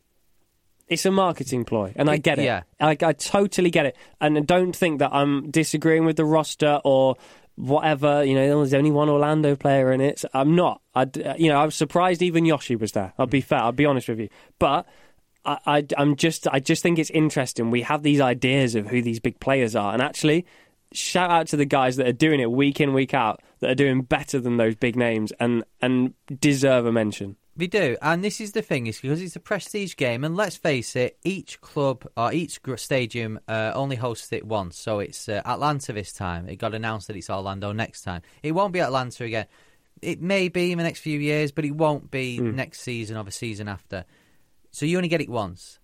it's 0.89 1.05
a 1.05 1.11
marketing 1.11 1.67
ploy, 1.67 1.93
and 1.95 2.09
I 2.11 2.17
get 2.17 2.39
it. 2.39 2.45
Yeah, 2.45 2.63
I, 2.81 2.97
I 3.03 3.13
totally 3.13 3.71
get 3.71 3.85
it, 3.85 3.97
and 4.19 4.47
don't 4.47 4.75
think 4.75 4.99
that 4.99 5.13
I'm 5.13 5.51
disagreeing 5.51 6.07
with 6.07 6.17
the 6.17 6.25
roster 6.25 6.81
or 6.85 7.17
whatever. 7.61 8.25
You 8.25 8.35
know, 8.35 8.59
there's 8.59 8.75
only 8.75 8.91
one 8.91 9.09
Orlando 9.09 9.57
player 9.57 9.93
in 9.93 10.01
it. 10.01 10.21
So 10.21 10.29
I'm 10.33 10.55
not. 10.55 10.81
I, 10.95 11.03
uh, 11.03 11.35
you 11.39 11.49
know, 11.49 11.61
I 11.61 11.65
was 11.65 11.75
surprised 11.75 12.23
even 12.23 12.45
Yoshi 12.45 12.77
was 12.77 12.93
there. 12.93 13.13
I'll 13.19 13.27
be 13.27 13.41
hmm. 13.41 13.47
fair. 13.47 13.59
I'll 13.61 13.73
be 13.73 13.87
honest 13.87 14.09
with 14.09 14.21
you, 14.21 14.29
but. 14.59 14.87
I, 15.43 15.57
I, 15.67 15.87
am 15.97 16.17
just, 16.17 16.47
I 16.49 16.61
just 16.61 16.83
think 16.83 16.99
it's 16.99 17.09
interesting. 17.09 17.71
We 17.71 17.81
have 17.81 18.03
these 18.03 18.21
ideas 18.21 18.75
of 18.75 18.89
who 18.89 19.01
these 19.01 19.21
big 19.21 19.41
players 19.41 19.75
are, 19.75 19.95
and 19.95 20.03
actually, 20.03 20.45
shout 20.93 21.31
out 21.31 21.47
to 21.49 21.57
the 21.57 21.65
guys 21.65 21.97
that 21.97 22.07
are 22.07 22.13
doing 22.13 22.41
it 22.41 22.51
week 22.51 22.79
in, 22.79 22.93
week 22.93 23.15
out, 23.15 23.41
that 23.61 23.71
are 23.71 23.75
doing 23.75 24.03
better 24.03 24.39
than 24.39 24.59
those 24.59 24.75
big 24.75 24.97
names, 24.97 25.33
and 25.41 25.65
and 25.81 26.13
deserve 26.41 26.85
a 26.85 26.93
mention. 26.93 27.37
We 27.61 27.67
do, 27.67 27.99
and 28.01 28.25
this 28.25 28.41
is 28.41 28.53
the 28.53 28.63
thing: 28.63 28.87
is 28.87 29.03
because 29.03 29.21
it's 29.21 29.37
a 29.37 29.41
prestige 29.41 29.95
game, 29.95 30.25
and 30.25 30.35
let's 30.35 30.57
face 30.57 30.97
it, 30.97 31.19
each 31.25 31.61
club 31.61 32.07
or 32.17 32.33
each 32.33 32.59
stadium 32.77 33.39
uh, 33.47 33.73
only 33.75 33.97
hosts 33.97 34.33
it 34.33 34.47
once. 34.47 34.79
So 34.79 34.99
it's 34.99 35.29
uh, 35.29 35.43
Atlanta 35.45 35.93
this 35.93 36.11
time. 36.11 36.49
It 36.49 36.57
got 36.57 36.75
announced 36.75 37.09
that 37.09 37.17
it's 37.17 37.29
Orlando 37.29 37.73
next 37.73 38.01
time. 38.01 38.23
It 38.43 38.53
won't 38.53 38.73
be 38.73 38.81
Atlanta 38.81 39.25
again. 39.25 39.45
It 40.01 40.23
may 40.23 40.49
be 40.49 40.73
in 40.73 40.79
the 40.79 40.85
next 40.85 41.01
few 41.01 41.19
years, 41.19 41.53
but 41.53 41.67
it 41.67 41.73
won't 41.73 42.11
be 42.11 42.39
mm. 42.41 42.55
next 42.55 42.81
season 42.81 43.19
or 43.19 43.25
the 43.25 43.31
season 43.31 43.69
after. 43.69 44.07
So 44.71 44.87
you 44.87 44.97
only 44.97 45.11
get 45.11 45.21
it 45.21 45.29
once. 45.29 45.81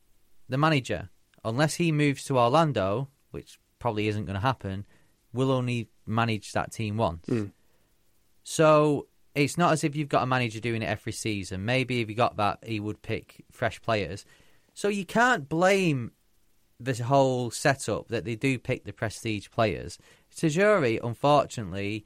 The 0.49 0.57
manager, 0.57 1.11
unless 1.45 1.75
he 1.75 1.93
moves 1.93 2.25
to 2.25 2.39
Orlando, 2.39 3.09
which 3.33 3.59
probably 3.81 4.09
isn't 4.09 4.25
going 4.25 4.37
to 4.37 4.41
happen, 4.41 4.87
will 5.35 5.53
only 5.53 5.91
manage 6.07 6.53
that 6.53 6.73
team 6.73 6.97
once. 6.97 7.27
Mm. 7.27 7.53
So 8.45 9.09
it's 9.37 9.59
not 9.59 9.73
as 9.73 9.85
if 9.85 9.95
you've 9.95 10.09
got 10.09 10.23
a 10.23 10.27
manager 10.27 10.61
doing 10.61 10.83
it 10.83 10.87
every 10.87 11.13
season. 11.13 11.65
Maybe 11.65 12.01
if 12.01 12.09
he 12.09 12.15
got 12.15 12.39
that, 12.39 12.59
he 12.65 12.81
would 12.81 13.03
pick 13.03 13.45
fresh 13.53 13.81
players. 13.83 14.25
So 14.73 14.89
you 14.89 15.05
can't 15.05 15.49
blame 15.49 16.13
this 16.81 17.01
whole 17.01 17.51
setup 17.51 18.09
that 18.09 18.25
they 18.25 18.35
do 18.35 18.59
pick 18.59 18.85
the 18.85 18.93
prestige 18.93 19.51
players. 19.51 19.99
Tajouri, 20.35 20.99
unfortunately, 21.03 22.05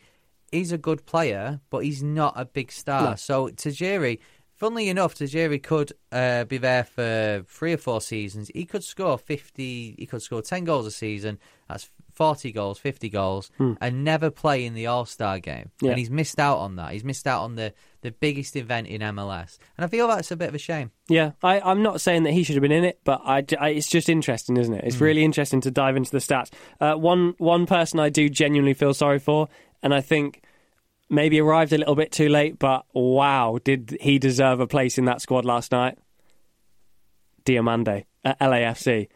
is 0.52 0.72
a 0.72 0.78
good 0.78 1.06
player, 1.06 1.60
but 1.70 1.84
he's 1.84 2.02
not 2.02 2.34
a 2.36 2.44
big 2.44 2.72
star. 2.72 3.10
No. 3.10 3.14
So 3.14 3.48
Tajouri, 3.48 4.18
funnily 4.56 4.88
enough, 4.88 5.14
Tajouri 5.14 5.62
could 5.62 5.92
uh, 6.10 6.44
be 6.44 6.58
there 6.58 6.84
for 6.84 7.44
three 7.48 7.72
or 7.72 7.78
four 7.78 8.00
seasons. 8.00 8.50
He 8.52 8.64
could 8.64 8.84
score 8.84 9.18
50, 9.18 9.94
he 9.98 10.06
could 10.06 10.22
score 10.22 10.42
10 10.42 10.64
goals 10.64 10.86
a 10.86 10.90
season. 10.90 11.38
That's 11.68 11.90
40 12.14 12.52
goals, 12.52 12.78
50 12.78 13.08
goals, 13.08 13.50
and 13.58 14.04
never 14.04 14.30
play 14.30 14.64
in 14.64 14.74
the 14.74 14.86
All 14.86 15.04
Star 15.06 15.38
game. 15.38 15.70
Yeah. 15.80 15.90
And 15.90 15.98
he's 15.98 16.10
missed 16.10 16.38
out 16.38 16.58
on 16.58 16.76
that. 16.76 16.92
He's 16.92 17.04
missed 17.04 17.26
out 17.26 17.42
on 17.42 17.54
the, 17.56 17.72
the 18.02 18.10
biggest 18.10 18.56
event 18.56 18.86
in 18.88 19.00
MLS. 19.00 19.58
And 19.76 19.84
I 19.84 19.88
feel 19.88 20.08
that's 20.08 20.30
a 20.30 20.36
bit 20.36 20.48
of 20.48 20.54
a 20.54 20.58
shame. 20.58 20.90
Yeah, 21.08 21.32
I, 21.42 21.60
I'm 21.60 21.82
not 21.82 22.00
saying 22.00 22.22
that 22.24 22.32
he 22.32 22.42
should 22.42 22.54
have 22.56 22.62
been 22.62 22.72
in 22.72 22.84
it, 22.84 23.00
but 23.04 23.20
I, 23.24 23.44
I- 23.58 23.70
it's 23.70 23.88
just 23.88 24.08
interesting, 24.08 24.56
isn't 24.56 24.72
it? 24.74 24.84
It's 24.84 25.00
really 25.00 25.24
interesting 25.24 25.60
to 25.62 25.70
dive 25.70 25.96
into 25.96 26.10
the 26.10 26.18
stats. 26.18 26.50
Uh, 26.80 26.94
one 26.94 27.34
one 27.38 27.66
person 27.66 27.98
I 28.00 28.08
do 28.10 28.28
genuinely 28.28 28.74
feel 28.74 28.94
sorry 28.94 29.18
for, 29.18 29.48
and 29.82 29.92
I 29.94 30.00
think 30.00 30.42
maybe 31.08 31.40
arrived 31.40 31.72
a 31.72 31.78
little 31.78 31.96
bit 31.96 32.12
too 32.12 32.28
late, 32.28 32.58
but 32.58 32.84
wow, 32.94 33.58
did 33.64 33.96
he 34.00 34.18
deserve 34.18 34.60
a 34.60 34.66
place 34.66 34.96
in 34.98 35.06
that 35.06 35.20
squad 35.20 35.44
last 35.44 35.72
night? 35.72 35.98
Diomande 37.44 38.04
at 38.24 38.38
LAFC. 38.38 39.08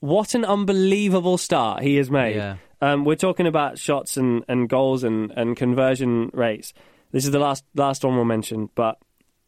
What 0.00 0.34
an 0.34 0.44
unbelievable 0.44 1.38
start 1.38 1.82
he 1.82 1.96
has 1.96 2.10
made. 2.10 2.36
Yeah. 2.36 2.56
Um, 2.80 3.04
we're 3.04 3.16
talking 3.16 3.46
about 3.46 3.78
shots 3.78 4.16
and, 4.16 4.44
and 4.48 4.68
goals 4.68 5.02
and, 5.02 5.32
and 5.32 5.56
conversion 5.56 6.30
rates. 6.32 6.74
This 7.12 7.24
is 7.24 7.30
the 7.30 7.38
last 7.38 7.64
last 7.74 8.04
one 8.04 8.16
we'll 8.16 8.24
mention, 8.24 8.68
but 8.74 8.98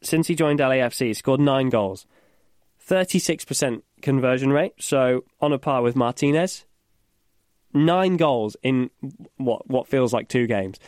since 0.01 0.27
he 0.27 0.35
joined 0.35 0.59
LAFC, 0.59 1.07
he 1.07 1.13
scored 1.13 1.39
nine 1.39 1.69
goals, 1.69 2.07
36% 2.87 3.81
conversion 4.01 4.51
rate, 4.51 4.73
so 4.79 5.23
on 5.41 5.53
a 5.53 5.59
par 5.59 5.81
with 5.81 5.95
Martinez. 5.95 6.65
Nine 7.71 8.17
goals 8.17 8.57
in 8.63 8.89
what 9.37 9.69
what 9.69 9.87
feels 9.87 10.11
like 10.11 10.27
two 10.27 10.47
games. 10.47 10.79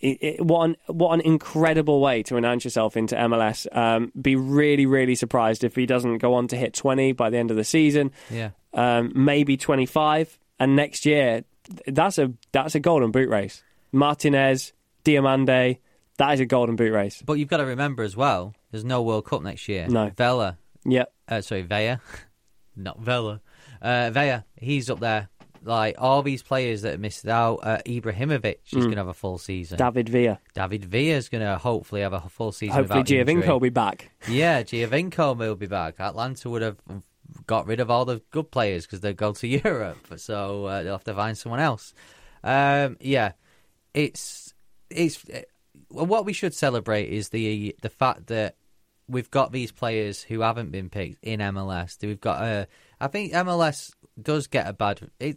It, 0.00 0.22
it, 0.22 0.40
what 0.46 0.64
an 0.64 0.76
what 0.86 1.12
an 1.12 1.20
incredible 1.20 2.00
way 2.00 2.22
to 2.22 2.36
announce 2.36 2.64
yourself 2.64 2.96
into 2.96 3.14
MLS. 3.16 3.66
Um, 3.76 4.12
be 4.18 4.34
really 4.34 4.86
really 4.86 5.14
surprised 5.14 5.62
if 5.62 5.76
he 5.76 5.84
doesn't 5.84 6.18
go 6.18 6.32
on 6.32 6.48
to 6.48 6.56
hit 6.56 6.72
20 6.72 7.12
by 7.12 7.28
the 7.28 7.36
end 7.36 7.50
of 7.50 7.58
the 7.58 7.64
season. 7.64 8.12
Yeah. 8.30 8.50
Um, 8.76 9.10
maybe 9.14 9.56
25, 9.56 10.38
and 10.60 10.76
next 10.76 11.04
year 11.06 11.44
that's 11.86 12.18
a 12.18 12.32
that's 12.52 12.74
a 12.76 12.80
golden 12.80 13.10
boot 13.10 13.28
race. 13.28 13.62
Martinez, 13.90 14.72
Diomande, 15.04 15.78
that 16.18 16.34
is 16.34 16.40
a 16.40 16.46
golden 16.46 16.76
boot 16.76 16.92
race. 16.92 17.22
But 17.24 17.34
you've 17.34 17.48
got 17.48 17.56
to 17.58 17.64
remember 17.66 18.02
as 18.02 18.14
well, 18.16 18.54
there's 18.70 18.84
no 18.84 19.00
World 19.02 19.24
Cup 19.24 19.42
next 19.42 19.66
year. 19.68 19.88
No. 19.88 20.10
Vela, 20.16 20.58
Yep. 20.84 21.12
uh, 21.28 21.40
sorry, 21.40 21.62
Vea, 21.62 21.96
not 22.76 23.00
Vela. 23.00 23.40
Uh, 23.80 24.10
Vea, 24.10 24.40
he's 24.56 24.90
up 24.90 25.00
there. 25.00 25.28
Like 25.62 25.96
all 25.98 26.22
these 26.22 26.44
players 26.44 26.82
that 26.82 26.92
have 26.92 27.00
missed 27.00 27.26
out, 27.26 27.56
uh, 27.62 27.78
Ibrahimovic 27.86 28.58
is 28.66 28.72
going 28.84 28.90
to 28.92 28.96
have 28.98 29.08
a 29.08 29.14
full 29.14 29.38
season. 29.38 29.78
David 29.78 30.08
Villa. 30.08 30.38
David 30.54 30.84
Villa 30.84 31.16
is 31.16 31.28
going 31.28 31.42
to 31.44 31.58
hopefully 31.58 32.02
have 32.02 32.12
a 32.12 32.20
full 32.28 32.52
season. 32.52 32.76
Hopefully. 32.76 33.02
Giovinco 33.02 33.48
will 33.48 33.60
be 33.60 33.70
back. 33.70 34.12
Yeah, 34.28 34.62
Giovinco 34.62 35.36
will 35.36 35.56
be 35.56 35.66
back. 35.66 35.98
Atlanta 35.98 36.48
would 36.50 36.62
have 36.62 36.76
got 37.46 37.66
rid 37.66 37.80
of 37.80 37.90
all 37.90 38.04
the 38.04 38.22
good 38.30 38.50
players 38.50 38.86
because 38.86 39.00
they'd 39.00 39.16
go 39.16 39.32
to 39.32 39.46
Europe, 39.64 40.06
so 40.16 40.66
uh, 40.66 40.82
they'll 40.82 40.92
have 40.92 41.04
to 41.04 41.14
find 41.14 41.36
someone 41.36 41.60
else. 41.60 41.94
Um, 42.42 42.96
yeah, 43.00 43.32
it's 43.94 44.54
it's 44.90 45.24
uh, 45.28 45.40
what 45.88 46.24
we 46.24 46.32
should 46.32 46.54
celebrate 46.54 47.08
is 47.10 47.30
the 47.30 47.74
the 47.82 47.90
fact 47.90 48.28
that 48.28 48.56
we've 49.08 49.30
got 49.30 49.52
these 49.52 49.72
players 49.72 50.22
who 50.22 50.40
haven't 50.40 50.70
been 50.70 50.90
picked 50.90 51.22
in 51.22 51.40
MLS. 51.40 52.00
We've 52.02 52.20
got 52.20 52.42
a. 52.42 52.68
I 53.00 53.08
think 53.08 53.32
MLS 53.32 53.92
does 54.20 54.46
get 54.46 54.66
a 54.66 54.72
bad, 54.72 55.10
it, 55.20 55.36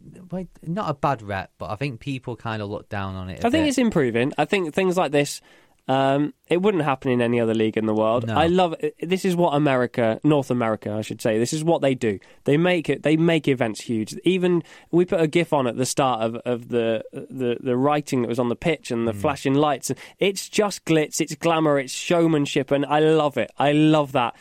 not 0.63 0.89
a 0.89 0.93
bad 0.93 1.21
rep, 1.21 1.51
but 1.57 1.69
I 1.69 1.75
think 1.75 1.99
people 1.99 2.35
kind 2.35 2.61
of 2.61 2.69
look 2.69 2.89
down 2.89 3.15
on 3.15 3.29
it. 3.29 3.43
I 3.43 3.47
I 3.47 3.51
think 3.51 3.67
it's 3.67 3.77
improving. 3.77 4.33
I 4.37 4.45
think 4.45 4.73
things 4.73 4.95
like 4.95 5.11
this, 5.11 5.41
um, 5.89 6.35
it 6.47 6.61
wouldn't 6.61 6.83
happen 6.83 7.09
in 7.09 7.19
any 7.19 7.39
other 7.39 7.55
league 7.55 7.75
in 7.75 7.87
the 7.87 7.95
world. 7.95 8.27
No. 8.27 8.35
I 8.35 8.45
love 8.45 8.75
this. 9.01 9.25
Is 9.25 9.35
what 9.35 9.55
America, 9.55 10.19
North 10.23 10.51
America, 10.51 10.93
I 10.93 11.01
should 11.01 11.19
say. 11.19 11.39
This 11.39 11.51
is 11.51 11.63
what 11.63 11.81
they 11.81 11.95
do. 11.95 12.19
They 12.43 12.57
make 12.57 12.89
it. 12.89 13.01
They 13.01 13.17
make 13.17 13.47
events 13.47 13.81
huge. 13.81 14.13
Even 14.23 14.61
we 14.91 15.03
put 15.03 15.19
a 15.19 15.25
GIF 15.25 15.51
on 15.51 15.65
at 15.65 15.77
the 15.77 15.87
start 15.87 16.21
of, 16.21 16.35
of 16.45 16.69
the, 16.69 17.03
the 17.11 17.57
the 17.59 17.75
writing 17.75 18.21
that 18.21 18.27
was 18.27 18.37
on 18.37 18.49
the 18.49 18.55
pitch 18.55 18.91
and 18.91 19.07
the 19.07 19.13
flashing 19.13 19.55
lights. 19.55 19.91
It's 20.19 20.47
just 20.47 20.85
glitz. 20.85 21.19
It's 21.19 21.33
glamour. 21.33 21.79
It's 21.79 21.91
showmanship, 21.91 22.69
and 22.69 22.85
I 22.85 22.99
love 22.99 23.37
it. 23.39 23.49
I 23.57 23.71
love 23.71 24.11
that. 24.11 24.35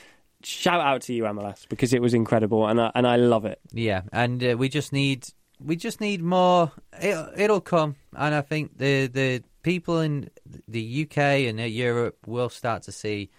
Shout 0.44 0.82
out 0.82 1.00
to 1.02 1.14
you, 1.14 1.22
MLS, 1.24 1.66
because 1.66 1.94
it 1.94 2.02
was 2.02 2.12
incredible, 2.12 2.66
and 2.66 2.78
I, 2.78 2.92
and 2.94 3.06
I 3.06 3.16
love 3.16 3.46
it. 3.46 3.58
Yeah, 3.72 4.02
and 4.12 4.44
uh, 4.44 4.54
we 4.58 4.68
just 4.68 4.92
need 4.92 5.26
we 5.64 5.76
just 5.76 6.02
need 6.02 6.20
more. 6.20 6.72
It, 7.00 7.16
it'll 7.38 7.62
come, 7.62 7.96
and 8.14 8.34
I 8.34 8.42
think 8.42 8.76
the 8.76 9.06
the 9.06 9.42
people 9.62 10.00
in 10.00 10.30
the 10.66 11.06
UK 11.06 11.18
and 11.18 11.60
Europe 11.60 12.18
will 12.26 12.48
start 12.48 12.82
to 12.84 12.92
see 12.92 13.30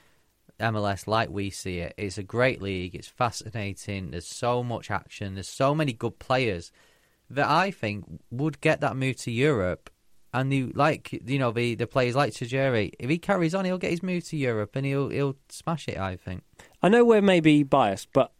MLS 0.60 1.08
like 1.08 1.30
we 1.30 1.50
see 1.50 1.80
it. 1.80 1.94
It's 1.98 2.18
a 2.18 2.24
great 2.24 2.62
league. 2.62 2.96
It's 2.96 3.08
fascinating. 3.08 4.12
There's 4.12 4.28
so 4.28 4.64
much 4.64 4.92
action. 4.92 5.36
There's 5.36 5.48
so 5.48 5.74
many 5.74 5.94
good 5.94 6.20
players 6.20 6.72
that 7.30 7.48
I 7.48 7.72
think 7.72 8.06
would 8.32 8.60
get 8.62 8.82
that 8.82 8.96
move 8.96 9.18
to 9.18 9.32
Europe. 9.32 9.90
And 10.32 10.52
the 10.52 10.72
like, 10.76 11.12
you 11.26 11.40
know, 11.40 11.52
the 11.52 11.74
the 11.76 11.88
players 11.88 12.16
like 12.16 12.34
Tajouri, 12.34 12.92
if 13.00 13.10
he 13.10 13.18
carries 13.18 13.56
on, 13.56 13.66
he'll 13.66 13.80
get 13.80 13.92
his 13.92 14.04
move 14.04 14.26
to 14.26 14.38
Europe 14.38 14.76
and 14.76 14.86
he'll 14.86 15.10
he'll 15.10 15.38
smash 15.50 15.88
it. 15.88 15.98
I 15.98 16.18
think. 16.18 16.44
I 16.84 16.90
know 16.90 17.04
we're 17.04 17.22
maybe 17.22 17.64
biased, 17.64 18.10
but 18.14 18.32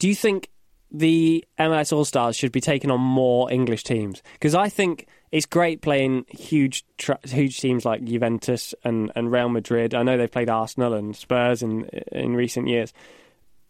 do 0.00 0.08
you 0.08 0.16
think 0.16 0.50
the 0.90 1.44
MLS 1.58 1.92
All 1.92 2.04
Stars 2.04 2.34
should 2.34 2.50
be 2.50 2.60
taking 2.60 2.90
on 2.90 3.00
more 3.00 3.52
English 3.52 3.84
teams? 3.84 4.20
Because 4.32 4.54
I 4.54 4.68
think 4.68 5.06
it's 5.30 5.46
great 5.46 5.82
playing 5.82 6.24
huge, 6.28 6.84
tra- 6.96 7.18
huge 7.24 7.60
teams 7.60 7.84
like 7.84 8.04
Juventus 8.04 8.74
and, 8.84 9.12
and 9.14 9.30
Real 9.30 9.48
Madrid. 9.48 9.94
I 9.94 10.02
know 10.02 10.16
they've 10.16 10.30
played 10.30 10.50
Arsenal 10.50 10.94
and 10.94 11.14
Spurs 11.16 11.62
in 11.62 11.84
in 12.12 12.34
recent 12.34 12.68
years, 12.68 12.92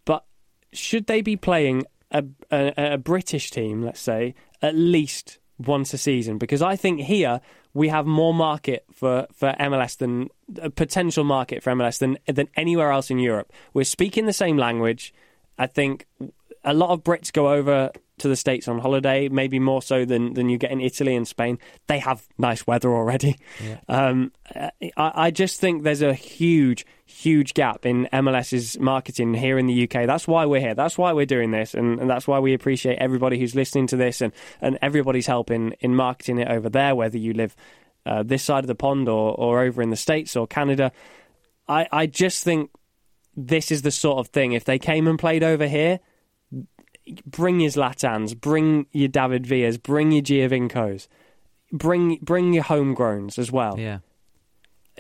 but 0.05 0.25
should 0.73 1.07
they 1.07 1.21
be 1.21 1.37
playing 1.37 1.85
a, 2.11 2.25
a, 2.51 2.93
a 2.95 2.99
British 2.99 3.51
team, 3.51 3.83
let's 3.83 4.01
say, 4.01 4.35
at 4.63 4.75
least 4.75 5.39
once 5.59 5.93
a 5.93 5.99
season? 5.99 6.39
Because 6.39 6.63
I 6.63 6.77
think 6.77 7.01
here 7.01 7.41
we 7.75 7.89
have 7.89 8.07
more 8.07 8.35
market 8.35 8.85
for, 8.93 9.27
for 9.33 9.55
MLS 9.61 9.97
than 9.99 10.29
a 10.61 10.71
potential 10.71 11.25
market 11.25 11.63
for 11.63 11.73
MLS 11.73 11.99
than 11.99 12.19
than 12.27 12.49
anywhere 12.57 12.91
else 12.91 13.11
in 13.11 13.19
Europe. 13.19 13.53
We're 13.75 13.85
speaking 13.85 14.27
the 14.27 14.33
same 14.33 14.57
language. 14.57 15.13
I 15.59 15.67
think 15.67 16.07
a 16.65 16.75
lot 16.75 16.91
of 16.91 17.03
Brits 17.03 17.33
go 17.33 17.53
over 17.53 17.91
to 18.21 18.29
the 18.29 18.37
States 18.37 18.69
on 18.69 18.79
holiday, 18.79 19.29
maybe 19.29 19.59
more 19.59 19.83
so 19.83 20.05
than, 20.05 20.35
than 20.35 20.49
you 20.49 20.59
get 20.59 20.71
in 20.71 20.81
Italy 20.81 21.15
and 21.15 21.27
Spain. 21.27 21.59
They 21.87 21.99
have 21.99 22.27
nice 22.39 22.67
weather 22.67 22.95
already. 22.95 23.37
Um, 23.89 24.33
I, 24.55 24.71
I 24.97 25.31
just 25.31 25.61
think 25.61 25.83
there's 25.83 26.03
a 26.03 26.15
huge, 26.15 26.87
huge 27.07 27.55
gap 27.55 27.87
in 27.87 28.09
MLS's 28.13 28.79
marketing 28.79 29.35
here 29.35 29.59
in 29.59 29.67
the 29.67 29.85
UK. 29.85 30.07
That's 30.07 30.29
why 30.29 30.47
we're 30.47 30.61
here. 30.61 30.75
That's 30.75 30.99
why 30.99 31.13
we're 31.13 31.27
doing 31.27 31.51
this. 31.51 31.75
And, 31.75 32.01
and 32.01 32.09
that's 32.09 32.27
why 32.27 32.39
we 32.39 32.55
appreciate 32.55 32.99
everybody 32.99 33.39
who's 33.39 33.55
listening 33.55 33.87
to 33.89 33.97
this 33.97 34.21
and, 34.21 34.33
and 34.61 34.79
everybody's 34.83 35.27
help 35.27 35.51
in, 35.51 35.73
in 35.81 35.95
marketing 35.95 36.39
it 36.39 36.49
over 36.49 36.69
there, 36.69 36.95
whether 36.95 37.19
you 37.19 37.33
live 37.33 37.57
uh, 38.07 38.23
this 38.23 38.43
side 38.43 38.65
of 38.65 38.69
the 38.69 38.75
pond 38.75 39.09
or, 39.09 39.35
or 39.35 39.61
over 39.61 39.83
in 39.83 39.91
the 39.91 39.97
States 39.97 40.37
or 40.37 40.47
Canada. 40.47 40.93
I, 41.69 41.87
I 41.93 42.07
just 42.07 42.45
think 42.45 42.71
this 43.37 43.71
is 43.71 43.83
the 43.83 43.91
sort 43.91 44.19
of 44.19 44.29
thing. 44.29 44.53
If 44.53 44.65
they 44.65 44.79
came 44.79 45.07
and 45.07 45.19
played 45.19 45.43
over 45.43 45.69
here, 45.69 46.01
bring 47.27 47.61
your 47.61 47.71
Zlatans, 47.71 48.39
bring 48.39 48.87
your 48.93 49.09
David 49.09 49.47
Villas, 49.47 49.79
bring 49.79 50.13
your 50.13 50.23
Giovincos, 50.23 51.09
bring 51.73 52.19
bring 52.23 52.53
your 52.53 52.65
homegrowns 52.65 53.39
as 53.39 53.51
well. 53.53 53.79
Yeah. 53.79 53.99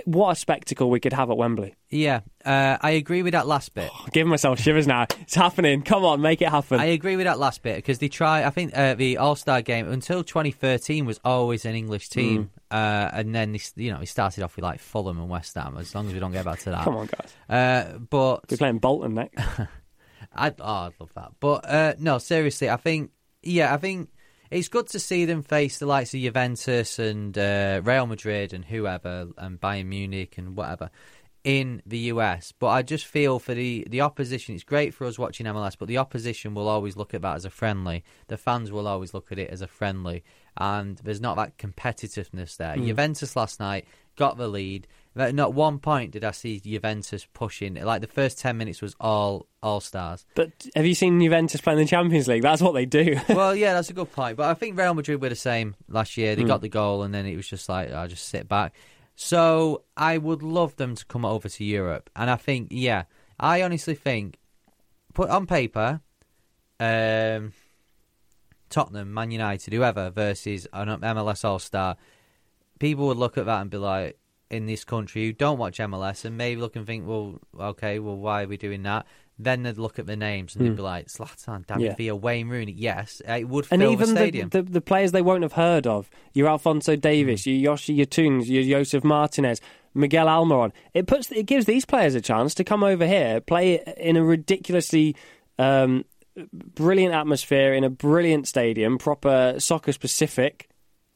What 0.04 0.30
a 0.30 0.34
spectacle 0.36 0.90
we 0.90 1.00
could 1.00 1.12
have 1.12 1.28
at 1.28 1.36
Wembley. 1.36 1.74
Yeah, 1.90 2.20
uh, 2.44 2.78
I 2.80 2.90
agree 2.92 3.24
with 3.24 3.32
that 3.32 3.48
last 3.48 3.74
bit. 3.74 3.90
I'm 4.00 4.10
giving 4.12 4.30
myself 4.30 4.60
shivers 4.60 4.86
now. 4.86 5.06
It's 5.22 5.34
happening. 5.34 5.82
Come 5.82 6.04
on, 6.04 6.20
make 6.20 6.40
it 6.40 6.50
happen. 6.50 6.78
I 6.78 6.84
agree 6.84 7.16
with 7.16 7.26
that 7.26 7.40
last 7.40 7.64
bit 7.64 7.74
because 7.78 7.98
they 7.98 8.08
try. 8.08 8.44
I 8.44 8.50
think 8.50 8.78
uh, 8.78 8.94
the 8.94 9.16
All 9.18 9.34
Star 9.34 9.60
game 9.60 9.90
until 9.90 10.22
2013 10.22 11.04
was 11.04 11.18
always 11.24 11.64
an 11.64 11.74
English 11.74 12.10
team, 12.10 12.50
Mm. 12.70 12.76
uh, 12.76 13.10
and 13.12 13.34
then 13.34 13.50
they, 13.50 13.60
you 13.74 13.90
know 13.92 13.98
we 13.98 14.06
started 14.06 14.44
off 14.44 14.54
with 14.54 14.62
like 14.62 14.78
Fulham 14.78 15.18
and 15.18 15.28
West 15.28 15.56
Ham. 15.56 15.76
As 15.76 15.92
long 15.96 16.06
as 16.06 16.12
we 16.14 16.20
don't 16.20 16.30
get 16.32 16.44
back 16.44 16.60
to 16.60 16.70
that, 16.70 16.84
Come 16.84 16.94
on, 16.96 17.06
guys. 17.08 17.34
Uh, 17.48 17.98
but 17.98 18.48
We're 18.48 18.56
playing 18.56 18.78
Bolton 18.78 19.14
next. 19.14 19.36
I'd, 20.32 20.60
oh, 20.60 20.64
I'd 20.64 20.92
love 21.00 21.12
that. 21.14 21.32
But 21.40 21.68
uh, 21.68 21.94
no, 21.98 22.18
seriously, 22.18 22.70
I 22.70 22.76
think 22.76 23.10
yeah, 23.42 23.72
I 23.72 23.76
think 23.76 24.10
it's 24.50 24.68
good 24.68 24.88
to 24.88 24.98
see 24.98 25.24
them 25.24 25.42
face 25.42 25.78
the 25.78 25.86
likes 25.86 26.14
of 26.14 26.20
Juventus 26.20 26.98
and 26.98 27.36
uh, 27.36 27.80
Real 27.84 28.06
Madrid 28.06 28.52
and 28.52 28.64
whoever 28.64 29.28
and 29.36 29.60
Bayern 29.60 29.86
Munich 29.86 30.38
and 30.38 30.56
whatever 30.56 30.90
in 31.44 31.82
the 31.86 31.98
US. 32.12 32.52
But 32.52 32.68
I 32.68 32.82
just 32.82 33.06
feel 33.06 33.38
for 33.38 33.54
the 33.54 33.86
the 33.88 34.00
opposition, 34.00 34.54
it's 34.54 34.64
great 34.64 34.94
for 34.94 35.06
us 35.06 35.18
watching 35.18 35.46
MLS, 35.46 35.76
but 35.78 35.88
the 35.88 35.98
opposition 35.98 36.54
will 36.54 36.68
always 36.68 36.96
look 36.96 37.14
at 37.14 37.22
that 37.22 37.36
as 37.36 37.44
a 37.44 37.50
friendly. 37.50 38.04
The 38.26 38.36
fans 38.36 38.70
will 38.70 38.88
always 38.88 39.14
look 39.14 39.32
at 39.32 39.38
it 39.38 39.50
as 39.50 39.62
a 39.62 39.66
friendly, 39.66 40.24
and 40.56 40.98
there's 40.98 41.20
not 41.20 41.36
that 41.36 41.56
competitiveness 41.58 42.56
there. 42.56 42.76
Juventus 42.76 43.36
last 43.36 43.60
night 43.60 43.86
got 44.16 44.36
the 44.36 44.48
lead. 44.48 44.86
At 45.18 45.34
not 45.34 45.54
one 45.54 45.78
point 45.78 46.12
did 46.12 46.24
I 46.24 46.30
see 46.30 46.60
Juventus 46.60 47.26
pushing. 47.32 47.74
Like 47.74 48.00
the 48.00 48.06
first 48.06 48.38
ten 48.38 48.56
minutes 48.56 48.80
was 48.80 48.94
all 49.00 49.46
all 49.62 49.80
stars. 49.80 50.24
but 50.34 50.50
have 50.76 50.86
you 50.86 50.94
seen 50.94 51.20
Juventus 51.20 51.60
playing 51.60 51.80
the 51.80 51.86
Champions 51.86 52.28
League? 52.28 52.42
That's 52.42 52.62
what 52.62 52.72
they 52.72 52.86
do. 52.86 53.18
well, 53.28 53.54
yeah, 53.54 53.74
that's 53.74 53.90
a 53.90 53.94
good 53.94 54.12
point. 54.12 54.36
But 54.36 54.46
I 54.46 54.54
think 54.54 54.78
Real 54.78 54.94
Madrid 54.94 55.20
were 55.20 55.28
the 55.28 55.36
same 55.36 55.74
last 55.88 56.16
year. 56.16 56.36
They 56.36 56.44
got 56.44 56.60
the 56.60 56.68
goal, 56.68 57.02
and 57.02 57.12
then 57.12 57.26
it 57.26 57.36
was 57.36 57.48
just 57.48 57.68
like 57.68 57.92
I 57.92 58.06
just 58.06 58.28
sit 58.28 58.48
back. 58.48 58.74
So 59.16 59.82
I 59.96 60.16
would 60.18 60.44
love 60.44 60.76
them 60.76 60.94
to 60.94 61.04
come 61.04 61.24
over 61.24 61.48
to 61.48 61.64
Europe, 61.64 62.08
and 62.14 62.30
I 62.30 62.36
think, 62.36 62.68
yeah, 62.70 63.04
I 63.40 63.62
honestly 63.62 63.96
think, 63.96 64.38
put 65.12 65.28
on 65.28 65.46
paper, 65.46 66.00
um, 66.78 67.52
Tottenham, 68.70 69.12
Man 69.12 69.32
United, 69.32 69.72
whoever 69.72 70.10
versus 70.10 70.68
an 70.72 70.88
MLS 71.00 71.44
All 71.44 71.58
Star, 71.58 71.96
people 72.78 73.08
would 73.08 73.16
look 73.16 73.36
at 73.38 73.46
that 73.46 73.60
and 73.60 73.70
be 73.70 73.76
like, 73.76 74.18
in 74.50 74.66
this 74.66 74.84
country 74.84 75.26
who 75.26 75.32
don't 75.32 75.58
watch 75.58 75.78
MLS 75.78 76.24
and 76.24 76.36
maybe 76.36 76.60
look 76.60 76.76
and 76.76 76.86
think, 76.86 77.06
well, 77.06 77.38
okay, 77.58 77.98
well, 77.98 78.16
why 78.16 78.44
are 78.44 78.46
we 78.48 78.56
doing 78.56 78.82
that? 78.84 79.06
Then 79.38 79.62
they'd 79.62 79.78
look 79.78 79.98
at 80.00 80.06
the 80.06 80.16
names 80.16 80.56
and 80.56 80.66
they'd 80.66 80.74
be 80.76 80.82
like, 80.82 81.06
Zlatan, 81.06 81.64
David 81.66 81.82
Yeah. 81.82 81.94
Villa, 81.94 82.16
Wayne 82.16 82.48
Rooney. 82.48 82.72
Yes, 82.72 83.22
it 83.26 83.48
would 83.48 83.66
and 83.70 83.80
fill 83.80 83.92
even 83.92 84.08
the 84.08 84.14
the, 84.14 84.20
stadium. 84.20 84.48
the 84.48 84.62
the 84.62 84.80
players 84.80 85.12
they 85.12 85.22
won't 85.22 85.42
have 85.44 85.52
heard 85.52 85.86
of, 85.86 86.10
your 86.34 86.48
Alphonso 86.48 86.96
Davies, 86.96 87.46
your 87.46 87.56
Yoshi 87.56 87.96
Yotuns, 87.96 88.48
your 88.48 88.64
Josef 88.64 89.04
Martinez, 89.04 89.60
Miguel 89.94 90.26
Almiron. 90.26 90.72
It 90.92 91.06
puts 91.06 91.30
it 91.30 91.46
gives 91.46 91.66
these 91.66 91.84
players 91.84 92.16
a 92.16 92.20
chance 92.20 92.52
to 92.54 92.64
come 92.64 92.82
over 92.82 93.06
here, 93.06 93.40
play 93.40 93.80
in 93.96 94.16
a 94.16 94.24
ridiculously 94.24 95.14
um, 95.58 96.04
brilliant 96.52 97.14
atmosphere 97.14 97.74
in 97.74 97.84
a 97.84 97.90
brilliant 97.90 98.48
stadium, 98.48 98.98
proper 98.98 99.54
soccer 99.58 99.92
specific, 99.92 100.68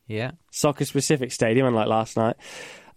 yeah. 0.07 0.33
soccer 0.53 0.85
specific 0.85 1.33
stadium, 1.33 1.67
unlike 1.67 1.89
last 1.89 2.17
night. 2.17 2.37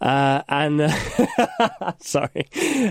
Uh, 0.01 0.41
and 0.47 0.81
uh, 0.81 1.93
sorry, 1.99 2.47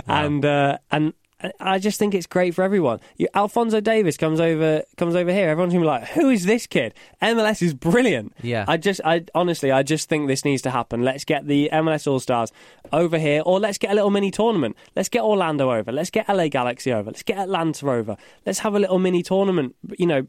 and 0.07 0.45
uh, 0.45 0.79
and 0.91 1.13
I 1.61 1.79
just 1.79 1.99
think 1.99 2.15
it's 2.15 2.27
great 2.27 2.55
for 2.55 2.63
everyone. 2.63 3.01
You, 3.17 3.29
Alphonso 3.35 3.81
Davies 3.81 4.17
comes 4.17 4.41
over 4.41 4.83
comes 4.97 5.15
over 5.15 5.33
here. 5.33 5.49
Everyone's 5.49 5.73
gonna 5.75 5.85
be 5.85 5.89
like, 5.89 6.09
"Who 6.09 6.31
is 6.31 6.47
this 6.47 6.67
kid?" 6.67 6.95
MLS 7.21 7.61
is 7.61 7.75
brilliant. 7.75 8.33
Yeah. 8.43 8.65
I 8.67 8.77
just, 8.77 9.01
I 9.05 9.25
honestly, 9.35 9.71
I 9.71 9.83
just 9.83 10.09
think 10.09 10.29
this 10.29 10.45
needs 10.45 10.63
to 10.63 10.71
happen. 10.71 11.03
Let's 11.03 11.25
get 11.25 11.47
the 11.47 11.69
MLS 11.73 12.07
All 12.07 12.21
Stars 12.21 12.53
over 12.93 13.19
here, 13.19 13.43
or 13.45 13.61
let's 13.61 13.79
get 13.79 13.91
a 13.91 13.95
little 13.95 14.11
mini 14.11 14.31
tournament. 14.31 14.77
Let's 14.97 15.09
get 15.09 15.23
Orlando 15.23 15.73
over. 15.73 15.93
Let's 15.93 16.11
get 16.11 16.29
LA 16.29 16.49
Galaxy 16.49 16.93
over. 16.93 17.11
Let's 17.11 17.23
get 17.23 17.39
Atlanta 17.39 17.91
over. 17.91 18.17
Let's 18.47 18.61
have 18.61 18.75
a 18.75 18.79
little 18.79 18.99
mini 18.99 19.23
tournament. 19.23 19.75
You 19.99 20.07
know, 20.07 20.27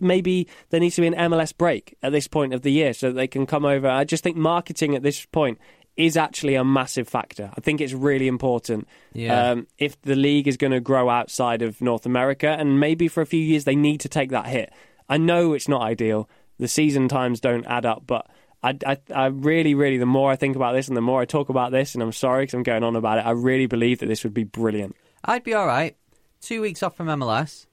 maybe 0.00 0.48
there 0.70 0.80
needs 0.80 0.96
to 0.96 1.00
be 1.00 1.06
an 1.06 1.14
MLS 1.14 1.56
break 1.56 1.96
at 2.02 2.12
this 2.12 2.28
point 2.28 2.54
of 2.54 2.62
the 2.62 2.72
year 2.72 2.92
so 2.92 3.08
that 3.08 3.14
they 3.14 3.26
can 3.26 3.46
come 3.46 3.64
over. 3.64 3.88
I 3.88 4.04
just 4.04 4.22
think 4.22 4.36
marketing 4.36 4.94
at 4.94 5.02
this 5.02 5.24
point 5.26 5.58
is 5.96 6.16
actually 6.16 6.54
a 6.54 6.64
massive 6.64 7.08
factor. 7.08 7.50
I 7.56 7.60
think 7.60 7.80
it's 7.80 7.92
really 7.92 8.26
important. 8.26 8.88
Yeah. 9.12 9.50
Um, 9.50 9.66
if 9.78 10.00
the 10.02 10.16
league 10.16 10.48
is 10.48 10.56
going 10.56 10.72
to 10.72 10.80
grow 10.80 11.10
outside 11.10 11.62
of 11.62 11.80
North 11.80 12.06
America, 12.06 12.48
and 12.48 12.80
maybe 12.80 13.08
for 13.08 13.20
a 13.20 13.26
few 13.26 13.40
years 13.40 13.64
they 13.64 13.76
need 13.76 14.00
to 14.00 14.08
take 14.08 14.30
that 14.30 14.46
hit. 14.46 14.72
I 15.08 15.18
know 15.18 15.52
it's 15.52 15.68
not 15.68 15.82
ideal. 15.82 16.28
The 16.58 16.68
season 16.68 17.08
times 17.08 17.40
don't 17.40 17.66
add 17.66 17.86
up, 17.86 18.04
but. 18.06 18.28
I, 18.64 18.78
I, 18.86 18.96
I 19.12 19.26
really, 19.26 19.74
really, 19.74 19.98
the 19.98 20.06
more 20.06 20.30
I 20.30 20.36
think 20.36 20.54
about 20.54 20.74
this 20.74 20.86
and 20.86 20.96
the 20.96 21.00
more 21.00 21.20
I 21.20 21.24
talk 21.24 21.48
about 21.48 21.72
this, 21.72 21.94
and 21.94 22.02
I'm 22.02 22.12
sorry 22.12 22.44
because 22.44 22.54
I'm 22.54 22.62
going 22.62 22.84
on 22.84 22.94
about 22.94 23.18
it, 23.18 23.26
I 23.26 23.32
really 23.32 23.66
believe 23.66 23.98
that 23.98 24.06
this 24.06 24.22
would 24.22 24.34
be 24.34 24.44
brilliant. 24.44 24.94
I'd 25.24 25.42
be 25.42 25.52
all 25.52 25.66
right. 25.66 25.96
Two 26.40 26.60
weeks 26.60 26.80
off 26.80 26.96
from 26.96 27.08
MLS. 27.08 27.66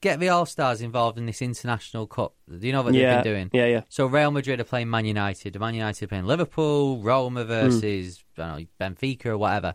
Get 0.00 0.20
the 0.20 0.28
All 0.28 0.46
Stars 0.46 0.80
involved 0.80 1.18
in 1.18 1.26
this 1.26 1.42
international 1.42 2.06
cup. 2.06 2.34
Do 2.48 2.64
you 2.64 2.72
know 2.72 2.82
what 2.82 2.94
yeah, 2.94 3.16
they've 3.16 3.24
been 3.24 3.32
doing? 3.32 3.50
Yeah, 3.52 3.66
yeah. 3.66 3.82
So 3.88 4.06
Real 4.06 4.30
Madrid 4.30 4.60
are 4.60 4.64
playing 4.64 4.88
Man 4.88 5.04
United. 5.04 5.58
Man 5.58 5.74
United 5.74 6.04
are 6.04 6.08
playing 6.08 6.26
Liverpool. 6.26 7.02
Roma 7.02 7.42
hmm. 7.42 7.48
versus 7.48 8.22
I 8.36 8.40
don't 8.40 8.60
know 8.60 8.66
Benfica 8.80 9.26
or 9.26 9.38
whatever. 9.38 9.74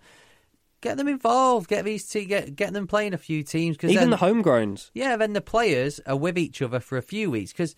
Get 0.79 0.97
them 0.97 1.07
involved. 1.07 1.69
Get 1.69 1.83
these 1.83 2.07
two. 2.07 2.25
Get 2.25 2.55
get 2.55 2.71
them 2.71 2.87
playing 2.87 3.13
a 3.13 3.17
few 3.17 3.43
teams. 3.43 3.75
Cause 3.75 3.91
Even 3.91 4.09
then, 4.09 4.19
the 4.19 4.25
homegrowns. 4.25 4.91
yeah, 4.93 5.17
then 5.17 5.33
the 5.33 5.41
players 5.41 5.99
are 6.05 6.15
with 6.15 6.37
each 6.37 6.61
other 6.61 6.79
for 6.79 6.97
a 6.97 7.01
few 7.01 7.29
weeks. 7.29 7.51
Because 7.51 7.75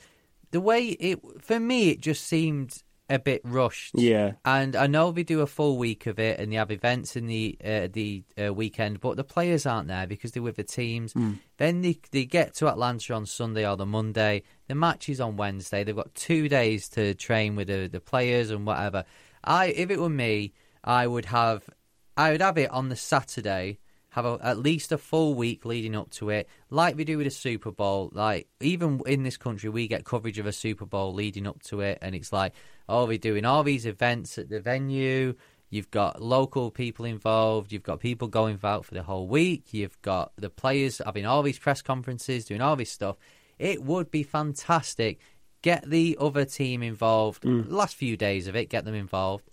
the 0.51 0.61
way 0.61 0.89
it 0.89 1.19
for 1.41 1.59
me, 1.59 1.89
it 1.89 1.99
just 1.99 2.25
seemed 2.25 2.83
a 3.09 3.19
bit 3.19 3.41
rushed. 3.43 3.91
Yeah. 3.95 4.33
And 4.43 4.75
I 4.75 4.87
know 4.87 5.11
they 5.11 5.23
do 5.23 5.41
a 5.41 5.47
full 5.47 5.77
week 5.77 6.07
of 6.07 6.19
it, 6.19 6.39
and 6.39 6.51
they 6.51 6.55
have 6.55 6.71
events 6.71 7.15
in 7.15 7.27
the 7.27 7.57
uh, 7.63 7.87
the 7.91 8.23
uh, 8.43 8.53
weekend, 8.53 8.99
but 8.99 9.17
the 9.17 9.23
players 9.23 9.65
aren't 9.65 9.87
there 9.87 10.07
because 10.07 10.31
they're 10.31 10.43
with 10.43 10.55
the 10.55 10.63
teams. 10.63 11.13
Then 11.57 11.81
they 11.81 11.99
they 12.11 12.25
get 12.25 12.55
to 12.55 12.67
Atlanta 12.67 13.13
on 13.13 13.25
Sunday 13.25 13.67
or 13.67 13.77
the 13.77 13.85
Monday. 13.85 14.43
The 14.67 14.75
match 14.75 15.09
is 15.09 15.21
on 15.21 15.37
Wednesday. 15.37 15.83
They've 15.83 15.95
got 15.95 16.13
two 16.15 16.49
days 16.49 16.89
to 16.89 17.13
train 17.13 17.55
with 17.55 17.67
the, 17.67 17.87
the 17.87 17.99
players 17.99 18.49
and 18.49 18.65
whatever. 18.65 19.05
I 19.43 19.67
if 19.67 19.91
it 19.91 19.99
were 19.99 20.09
me, 20.09 20.53
I 20.83 21.05
would 21.05 21.25
have 21.25 21.69
I 22.17 22.31
would 22.31 22.41
have 22.41 22.57
it 22.57 22.71
on 22.71 22.89
the 22.89 22.95
Saturday. 22.95 23.79
Have 24.15 24.25
a, 24.25 24.39
at 24.41 24.57
least 24.57 24.93
a 24.93 24.97
full 24.97 25.35
week 25.35 25.65
leading 25.65 25.93
up 25.93 26.09
to 26.11 26.29
it, 26.29 26.47
like 26.69 26.95
we 26.95 27.03
do 27.03 27.17
with 27.17 27.27
a 27.27 27.31
Super 27.31 27.69
Bowl. 27.69 28.09
Like 28.13 28.47
even 28.61 29.01
in 29.05 29.23
this 29.23 29.35
country, 29.35 29.69
we 29.69 29.89
get 29.89 30.05
coverage 30.05 30.39
of 30.39 30.45
a 30.45 30.53
Super 30.53 30.85
Bowl 30.85 31.13
leading 31.13 31.45
up 31.45 31.61
to 31.63 31.81
it, 31.81 31.99
and 32.01 32.15
it's 32.15 32.31
like, 32.31 32.53
oh, 32.87 33.05
we're 33.05 33.17
doing 33.17 33.43
all 33.43 33.61
these 33.61 33.85
events 33.85 34.37
at 34.37 34.47
the 34.47 34.61
venue. 34.61 35.35
You've 35.69 35.91
got 35.91 36.21
local 36.21 36.71
people 36.71 37.03
involved. 37.03 37.73
You've 37.73 37.83
got 37.83 37.99
people 37.99 38.29
going 38.29 38.57
out 38.63 38.85
for 38.85 38.93
the 38.93 39.03
whole 39.03 39.27
week. 39.27 39.73
You've 39.73 40.01
got 40.01 40.31
the 40.37 40.49
players 40.49 41.01
having 41.03 41.25
all 41.25 41.43
these 41.43 41.59
press 41.59 41.81
conferences, 41.81 42.45
doing 42.45 42.61
all 42.61 42.77
this 42.77 42.91
stuff. 42.91 43.17
It 43.59 43.83
would 43.83 44.11
be 44.11 44.23
fantastic. 44.23 45.19
Get 45.61 45.89
the 45.89 46.17
other 46.21 46.45
team 46.45 46.81
involved. 46.81 47.43
Mm. 47.43 47.69
Last 47.69 47.95
few 47.97 48.15
days 48.15 48.47
of 48.47 48.55
it, 48.55 48.69
get 48.69 48.85
them 48.85 48.95
involved. 48.95 49.49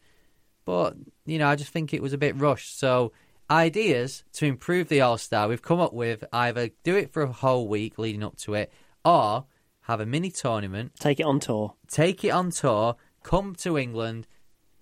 But, 0.64 0.94
you 1.26 1.38
know, 1.38 1.48
I 1.48 1.56
just 1.56 1.72
think 1.72 1.92
it 1.92 2.02
was 2.02 2.12
a 2.12 2.18
bit 2.18 2.36
rushed. 2.36 2.78
So, 2.78 3.12
ideas 3.52 4.24
to 4.34 4.46
improve 4.46 4.88
the 4.88 5.00
All 5.02 5.18
Star, 5.18 5.46
we've 5.48 5.62
come 5.62 5.78
up 5.80 5.92
with 5.92 6.24
either 6.32 6.70
do 6.82 6.96
it 6.96 7.12
for 7.12 7.22
a 7.22 7.32
whole 7.32 7.68
week 7.68 7.98
leading 7.98 8.24
up 8.24 8.36
to 8.38 8.54
it, 8.54 8.72
or 9.04 9.44
have 9.82 10.00
a 10.00 10.06
mini 10.06 10.30
tournament, 10.30 10.92
Take 10.98 11.20
it 11.20 11.24
on 11.24 11.38
tour. 11.40 11.74
take 11.88 12.24
it 12.24 12.30
on 12.30 12.50
tour, 12.50 12.96
come 13.22 13.54
to 13.56 13.76
England, 13.78 14.26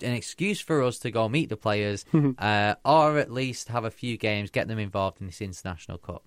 an 0.03 0.13
excuse 0.13 0.61
for 0.61 0.83
us 0.83 0.99
to 1.01 1.11
go 1.11 1.29
meet 1.29 1.49
the 1.49 1.57
players, 1.57 2.05
uh, 2.39 2.75
or 2.85 3.19
at 3.19 3.31
least 3.33 3.69
have 3.69 3.85
a 3.85 3.91
few 3.91 4.17
games, 4.17 4.51
get 4.51 4.69
them 4.69 4.79
involved 4.79 5.21
in 5.21 5.27
this 5.27 5.41
international 5.41 5.99
cup. 5.99 6.25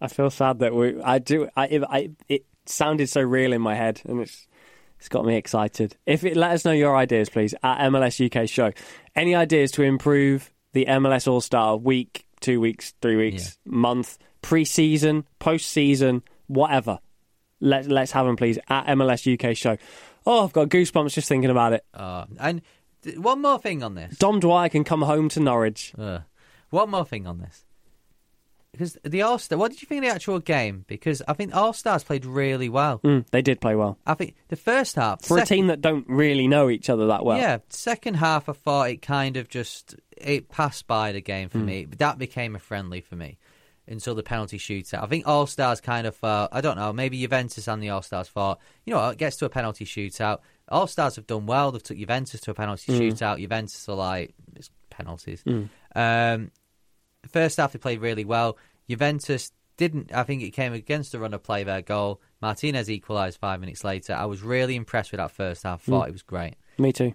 I 0.00 0.06
feel 0.08 0.30
sad 0.30 0.60
that 0.60 0.74
we. 0.74 1.00
I 1.02 1.18
do. 1.18 1.48
I, 1.56 1.80
I. 1.88 2.10
It 2.28 2.46
sounded 2.66 3.08
so 3.08 3.20
real 3.20 3.52
in 3.52 3.60
my 3.60 3.74
head, 3.74 4.00
and 4.04 4.20
it's 4.20 4.46
it's 4.98 5.08
got 5.08 5.24
me 5.24 5.36
excited. 5.36 5.96
If 6.06 6.24
it, 6.24 6.36
let 6.36 6.50
us 6.52 6.64
know 6.64 6.72
your 6.72 6.96
ideas, 6.96 7.28
please, 7.28 7.54
at 7.62 7.78
MLS 7.90 8.24
UK 8.24 8.48
Show. 8.48 8.72
Any 9.14 9.34
ideas 9.34 9.70
to 9.72 9.82
improve 9.82 10.52
the 10.72 10.86
MLS 10.86 11.28
All 11.28 11.40
Star 11.40 11.76
week, 11.76 12.26
two 12.40 12.60
weeks, 12.60 12.94
three 13.00 13.16
weeks, 13.16 13.58
month, 13.64 14.18
pre-season, 14.42 15.24
post-season, 15.38 16.22
whatever. 16.46 16.98
Let 17.60 17.86
let's 17.86 18.12
have 18.12 18.26
them, 18.26 18.36
please, 18.36 18.58
at 18.68 18.86
MLS 18.86 19.32
UK 19.32 19.56
Show. 19.56 19.76
Oh, 20.26 20.44
I've 20.44 20.52
got 20.52 20.68
goosebumps 20.68 21.14
just 21.14 21.28
thinking 21.28 21.50
about 21.50 21.72
it. 21.72 21.84
Uh, 21.94 22.26
and 22.38 22.60
th- 23.02 23.18
one 23.18 23.40
more 23.40 23.58
thing 23.58 23.82
on 23.82 23.94
this. 23.94 24.16
Dom 24.18 24.40
Dwyer 24.40 24.68
can 24.68 24.84
come 24.84 25.02
home 25.02 25.28
to 25.30 25.40
Norwich. 25.40 25.92
Uh, 25.96 26.20
one 26.70 26.90
more 26.90 27.04
thing 27.04 27.26
on 27.26 27.38
this. 27.38 27.64
Because 28.72 28.98
the 29.02 29.22
All 29.22 29.38
Star, 29.38 29.58
what 29.58 29.70
did 29.70 29.80
you 29.82 29.86
think 29.86 30.04
of 30.04 30.08
the 30.10 30.14
actual 30.14 30.38
game? 30.40 30.84
Because 30.86 31.22
I 31.26 31.32
think 31.32 31.54
All 31.54 31.72
Stars 31.72 32.04
played 32.04 32.24
really 32.24 32.68
well. 32.68 33.00
Mm, 33.00 33.26
they 33.30 33.42
did 33.42 33.60
play 33.60 33.74
well 33.74 33.98
I 34.06 34.14
think 34.14 34.34
the 34.48 34.56
first 34.56 34.96
half 34.96 35.24
for 35.24 35.38
a 35.38 35.46
team 35.46 35.68
that 35.68 35.80
don't 35.80 36.06
really 36.08 36.46
know 36.46 36.68
each 36.68 36.90
other 36.90 37.06
that 37.08 37.24
well. 37.24 37.38
Yeah, 37.38 37.58
second 37.70 38.14
half 38.14 38.48
I 38.48 38.52
thought 38.52 38.90
it 38.90 39.02
kind 39.02 39.36
of 39.36 39.48
just 39.48 39.96
it 40.16 40.48
passed 40.48 40.86
by 40.86 41.12
the 41.12 41.20
game 41.20 41.48
for 41.48 41.58
me. 41.58 41.86
That 41.98 42.18
became 42.18 42.54
a 42.54 42.58
friendly 42.58 43.00
for 43.00 43.16
me 43.16 43.38
until 43.86 44.14
the 44.14 44.22
penalty 44.22 44.58
shootout. 44.58 45.02
I 45.02 45.06
think 45.06 45.26
All 45.26 45.46
Stars 45.46 45.80
kind 45.80 46.06
of 46.06 46.22
uh, 46.22 46.48
I 46.52 46.60
don't 46.60 46.76
know, 46.76 46.92
maybe 46.92 47.18
Juventus 47.18 47.66
and 47.68 47.82
the 47.82 47.88
All 47.90 48.02
Stars 48.02 48.28
thought, 48.28 48.60
you 48.84 48.92
know, 48.92 49.00
what, 49.00 49.12
it 49.14 49.18
gets 49.18 49.36
to 49.36 49.46
a 49.46 49.48
penalty 49.50 49.86
shootout. 49.86 50.40
All 50.68 50.86
Stars 50.86 51.16
have 51.16 51.26
done 51.26 51.46
well. 51.46 51.72
They've 51.72 51.82
took 51.82 51.96
Juventus 51.96 52.42
to 52.42 52.50
a 52.50 52.54
penalty 52.54 52.92
shootout. 52.92 53.38
Juventus 53.40 53.88
are 53.88 53.96
like 53.96 54.34
it's 54.54 54.70
penalties. 54.90 55.42
Um, 55.96 56.50
first 57.26 57.56
half 57.56 57.72
they 57.72 57.78
played 57.78 58.00
really 58.00 58.24
well. 58.24 58.56
Juventus 58.88 59.52
didn't. 59.76 60.12
I 60.14 60.22
think 60.24 60.42
it 60.42 60.50
came 60.50 60.72
against 60.72 61.12
the 61.12 61.18
run 61.18 61.34
of 61.34 61.42
play 61.42 61.64
their 61.64 61.82
goal. 61.82 62.20
Martinez 62.40 62.90
equalised 62.90 63.38
five 63.38 63.60
minutes 63.60 63.84
later. 63.84 64.12
I 64.14 64.24
was 64.26 64.42
really 64.42 64.76
impressed 64.76 65.12
with 65.12 65.18
that 65.18 65.30
first 65.30 65.62
half. 65.64 65.82
Thought 65.82 66.08
it 66.08 66.12
was 66.12 66.22
great, 66.22 66.54
Me 66.78 66.92
too. 66.92 67.14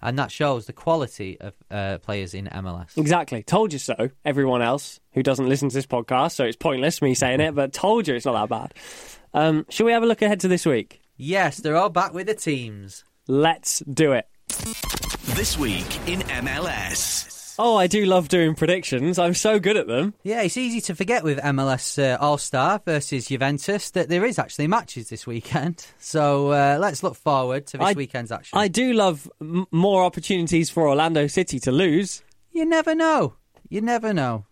and 0.00 0.18
that 0.18 0.30
shows 0.30 0.66
the 0.66 0.72
quality 0.72 1.38
of 1.40 1.54
uh, 1.70 1.98
players 1.98 2.34
in 2.34 2.46
MLS. 2.46 2.96
Exactly. 2.96 3.42
Told 3.42 3.72
you 3.72 3.78
so. 3.78 4.10
Everyone 4.24 4.62
else 4.62 5.00
who 5.12 5.22
doesn't 5.22 5.48
listen 5.48 5.68
to 5.68 5.74
this 5.74 5.86
podcast, 5.86 6.32
so 6.32 6.44
it's 6.44 6.56
pointless 6.56 7.02
me 7.02 7.14
saying 7.14 7.40
it, 7.40 7.54
but 7.54 7.72
told 7.72 8.06
you 8.08 8.14
it's 8.14 8.26
not 8.26 8.48
that 8.48 8.48
bad. 8.48 8.74
Um, 9.34 9.66
shall 9.68 9.86
we 9.86 9.92
have 9.92 10.02
a 10.02 10.06
look 10.06 10.22
ahead 10.22 10.40
to 10.40 10.48
this 10.48 10.64
week? 10.66 11.00
Yes, 11.16 11.58
they're 11.58 11.76
all 11.76 11.90
back 11.90 12.14
with 12.14 12.26
the 12.28 12.34
teams. 12.34 13.04
Let's 13.26 13.80
do 13.80 14.12
it. 14.12 14.26
This 15.36 15.58
week 15.58 16.08
in 16.08 16.20
MLS. 16.20 17.37
Oh, 17.60 17.76
I 17.76 17.88
do 17.88 18.04
love 18.06 18.28
doing 18.28 18.54
predictions. 18.54 19.18
I'm 19.18 19.34
so 19.34 19.58
good 19.58 19.76
at 19.76 19.88
them. 19.88 20.14
Yeah, 20.22 20.42
it's 20.42 20.56
easy 20.56 20.80
to 20.82 20.94
forget 20.94 21.24
with 21.24 21.38
MLS 21.40 21.98
uh, 22.00 22.16
All 22.20 22.38
Star 22.38 22.80
versus 22.84 23.26
Juventus 23.26 23.90
that 23.90 24.08
there 24.08 24.24
is 24.24 24.38
actually 24.38 24.68
matches 24.68 25.08
this 25.08 25.26
weekend. 25.26 25.84
So 26.00 26.52
uh, 26.52 26.78
let's 26.80 27.02
look 27.02 27.16
forward 27.16 27.66
to 27.68 27.78
this 27.78 27.86
I- 27.88 27.92
weekend's 27.94 28.30
action. 28.32 28.56
I 28.58 28.68
do 28.68 28.92
love 28.92 29.28
m- 29.40 29.66
more 29.72 30.04
opportunities 30.04 30.70
for 30.70 30.88
Orlando 30.88 31.26
City 31.26 31.58
to 31.60 31.72
lose. 31.72 32.22
You 32.52 32.64
never 32.64 32.94
know. 32.94 33.34
You 33.68 33.80
never 33.82 34.14
know. 34.14 34.46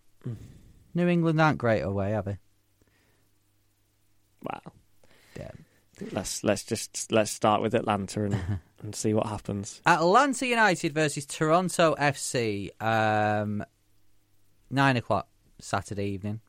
New 0.94 1.08
England 1.08 1.40
aren't 1.40 1.58
great 1.58 1.80
away, 1.82 2.14
are 2.14 2.22
they? 2.22 2.38
Wow. 4.42 4.60
Yeah. 5.38 5.50
Let's 6.12 6.44
let's 6.44 6.64
just 6.64 7.10
let's 7.10 7.30
start 7.30 7.62
with 7.62 7.74
Atlanta 7.74 8.24
and, 8.24 8.36
and 8.86 8.94
see 8.94 9.12
what 9.12 9.26
happens. 9.26 9.82
Atlanta 9.84 10.46
United 10.46 10.94
versus 10.94 11.26
Toronto 11.26 11.94
FC. 11.98 12.70
Um, 12.80 13.64
nine 14.70 14.96
o'clock 14.96 15.28
Saturday 15.58 16.06
evening. 16.06 16.40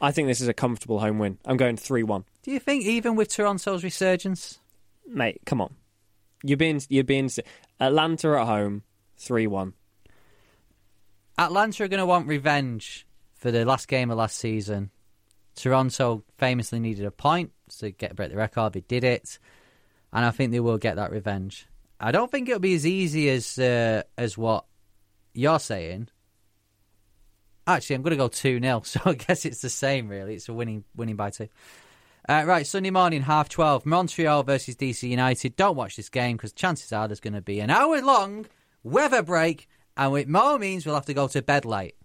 I 0.00 0.12
think 0.12 0.28
this 0.28 0.40
is 0.40 0.48
a 0.48 0.54
comfortable 0.54 1.00
home 1.00 1.18
win. 1.18 1.38
I'm 1.44 1.56
going 1.56 1.76
three 1.76 2.02
one. 2.02 2.24
Do 2.42 2.50
you 2.50 2.60
think 2.60 2.84
even 2.84 3.16
with 3.16 3.28
Toronto's 3.28 3.84
resurgence? 3.84 4.60
Mate, 5.06 5.40
come 5.44 5.60
on. 5.60 5.74
You're 6.42 6.56
being 6.56 6.80
you're 6.88 7.04
being 7.04 7.30
Atlanta 7.80 8.38
at 8.38 8.46
home, 8.46 8.82
three 9.16 9.46
one. 9.46 9.74
Atlanta 11.36 11.84
are 11.84 11.88
going 11.88 11.98
to 11.98 12.06
want 12.06 12.28
revenge 12.28 13.06
for 13.34 13.50
the 13.50 13.64
last 13.64 13.88
game 13.88 14.10
of 14.10 14.18
last 14.18 14.36
season. 14.36 14.90
Toronto 15.56 16.22
famously 16.38 16.78
needed 16.78 17.04
a 17.04 17.10
point 17.10 17.52
to 17.78 17.90
get 17.90 18.14
break 18.14 18.30
the 18.30 18.36
record. 18.36 18.72
They 18.72 18.80
did 18.80 19.04
it, 19.04 19.38
and 20.14 20.24
I 20.24 20.30
think 20.30 20.52
they 20.52 20.60
will 20.60 20.78
get 20.78 20.96
that 20.96 21.10
revenge. 21.10 21.66
I 22.00 22.12
don't 22.12 22.30
think 22.30 22.48
it'll 22.48 22.60
be 22.60 22.74
as 22.74 22.86
easy 22.86 23.28
as 23.28 23.58
uh, 23.58 24.02
as 24.16 24.38
what 24.38 24.64
you're 25.34 25.58
saying. 25.58 26.08
Actually, 27.66 27.96
I'm 27.96 28.02
going 28.02 28.10
to 28.12 28.16
go 28.16 28.28
two 28.28 28.60
0 28.60 28.82
so 28.84 29.00
I 29.04 29.14
guess 29.14 29.44
it's 29.44 29.60
the 29.60 29.70
same. 29.70 30.08
Really, 30.08 30.34
it's 30.34 30.48
a 30.48 30.54
winning 30.54 30.84
winning 30.94 31.16
by 31.16 31.30
two. 31.30 31.48
Uh, 32.26 32.44
right, 32.46 32.66
Sunday 32.66 32.90
morning, 32.90 33.22
half 33.22 33.48
twelve, 33.48 33.84
Montreal 33.84 34.44
versus 34.44 34.76
DC 34.76 35.08
United. 35.08 35.56
Don't 35.56 35.76
watch 35.76 35.96
this 35.96 36.08
game 36.08 36.36
because 36.36 36.52
chances 36.52 36.92
are 36.92 37.08
there's 37.08 37.20
going 37.20 37.34
to 37.34 37.42
be 37.42 37.60
an 37.60 37.70
hour 37.70 38.00
long 38.00 38.46
weather 38.82 39.22
break, 39.22 39.68
and 39.96 40.16
it 40.16 40.28
more 40.28 40.58
means 40.58 40.86
we'll 40.86 40.94
have 40.94 41.06
to 41.06 41.14
go 41.14 41.28
to 41.28 41.42
bed 41.42 41.64
late. 41.64 41.96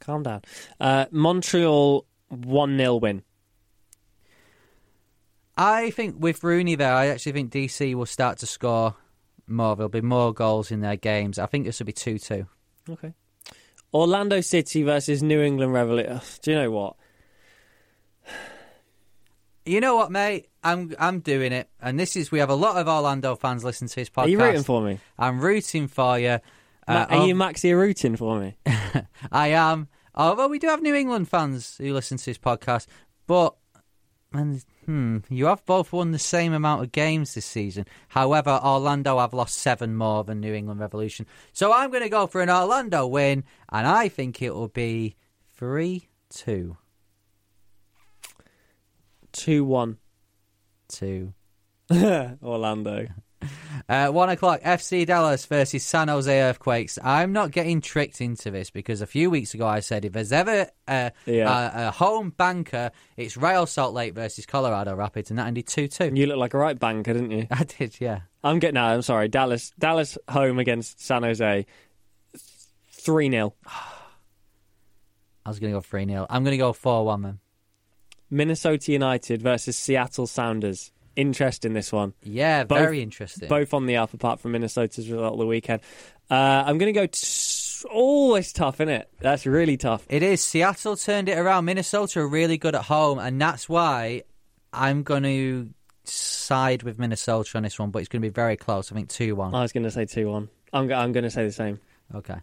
Calm 0.00 0.22
down. 0.22 0.42
Uh, 0.80 1.06
Montreal 1.10 2.06
1 2.28 2.78
0 2.78 2.96
win. 2.96 3.22
I 5.56 5.90
think 5.90 6.16
with 6.18 6.44
Rooney 6.44 6.74
there, 6.74 6.92
I 6.92 7.06
actually 7.06 7.32
think 7.32 7.52
DC 7.52 7.94
will 7.94 8.06
start 8.06 8.38
to 8.38 8.46
score 8.46 8.94
more. 9.46 9.76
There'll 9.76 9.88
be 9.88 10.02
more 10.02 10.34
goals 10.34 10.70
in 10.70 10.80
their 10.80 10.96
games. 10.96 11.38
I 11.38 11.46
think 11.46 11.64
this 11.64 11.78
will 11.78 11.86
be 11.86 11.92
2 11.92 12.18
2. 12.18 12.46
Okay. 12.90 13.14
Orlando 13.94 14.40
City 14.40 14.82
versus 14.82 15.22
New 15.22 15.40
England 15.40 15.72
Revolution. 15.72 16.20
Do 16.42 16.50
you 16.50 16.56
know 16.56 16.70
what? 16.70 16.96
You 19.68 19.80
know 19.80 19.96
what, 19.96 20.12
mate? 20.12 20.48
I'm 20.62 20.94
I'm 20.96 21.18
doing 21.18 21.50
it, 21.50 21.68
and 21.80 21.98
this 21.98 22.14
is 22.14 22.30
we 22.30 22.38
have 22.38 22.50
a 22.50 22.54
lot 22.54 22.76
of 22.76 22.86
Orlando 22.86 23.34
fans 23.34 23.64
listen 23.64 23.88
to 23.88 23.96
this 23.96 24.08
podcast. 24.08 24.22
Are 24.22 24.28
you 24.28 24.38
rooting 24.38 24.62
for 24.62 24.80
me? 24.80 25.00
I'm 25.18 25.40
rooting 25.40 25.88
for 25.88 26.20
you. 26.20 26.38
Uh, 26.86 27.06
are 27.10 27.26
you 27.26 27.34
Maxi 27.34 27.76
rooting 27.76 28.14
for 28.14 28.38
me? 28.38 28.56
I 29.32 29.48
am. 29.48 29.88
Although 30.14 30.46
we 30.46 30.60
do 30.60 30.68
have 30.68 30.82
New 30.82 30.94
England 30.94 31.28
fans 31.28 31.76
who 31.78 31.92
listen 31.92 32.16
to 32.16 32.24
this 32.26 32.38
podcast, 32.38 32.86
but 33.26 33.56
and 34.32 34.64
hmm, 34.86 35.18
you 35.28 35.46
have 35.46 35.64
both 35.66 35.92
won 35.92 36.12
the 36.12 36.18
same 36.18 36.52
amount 36.52 36.82
of 36.82 36.92
games 36.92 37.34
this 37.34 37.44
season. 37.44 37.86
However, 38.08 38.58
Orlando 38.62 39.18
have 39.18 39.34
lost 39.34 39.56
seven 39.56 39.96
more 39.96 40.24
than 40.24 40.40
New 40.40 40.54
England 40.54 40.80
Revolution. 40.80 41.26
So 41.52 41.72
I'm 41.72 41.90
going 41.90 42.02
to 42.02 42.08
go 42.08 42.26
for 42.26 42.40
an 42.40 42.50
Orlando 42.50 43.06
win, 43.06 43.44
and 43.70 43.86
I 43.86 44.08
think 44.08 44.40
it 44.40 44.54
will 44.54 44.68
be 44.68 45.16
three 45.56 46.08
two. 46.30 46.76
Two 49.32 49.64
one. 49.64 49.98
Two. 50.88 51.34
Orlando. 52.42 53.06
Uh, 53.88 54.08
one 54.08 54.28
o'clock, 54.30 54.60
FC 54.62 55.06
Dallas 55.06 55.46
versus 55.46 55.84
San 55.84 56.08
Jose 56.08 56.40
Earthquakes. 56.42 56.98
I'm 57.04 57.32
not 57.32 57.50
getting 57.52 57.80
tricked 57.80 58.20
into 58.20 58.50
this 58.50 58.70
because 58.70 59.00
a 59.00 59.06
few 59.06 59.30
weeks 59.30 59.54
ago 59.54 59.66
I 59.66 59.80
said 59.80 60.04
if 60.04 60.12
there's 60.12 60.32
ever 60.32 60.68
a, 60.88 61.12
Yeah. 61.26 61.84
a, 61.84 61.88
a 61.88 61.90
home 61.92 62.30
banker, 62.30 62.90
it's 63.16 63.36
Real 63.36 63.66
Salt 63.66 63.94
Lake 63.94 64.14
versus 64.14 64.44
Colorado 64.46 64.94
Rapids, 64.94 65.30
and 65.30 65.38
that 65.38 65.46
ended 65.46 65.66
2 65.68 65.88
2. 65.88 66.12
You 66.14 66.26
look 66.26 66.38
like 66.38 66.54
a 66.54 66.58
right 66.58 66.78
banker, 66.78 67.12
didn't 67.12 67.30
you? 67.30 67.46
I 67.50 67.64
did, 67.64 68.00
yeah. 68.00 68.20
I'm 68.42 68.58
getting. 68.58 68.74
No, 68.74 68.84
I'm 68.84 69.02
sorry. 69.02 69.28
Dallas. 69.28 69.72
Dallas 69.78 70.16
home 70.28 70.58
against 70.58 71.00
San 71.00 71.22
Jose. 71.22 71.66
Three 72.90 73.30
0 73.30 73.54
I 75.44 75.48
was 75.48 75.58
going 75.60 75.72
to 75.72 75.76
go 75.76 75.80
3 75.80 76.06
0. 76.06 76.26
I'm 76.28 76.42
going 76.42 76.52
to 76.52 76.58
go 76.58 76.72
4 76.72 77.04
1, 77.04 77.20
man. 77.20 77.38
Minnesota 78.30 78.90
United 78.90 79.40
versus 79.42 79.76
Seattle 79.76 80.26
Sounders. 80.26 80.90
Interest 81.16 81.64
in 81.64 81.72
this 81.72 81.92
one. 81.92 82.12
Yeah, 82.22 82.64
Both- 82.64 82.78
very 82.78 83.02
interesting. 83.02 83.48
Both 83.48 83.74
on 83.74 83.86
the 83.86 83.96
up, 83.96 84.14
apart 84.14 84.40
from 84.40 84.52
Minnesota's 84.52 85.10
result 85.10 85.32
of 85.32 85.38
the 85.38 85.46
weekend. 85.46 85.80
Uh, 86.30 86.64
I'm 86.66 86.78
going 86.78 86.92
to 86.92 87.00
go. 87.00 87.06
T- 87.06 87.26
oh, 87.90 88.40
tough, 88.40 88.80
isn't 88.80 88.88
it? 88.88 89.08
That's 89.20 89.46
really 89.46 89.76
tough. 89.76 90.06
It 90.08 90.22
is. 90.22 90.42
Seattle 90.42 90.96
turned 90.96 91.28
it 91.28 91.38
around. 91.38 91.64
Minnesota 91.64 92.20
are 92.20 92.28
really 92.28 92.58
good 92.58 92.74
at 92.74 92.82
home, 92.82 93.18
and 93.18 93.40
that's 93.40 93.68
why 93.68 94.22
I'm 94.72 95.02
going 95.02 95.22
to 95.22 95.70
side 96.04 96.82
with 96.82 96.98
Minnesota 96.98 97.56
on 97.56 97.62
this 97.62 97.78
one, 97.78 97.90
but 97.90 98.00
it's 98.00 98.08
going 98.08 98.22
to 98.22 98.28
be 98.28 98.32
very 98.32 98.56
close. 98.56 98.92
I 98.92 98.94
think 98.94 99.08
2 99.08 99.34
1. 99.34 99.54
I 99.54 99.62
was 99.62 99.72
going 99.72 99.84
to 99.84 99.90
say 99.90 100.04
two 100.04 100.30
one. 100.30 100.48
I'm. 100.72 100.92
I'm 100.92 101.12
going 101.12 101.24
to 101.24 101.30
say 101.30 101.44
the 101.44 101.52
same. 101.52 101.80
Okay. 102.14 102.36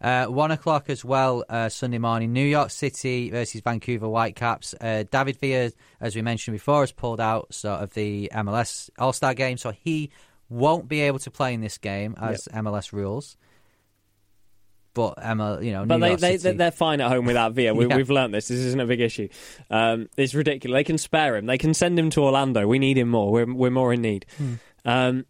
Uh, 0.00 0.26
one 0.26 0.50
o'clock 0.50 0.90
as 0.90 1.04
well, 1.04 1.44
uh, 1.48 1.68
Sunday 1.68 1.98
morning. 1.98 2.32
New 2.32 2.44
York 2.44 2.70
City 2.70 3.30
versus 3.30 3.60
Vancouver 3.62 4.06
Whitecaps. 4.06 4.74
Uh, 4.80 5.04
David 5.10 5.36
Villa, 5.38 5.72
as 6.00 6.14
we 6.14 6.22
mentioned 6.22 6.54
before, 6.54 6.80
has 6.80 6.92
pulled 6.92 7.20
out 7.20 7.52
sort 7.54 7.82
of 7.82 7.94
the 7.94 8.30
MLS 8.34 8.90
All 8.98 9.12
Star 9.12 9.34
game, 9.34 9.56
so 9.56 9.70
he 9.70 10.10
won't 10.48 10.86
be 10.88 11.00
able 11.00 11.18
to 11.20 11.30
play 11.30 11.54
in 11.54 11.60
this 11.60 11.78
game 11.78 12.14
as 12.20 12.46
MLS 12.52 12.92
rules. 12.92 13.36
But 14.96 15.18
ML, 15.18 15.62
you 15.62 15.72
know, 15.72 15.84
But 15.84 15.98
New 15.98 16.16
they, 16.16 16.36
they, 16.36 16.52
they're 16.52 16.70
fine 16.70 17.02
at 17.02 17.10
home 17.10 17.26
without 17.26 17.52
Villa. 17.52 17.74
We, 17.76 17.86
Yeah. 17.86 17.96
We've 17.96 18.08
learned 18.08 18.32
this. 18.32 18.48
This 18.48 18.60
isn't 18.60 18.80
a 18.80 18.86
big 18.86 19.00
issue. 19.00 19.28
Um, 19.70 20.08
it's 20.16 20.34
ridiculous. 20.34 20.78
They 20.78 20.84
can 20.84 20.96
spare 20.96 21.36
him. 21.36 21.44
They 21.44 21.58
can 21.58 21.74
send 21.74 21.98
him 21.98 22.08
to 22.10 22.22
Orlando. 22.22 22.66
We 22.66 22.78
need 22.78 22.96
him 22.96 23.08
more. 23.08 23.30
We're, 23.30 23.52
we're 23.52 23.70
more 23.70 23.92
in 23.92 24.00
need. 24.00 24.24
Hmm. 24.38 24.54
Um, 24.86 25.26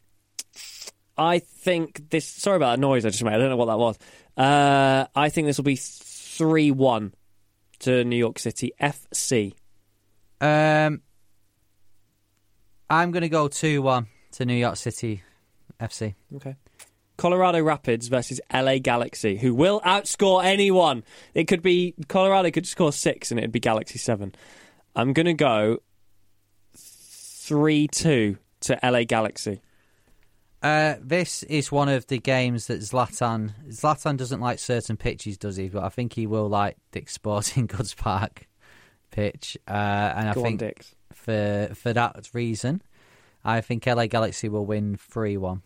I 1.19 1.39
think 1.39 2.11
this. 2.11 2.27
Sorry 2.27 2.57
about 2.57 2.77
that 2.77 2.81
noise 2.81 3.05
I 3.05 3.11
just 3.11 3.25
made. 3.25 3.35
I 3.35 3.39
don't 3.39 3.51
know 3.51 3.57
what 3.57 3.67
that 3.67 3.79
was. 3.79 3.99
Uh, 4.37 5.07
I 5.15 5.29
think 5.31 5.47
this 5.47 5.57
will 5.57 5.65
be 5.65 5.77
3 5.77 6.71
1 6.71 7.15
to 7.81 8.05
New 8.05 8.17
York 8.17 8.39
City 8.39 8.73
FC. 8.81 9.55
Um, 10.41 11.01
I'm 12.89 13.11
going 13.11 13.23
to 13.23 13.29
go 13.29 13.49
two 13.49 13.83
one 13.83 14.07
to 14.33 14.45
New 14.45 14.55
York 14.55 14.77
City 14.77 15.23
FC. 15.81 16.15
Okay. 16.37 16.57
Colorado 17.17 17.63
Rapids 17.63 18.09
versus 18.09 18.41
LA 18.53 18.79
Galaxy, 18.79 19.37
who 19.37 19.55
will 19.55 19.81
outscore 19.81 20.45
anyone. 20.45 21.03
It 21.35 21.45
could 21.45 21.63
be 21.63 21.95
Colorado 22.09 22.51
could 22.51 22.67
score 22.67 22.93
six 22.93 23.31
and 23.31 23.41
it'd 23.41 23.53
be 23.53 23.61
Galaxy 23.61 23.99
seven. 23.99 24.35
I'm 24.95 25.15
gonna 25.15 25.35
go 25.35 25.79
three 26.77 27.89
two 27.89 28.37
to 28.61 28.79
LA 28.83 29.05
Galaxy. 29.05 29.63
Uh, 30.63 30.95
this 31.01 31.43
is 31.45 31.71
one 31.71 31.89
of 31.89 32.07
the 32.07 32.19
games 32.19 32.67
that 32.67 32.81
Zlatan 32.81 33.53
Zlatan 33.69 34.17
doesn't 34.17 34.41
like 34.41 34.59
certain 34.59 34.97
pitches, 34.97 35.37
does 35.39 35.57
he? 35.57 35.69
But 35.69 35.85
I 35.85 35.89
think 35.91 36.15
he 36.15 36.27
will 36.27 36.49
like 36.49 36.77
Dick's 36.93 37.13
Sporting 37.15 37.67
Goods 37.69 37.95
Park 37.95 38.49
pitch, 39.11 39.57
uh, 39.69 39.71
and 39.71 40.29
I 40.31 40.35
Go 40.35 40.41
on, 40.41 40.47
think 40.47 40.61
Dix. 40.61 40.95
for 41.13 41.71
for 41.75 41.93
that 41.93 42.31
reason, 42.33 42.83
I 43.45 43.61
think 43.61 43.87
LA 43.87 44.07
Galaxy 44.07 44.49
will 44.49 44.67
win 44.67 44.97
three 44.97 45.37
one. 45.37 45.63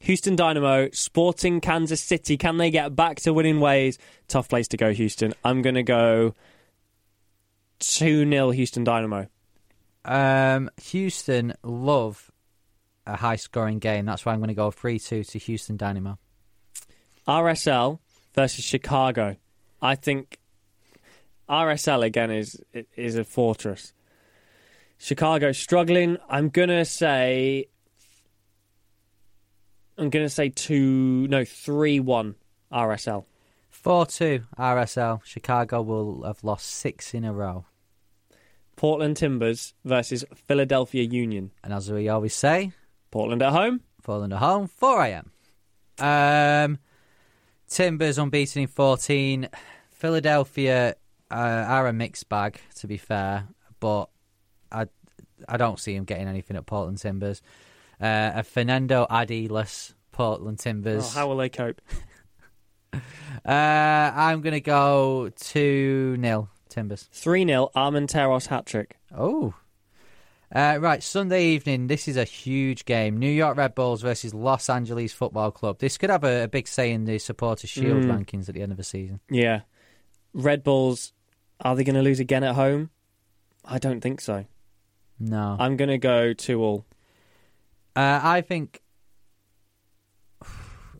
Houston 0.00 0.34
Dynamo, 0.34 0.88
Sporting 0.90 1.60
Kansas 1.60 2.00
City. 2.00 2.36
Can 2.36 2.56
they 2.56 2.72
get 2.72 2.96
back 2.96 3.20
to 3.20 3.32
winning 3.32 3.60
ways? 3.60 3.98
Tough 4.26 4.48
place 4.48 4.66
to 4.68 4.76
go, 4.76 4.92
Houston. 4.92 5.32
I'm 5.44 5.62
gonna 5.62 5.84
go 5.84 6.34
two 7.78 8.28
0 8.28 8.50
Houston 8.50 8.82
Dynamo. 8.82 9.28
Um, 10.04 10.70
Houston 10.82 11.54
love 11.62 12.31
a 13.06 13.16
high 13.16 13.36
scoring 13.36 13.78
game. 13.78 14.06
That's 14.06 14.24
why 14.24 14.32
I'm 14.32 14.38
going 14.38 14.48
to 14.48 14.54
go 14.54 14.70
three 14.70 14.98
two 14.98 15.24
to 15.24 15.38
Houston 15.38 15.76
Dynamo. 15.76 16.18
RSL 17.26 17.98
versus 18.34 18.64
Chicago. 18.64 19.36
I 19.80 19.94
think 19.94 20.38
RSL 21.48 22.04
again 22.04 22.30
is 22.30 22.60
is 22.96 23.16
a 23.16 23.24
fortress. 23.24 23.92
Chicago 24.98 25.52
struggling. 25.52 26.16
I'm 26.28 26.48
gonna 26.48 26.84
say. 26.84 27.66
I'm 29.98 30.10
gonna 30.10 30.28
say 30.28 30.48
two. 30.48 31.26
No, 31.28 31.44
three 31.44 32.00
one 32.00 32.36
RSL. 32.72 33.24
4 33.70 34.06
2 34.06 34.42
RSL. 34.58 35.24
Chicago 35.24 35.82
will 35.82 36.22
have 36.22 36.44
lost 36.44 36.66
six 36.66 37.14
in 37.14 37.24
a 37.24 37.32
row. 37.32 37.64
Portland 38.76 39.16
Timbers 39.16 39.74
versus 39.84 40.24
Philadelphia 40.34 41.02
Union. 41.02 41.50
And 41.64 41.72
as 41.72 41.90
we 41.90 42.08
always 42.08 42.34
say, 42.34 42.72
Portland 43.12 43.42
at 43.42 43.52
home. 43.52 43.82
Portland 44.02 44.32
at 44.32 44.40
home, 44.40 44.66
4 44.66 45.02
a.m. 45.04 45.30
Um, 46.00 46.78
Timbers 47.68 48.18
unbeaten 48.18 48.62
in 48.62 48.68
14. 48.68 49.48
Philadelphia 49.90 50.96
uh, 51.30 51.34
are 51.34 51.86
a 51.86 51.92
mixed 51.92 52.28
bag, 52.28 52.60
to 52.76 52.88
be 52.88 52.96
fair, 52.96 53.46
but 53.78 54.08
I, 54.72 54.86
I 55.48 55.56
don't 55.56 55.78
see 55.78 55.94
him 55.94 56.04
getting 56.04 56.26
anything 56.26 56.56
at 56.56 56.66
Portland 56.66 56.98
Timbers. 56.98 57.42
Uh, 58.00 58.32
a 58.34 58.42
Fanendo 58.42 59.08
Adiless 59.08 59.94
Portland 60.10 60.58
Timbers. 60.58 61.04
Oh, 61.14 61.20
how 61.20 61.28
will 61.28 61.36
they 61.36 61.48
cope? 61.48 61.80
Uh, 63.44 64.12
I'm 64.14 64.42
going 64.42 64.52
to 64.52 64.60
go 64.60 65.30
2 65.36 66.18
0 66.20 66.48
Timbers. 66.68 67.08
3 67.10 67.46
0 67.46 67.70
Armenteros 67.74 68.48
hat 68.48 68.66
trick. 68.66 68.98
Oh. 69.16 69.54
Uh, 70.54 70.76
right, 70.80 71.02
Sunday 71.02 71.46
evening. 71.46 71.86
This 71.86 72.06
is 72.08 72.16
a 72.18 72.24
huge 72.24 72.84
game. 72.84 73.16
New 73.16 73.30
York 73.30 73.56
Red 73.56 73.74
Bulls 73.74 74.02
versus 74.02 74.34
Los 74.34 74.68
Angeles 74.68 75.12
Football 75.12 75.50
Club. 75.50 75.78
This 75.78 75.96
could 75.96 76.10
have 76.10 76.24
a, 76.24 76.44
a 76.44 76.48
big 76.48 76.68
say 76.68 76.92
in 76.92 77.04
the 77.06 77.18
supporter 77.18 77.66
shield 77.66 78.02
Mm. 78.04 78.10
rankings 78.24 78.48
at 78.50 78.54
the 78.54 78.60
end 78.60 78.70
of 78.70 78.76
the 78.76 78.84
season. 78.84 79.20
Yeah. 79.30 79.62
Red 80.34 80.62
Bulls, 80.62 81.14
are 81.60 81.74
they 81.74 81.84
going 81.84 81.96
to 81.96 82.02
lose 82.02 82.20
again 82.20 82.44
at 82.44 82.54
home? 82.54 82.90
I 83.64 83.78
don't 83.78 84.00
think 84.02 84.20
so. 84.20 84.44
No, 85.18 85.56
I'm 85.58 85.76
going 85.76 85.88
to 85.90 85.98
go 85.98 86.32
2 86.34 86.62
all. 86.62 86.84
uh, 87.96 88.20
I 88.22 88.40
think. 88.42 88.82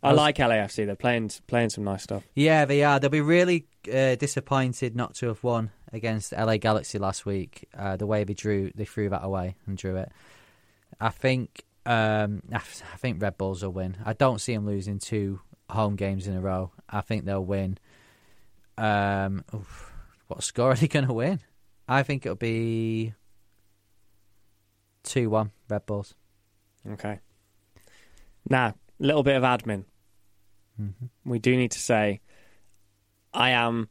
I 0.02 0.10
was- 0.12 0.16
like 0.16 0.36
LAFC. 0.36 0.86
They're 0.86 0.96
playing 0.96 1.30
playing 1.46 1.70
some 1.70 1.84
nice 1.84 2.02
stuff. 2.04 2.22
Yeah, 2.34 2.64
they 2.64 2.82
are. 2.84 2.98
They'll 3.00 3.10
be 3.10 3.20
really 3.20 3.66
uh, 3.92 4.14
disappointed 4.16 4.96
not 4.96 5.14
to 5.16 5.26
have 5.28 5.42
won 5.44 5.70
against 5.92 6.32
LA 6.32 6.56
Galaxy 6.56 6.98
last 6.98 7.26
week. 7.26 7.68
Uh, 7.76 7.96
the 7.96 8.06
way 8.06 8.24
they 8.24 8.34
drew, 8.34 8.70
they 8.74 8.84
threw 8.84 9.08
that 9.10 9.24
away 9.24 9.56
and 9.66 9.76
drew 9.76 9.96
it. 9.96 10.10
I 11.00 11.10
think. 11.10 11.64
Um, 11.84 12.42
I 12.52 12.60
think 12.98 13.20
Red 13.20 13.36
Bulls 13.36 13.64
will 13.64 13.72
win. 13.72 13.96
I 14.04 14.12
don't 14.12 14.40
see 14.40 14.54
them 14.54 14.66
losing 14.66 15.00
two 15.00 15.40
home 15.68 15.96
games 15.96 16.28
in 16.28 16.36
a 16.36 16.40
row. 16.40 16.70
I 16.88 17.00
think 17.00 17.24
they'll 17.24 17.44
win. 17.44 17.78
Um, 18.78 19.44
oof, 19.52 19.92
what 20.28 20.44
score 20.44 20.70
are 20.70 20.74
they 20.74 20.86
going 20.86 21.08
to 21.08 21.12
win? 21.12 21.40
I 21.88 22.04
think 22.04 22.24
it'll 22.24 22.36
be 22.36 23.14
two 25.02 25.28
one 25.28 25.50
Red 25.68 25.84
Bulls. 25.86 26.14
Okay. 26.88 27.18
Now, 28.48 28.66
a 28.66 28.74
little 28.98 29.22
bit 29.22 29.36
of 29.36 29.42
admin. 29.42 29.84
Mm-hmm. 30.80 31.30
We 31.30 31.38
do 31.38 31.56
need 31.56 31.72
to 31.72 31.78
say 31.78 32.20
I 33.32 33.50
am 33.50 33.88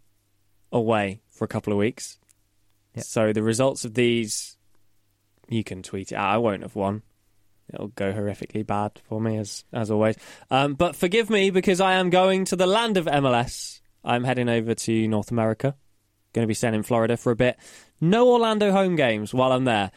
away 0.72 1.22
for 1.42 1.46
a 1.46 1.48
couple 1.48 1.74
of 1.74 1.80
weeks. 1.80 2.20
Yep. 2.94 3.04
So 3.04 3.34
the 3.34 3.42
results 3.42 3.84
of 3.84 3.96
these, 3.96 4.58
you 5.50 5.64
can 5.64 5.82
tweet 5.82 6.12
it 6.12 6.16
out. 6.16 6.36
I 6.36 6.38
won't 6.38 6.62
have 6.62 6.76
won. 6.76 7.02
It'll 7.74 7.88
go 7.88 8.14
horrifically 8.14 8.64
bad 8.64 9.02
for 9.06 9.20
me 9.20 9.38
as 9.38 9.66
as 9.74 9.90
always. 9.90 10.18
Um, 10.52 10.76
but 10.76 10.96
forgive 10.96 11.32
me 11.32 11.50
because 11.50 11.82
I 11.82 11.94
am 11.94 12.12
going 12.12 12.46
to 12.46 12.56
the 12.56 12.68
land 12.68 12.98
of 12.98 13.08
MLS. 13.08 13.82
I'm 14.04 14.24
heading 14.24 14.50
over 14.50 14.76
to 14.76 15.08
North 15.08 15.32
America. 15.32 15.76
Going 16.34 16.44
to 16.44 16.48
be 16.48 16.54
staying 16.54 16.76
in 16.76 16.84
Florida 16.84 17.18
for 17.18 17.32
a 17.32 17.36
bit. 17.36 17.58
No 18.00 18.30
Orlando 18.30 18.72
home 18.72 18.96
games 18.96 19.34
while 19.34 19.52
I'm 19.52 19.66
there. 19.66 19.90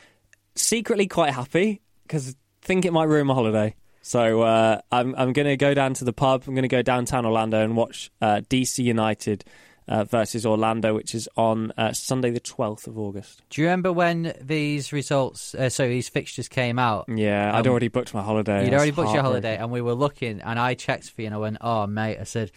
Secretly 0.55 1.09
quite 1.09 1.35
happy 1.35 1.83
because 2.05 2.35
think 2.63 2.87
it 2.87 2.93
might 2.95 3.09
ruin 3.09 3.27
my 3.27 3.35
holiday. 3.35 3.75
So 4.01 4.41
uh, 4.41 4.81
I'm 4.91 5.15
I'm 5.15 5.35
going 5.35 5.49
to 5.49 5.59
go 5.59 5.75
down 5.75 5.93
to 5.93 6.07
the 6.07 6.15
pub. 6.15 6.45
I'm 6.47 6.55
going 6.55 6.63
to 6.63 6.69
go 6.69 6.81
downtown 6.81 7.27
Orlando 7.27 7.63
and 7.63 7.77
watch 7.77 8.11
uh, 8.23 8.41
DC 8.49 8.83
United 8.83 9.45
uh, 9.87 10.05
versus 10.05 10.47
Orlando, 10.47 10.95
which 10.95 11.15
is 11.15 11.29
on 11.37 11.73
uh, 11.77 11.93
Sunday 11.93 12.31
the 12.31 12.41
12th 12.41 12.87
of 12.87 12.99
August. 12.99 13.43
Do 13.51 13.61
you 13.61 13.67
remember 13.67 13.93
when 13.93 14.35
these 14.41 14.93
results, 14.93 15.55
uh, 15.55 15.69
so 15.69 15.87
these 15.89 16.09
fixtures 16.09 16.49
came 16.49 16.79
out? 16.79 17.07
Yeah, 17.09 17.55
I'd 17.57 17.67
already 17.67 17.89
booked 17.89 18.15
my 18.15 18.23
holiday. 18.23 18.65
You'd 18.65 18.75
already 18.75 18.93
booked 18.93 19.13
your 19.13 19.23
holiday, 19.23 19.57
and 19.57 19.71
we 19.71 19.81
were 19.81 19.95
looking, 19.95 20.41
and 20.41 20.59
I 20.59 20.75
checked 20.75 21.11
for 21.11 21.21
you, 21.23 21.27
and 21.27 21.35
I 21.35 21.39
went, 21.39 21.59
"Oh, 21.61 21.87
mate," 21.87 22.19
I 22.19 22.25
said, 22.25 22.51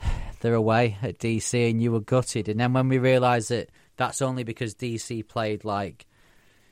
"They're 0.40 0.54
away 0.54 0.96
at 1.02 1.18
DC," 1.18 1.70
and 1.70 1.82
you 1.82 1.92
were 1.92 2.00
gutted. 2.00 2.48
And 2.48 2.60
then 2.60 2.72
when 2.72 2.88
we 2.88 2.98
realised 2.98 3.50
that 3.50 3.70
that's 3.96 4.22
only 4.22 4.44
because 4.44 4.74
DC 4.74 5.26
played 5.26 5.64
like 5.64 6.06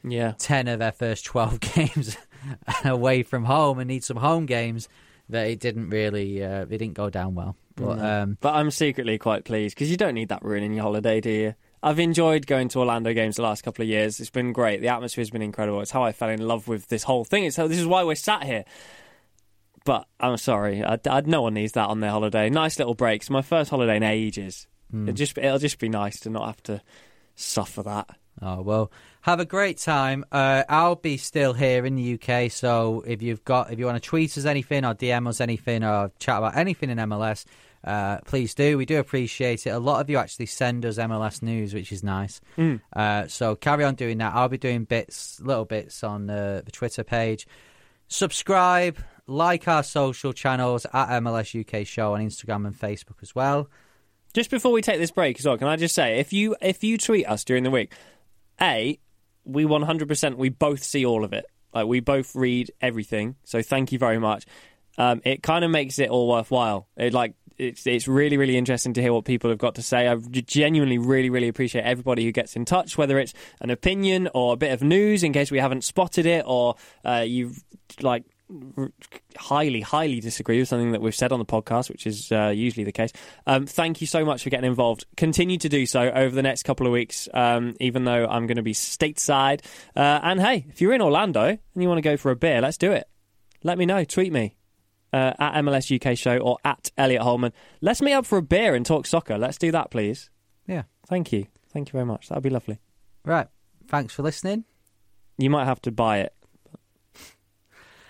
Yeah, 0.04 0.32
ten 0.38 0.68
of 0.68 0.78
their 0.78 0.92
first 0.92 1.24
twelve 1.24 1.58
games 1.74 2.16
away 2.84 3.24
from 3.24 3.44
home 3.44 3.80
and 3.80 3.88
need 3.88 4.04
some 4.04 4.18
home 4.18 4.46
games, 4.46 4.88
that 5.30 5.46
it 5.48 5.60
didn't 5.60 5.90
really, 5.90 6.42
uh, 6.42 6.62
it 6.62 6.68
didn't 6.78 6.94
go 6.94 7.10
down 7.10 7.34
well. 7.34 7.56
But 7.76 7.98
No. 7.98 8.22
um, 8.22 8.38
but 8.40 8.54
I'm 8.54 8.70
secretly 8.70 9.18
quite 9.18 9.44
pleased 9.44 9.74
because 9.76 9.90
you 9.90 9.96
don't 9.96 10.14
need 10.14 10.30
that 10.30 10.42
ruining 10.44 10.72
your 10.74 10.82
holiday, 10.82 11.20
do 11.20 11.30
you? 11.30 11.54
I've 11.80 12.00
enjoyed 12.00 12.46
going 12.46 12.68
to 12.70 12.80
Orlando 12.80 13.12
games 13.14 13.36
the 13.36 13.42
last 13.42 13.62
couple 13.62 13.82
of 13.84 13.88
years. 13.88 14.18
It's 14.18 14.30
been 14.30 14.52
great. 14.52 14.80
The 14.80 14.88
atmosphere's 14.88 15.30
been 15.30 15.42
incredible. 15.42 15.80
It's 15.80 15.92
how 15.92 16.02
I 16.02 16.10
fell 16.10 16.28
in 16.28 16.40
love 16.46 16.66
with 16.66 16.88
this 16.88 17.04
whole 17.04 17.24
thing. 17.24 17.44
It's 17.44 17.56
how 17.56 17.68
this 17.68 17.78
is 17.78 17.86
why 17.86 18.02
we're 18.02 18.16
sat 18.16 18.42
here. 18.42 18.64
But 19.84 20.06
I'm 20.18 20.36
sorry, 20.38 20.82
I, 20.84 20.98
I, 21.08 21.20
no 21.22 21.42
one 21.42 21.54
needs 21.54 21.72
that 21.72 21.88
on 21.88 22.00
their 22.00 22.10
holiday. 22.10 22.50
Nice 22.50 22.78
little 22.78 22.94
breaks. 22.94 23.30
My 23.30 23.42
first 23.42 23.70
holiday 23.70 23.96
in 23.96 24.02
ages. 24.02 24.66
Hmm. 24.90 25.08
It 25.08 25.12
just 25.12 25.38
it'll 25.38 25.58
just 25.58 25.78
be 25.78 25.88
nice 25.88 26.18
to 26.20 26.30
not 26.30 26.46
have 26.46 26.62
to 26.64 26.82
suffer 27.36 27.82
that. 27.84 28.10
Oh 28.42 28.62
well, 28.62 28.90
have 29.28 29.40
a 29.40 29.44
great 29.44 29.76
time. 29.76 30.24
Uh, 30.32 30.64
I'll 30.70 30.96
be 30.96 31.18
still 31.18 31.52
here 31.52 31.84
in 31.84 31.96
the 31.96 32.14
UK, 32.14 32.50
so 32.50 33.04
if 33.06 33.20
you've 33.20 33.44
got 33.44 33.70
if 33.70 33.78
you 33.78 33.84
want 33.84 34.02
to 34.02 34.08
tweet 34.08 34.38
us 34.38 34.46
anything 34.46 34.86
or 34.86 34.94
DM 34.94 35.28
us 35.28 35.42
anything 35.42 35.84
or 35.84 36.10
chat 36.18 36.38
about 36.38 36.56
anything 36.56 36.88
in 36.88 36.96
MLS, 36.96 37.44
uh, 37.84 38.20
please 38.24 38.54
do. 38.54 38.78
We 38.78 38.86
do 38.86 38.98
appreciate 38.98 39.66
it. 39.66 39.70
A 39.70 39.78
lot 39.78 40.00
of 40.00 40.08
you 40.08 40.16
actually 40.16 40.46
send 40.46 40.86
us 40.86 40.96
MLS 40.96 41.42
news, 41.42 41.74
which 41.74 41.92
is 41.92 42.02
nice. 42.02 42.40
Mm. 42.56 42.80
Uh, 42.96 43.28
so 43.28 43.54
carry 43.54 43.84
on 43.84 43.96
doing 43.96 44.16
that. 44.16 44.34
I'll 44.34 44.48
be 44.48 44.56
doing 44.56 44.84
bits, 44.84 45.38
little 45.42 45.66
bits 45.66 46.02
on 46.02 46.30
uh, 46.30 46.62
the 46.64 46.72
Twitter 46.72 47.04
page. 47.04 47.46
Subscribe, 48.08 48.96
like 49.26 49.68
our 49.68 49.82
social 49.82 50.32
channels 50.32 50.86
at 50.94 51.20
MLS 51.20 51.54
UK 51.54 51.86
Show 51.86 52.14
on 52.14 52.26
Instagram 52.26 52.66
and 52.66 52.74
Facebook 52.74 53.22
as 53.22 53.34
well. 53.34 53.68
Just 54.32 54.50
before 54.50 54.72
we 54.72 54.80
take 54.80 54.98
this 54.98 55.10
break 55.10 55.38
as 55.38 55.44
well, 55.44 55.58
can 55.58 55.68
I 55.68 55.76
just 55.76 55.94
say 55.94 56.18
if 56.18 56.32
you 56.32 56.56
if 56.62 56.82
you 56.82 56.96
tweet 56.96 57.28
us 57.28 57.44
during 57.44 57.64
the 57.64 57.70
week, 57.70 57.92
a 58.58 58.98
we 59.48 59.64
100% 59.64 60.36
we 60.36 60.48
both 60.50 60.82
see 60.82 61.04
all 61.04 61.24
of 61.24 61.32
it. 61.32 61.46
Like 61.74 61.86
we 61.86 62.00
both 62.00 62.34
read 62.34 62.70
everything. 62.80 63.36
So 63.44 63.62
thank 63.62 63.92
you 63.92 63.98
very 63.98 64.18
much. 64.18 64.46
Um, 64.96 65.20
it 65.24 65.42
kind 65.42 65.64
of 65.64 65.70
makes 65.70 65.98
it 65.98 66.10
all 66.10 66.28
worthwhile. 66.28 66.88
It 66.96 67.12
like 67.12 67.34
it's 67.56 67.86
it's 67.86 68.06
really 68.06 68.36
really 68.36 68.56
interesting 68.56 68.94
to 68.94 69.02
hear 69.02 69.12
what 69.12 69.24
people 69.24 69.50
have 69.50 69.58
got 69.58 69.76
to 69.76 69.82
say. 69.82 70.08
I 70.08 70.16
genuinely 70.16 70.98
really 70.98 71.30
really 71.30 71.48
appreciate 71.48 71.82
everybody 71.82 72.24
who 72.24 72.32
gets 72.32 72.56
in 72.56 72.64
touch, 72.64 72.96
whether 72.98 73.18
it's 73.18 73.34
an 73.60 73.70
opinion 73.70 74.28
or 74.34 74.54
a 74.54 74.56
bit 74.56 74.72
of 74.72 74.82
news 74.82 75.22
in 75.22 75.32
case 75.32 75.50
we 75.50 75.58
haven't 75.58 75.84
spotted 75.84 76.26
it, 76.26 76.44
or 76.46 76.74
uh, 77.04 77.24
you've 77.26 77.62
like 78.00 78.24
highly 79.36 79.80
highly 79.80 80.20
disagree 80.20 80.58
with 80.58 80.68
something 80.68 80.92
that 80.92 81.00
we've 81.00 81.14
said 81.14 81.32
on 81.32 81.38
the 81.38 81.44
podcast, 81.44 81.90
which 81.90 82.06
is 82.06 82.32
uh, 82.32 82.48
usually 82.48 82.84
the 82.84 82.92
case. 82.92 83.12
Um, 83.46 83.66
thank 83.66 84.00
you 84.00 84.06
so 84.06 84.24
much 84.24 84.42
for 84.42 84.50
getting 84.50 84.68
involved. 84.68 85.04
Continue 85.16 85.58
to 85.58 85.68
do 85.68 85.86
so 85.86 86.10
over 86.10 86.34
the 86.34 86.42
next 86.42 86.62
couple 86.62 86.86
of 86.86 86.92
weeks, 86.92 87.28
um, 87.34 87.74
even 87.80 88.04
though 88.04 88.26
I'm 88.26 88.46
going 88.46 88.56
to 88.56 88.62
be 88.62 88.74
stateside. 88.74 89.60
Uh, 89.94 90.20
and 90.22 90.40
hey, 90.40 90.66
if 90.68 90.80
you're 90.80 90.92
in 90.92 91.02
Orlando 91.02 91.44
and 91.44 91.58
you 91.74 91.88
want 91.88 91.98
to 91.98 92.02
go 92.02 92.16
for 92.16 92.30
a 92.30 92.36
beer, 92.36 92.60
let's 92.60 92.78
do 92.78 92.92
it. 92.92 93.08
Let 93.62 93.78
me 93.78 93.86
know. 93.86 94.04
Tweet 94.04 94.32
me 94.32 94.56
uh, 95.12 95.32
at 95.38 95.62
MLS 95.64 95.94
UK 95.94 96.16
Show 96.16 96.38
or 96.38 96.58
at 96.64 96.90
Elliot 96.96 97.22
Holman. 97.22 97.52
Let's 97.80 98.02
meet 98.02 98.14
up 98.14 98.26
for 98.26 98.38
a 98.38 98.42
beer 98.42 98.74
and 98.74 98.84
talk 98.84 99.06
soccer. 99.06 99.38
Let's 99.38 99.58
do 99.58 99.72
that, 99.72 99.90
please. 99.90 100.30
Yeah. 100.66 100.82
Thank 101.06 101.32
you. 101.32 101.46
Thank 101.72 101.88
you 101.88 101.92
very 101.92 102.06
much. 102.06 102.28
That'd 102.28 102.42
be 102.44 102.50
lovely. 102.50 102.78
Right. 103.24 103.48
Thanks 103.88 104.14
for 104.14 104.22
listening. 104.22 104.64
You 105.38 105.50
might 105.50 105.64
have 105.64 105.80
to 105.82 105.92
buy 105.92 106.18
it. 106.18 106.34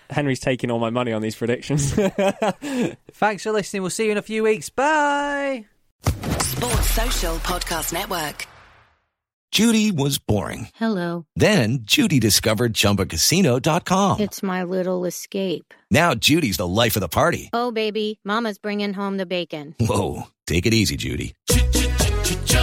Henry's 0.09 0.39
taking 0.39 0.71
all 0.71 0.79
my 0.79 0.89
money 0.89 1.13
on 1.13 1.21
these 1.21 1.35
predictions. 1.35 1.93
Thanks 3.13 3.43
for 3.43 3.51
listening. 3.51 3.81
We'll 3.83 3.91
see 3.91 4.05
you 4.05 4.11
in 4.11 4.17
a 4.17 4.21
few 4.23 4.43
weeks. 4.43 4.69
Bye. 4.69 5.65
Sports 6.03 6.89
Social 6.91 7.35
Podcast 7.37 7.93
Network. 7.93 8.47
Judy 9.51 9.91
was 9.91 10.19
boring. 10.19 10.69
Hello. 10.75 11.25
Then 11.35 11.79
Judy 11.81 12.19
discovered 12.19 12.73
ChumbaCasino.com. 12.73 14.19
It's 14.19 14.43
my 14.43 14.63
little 14.63 15.05
escape. 15.05 15.73
Now 15.89 16.13
Judy's 16.13 16.57
the 16.57 16.67
life 16.67 16.95
of 16.95 17.01
the 17.01 17.07
party. 17.07 17.49
Oh, 17.51 17.71
baby, 17.71 18.19
Mama's 18.23 18.59
bringing 18.59 18.93
home 18.93 19.17
the 19.17 19.25
bacon. 19.25 19.75
Whoa, 19.79 20.23
take 20.45 20.67
it 20.67 20.73
easy, 20.75 20.97
Judy. 20.97 21.33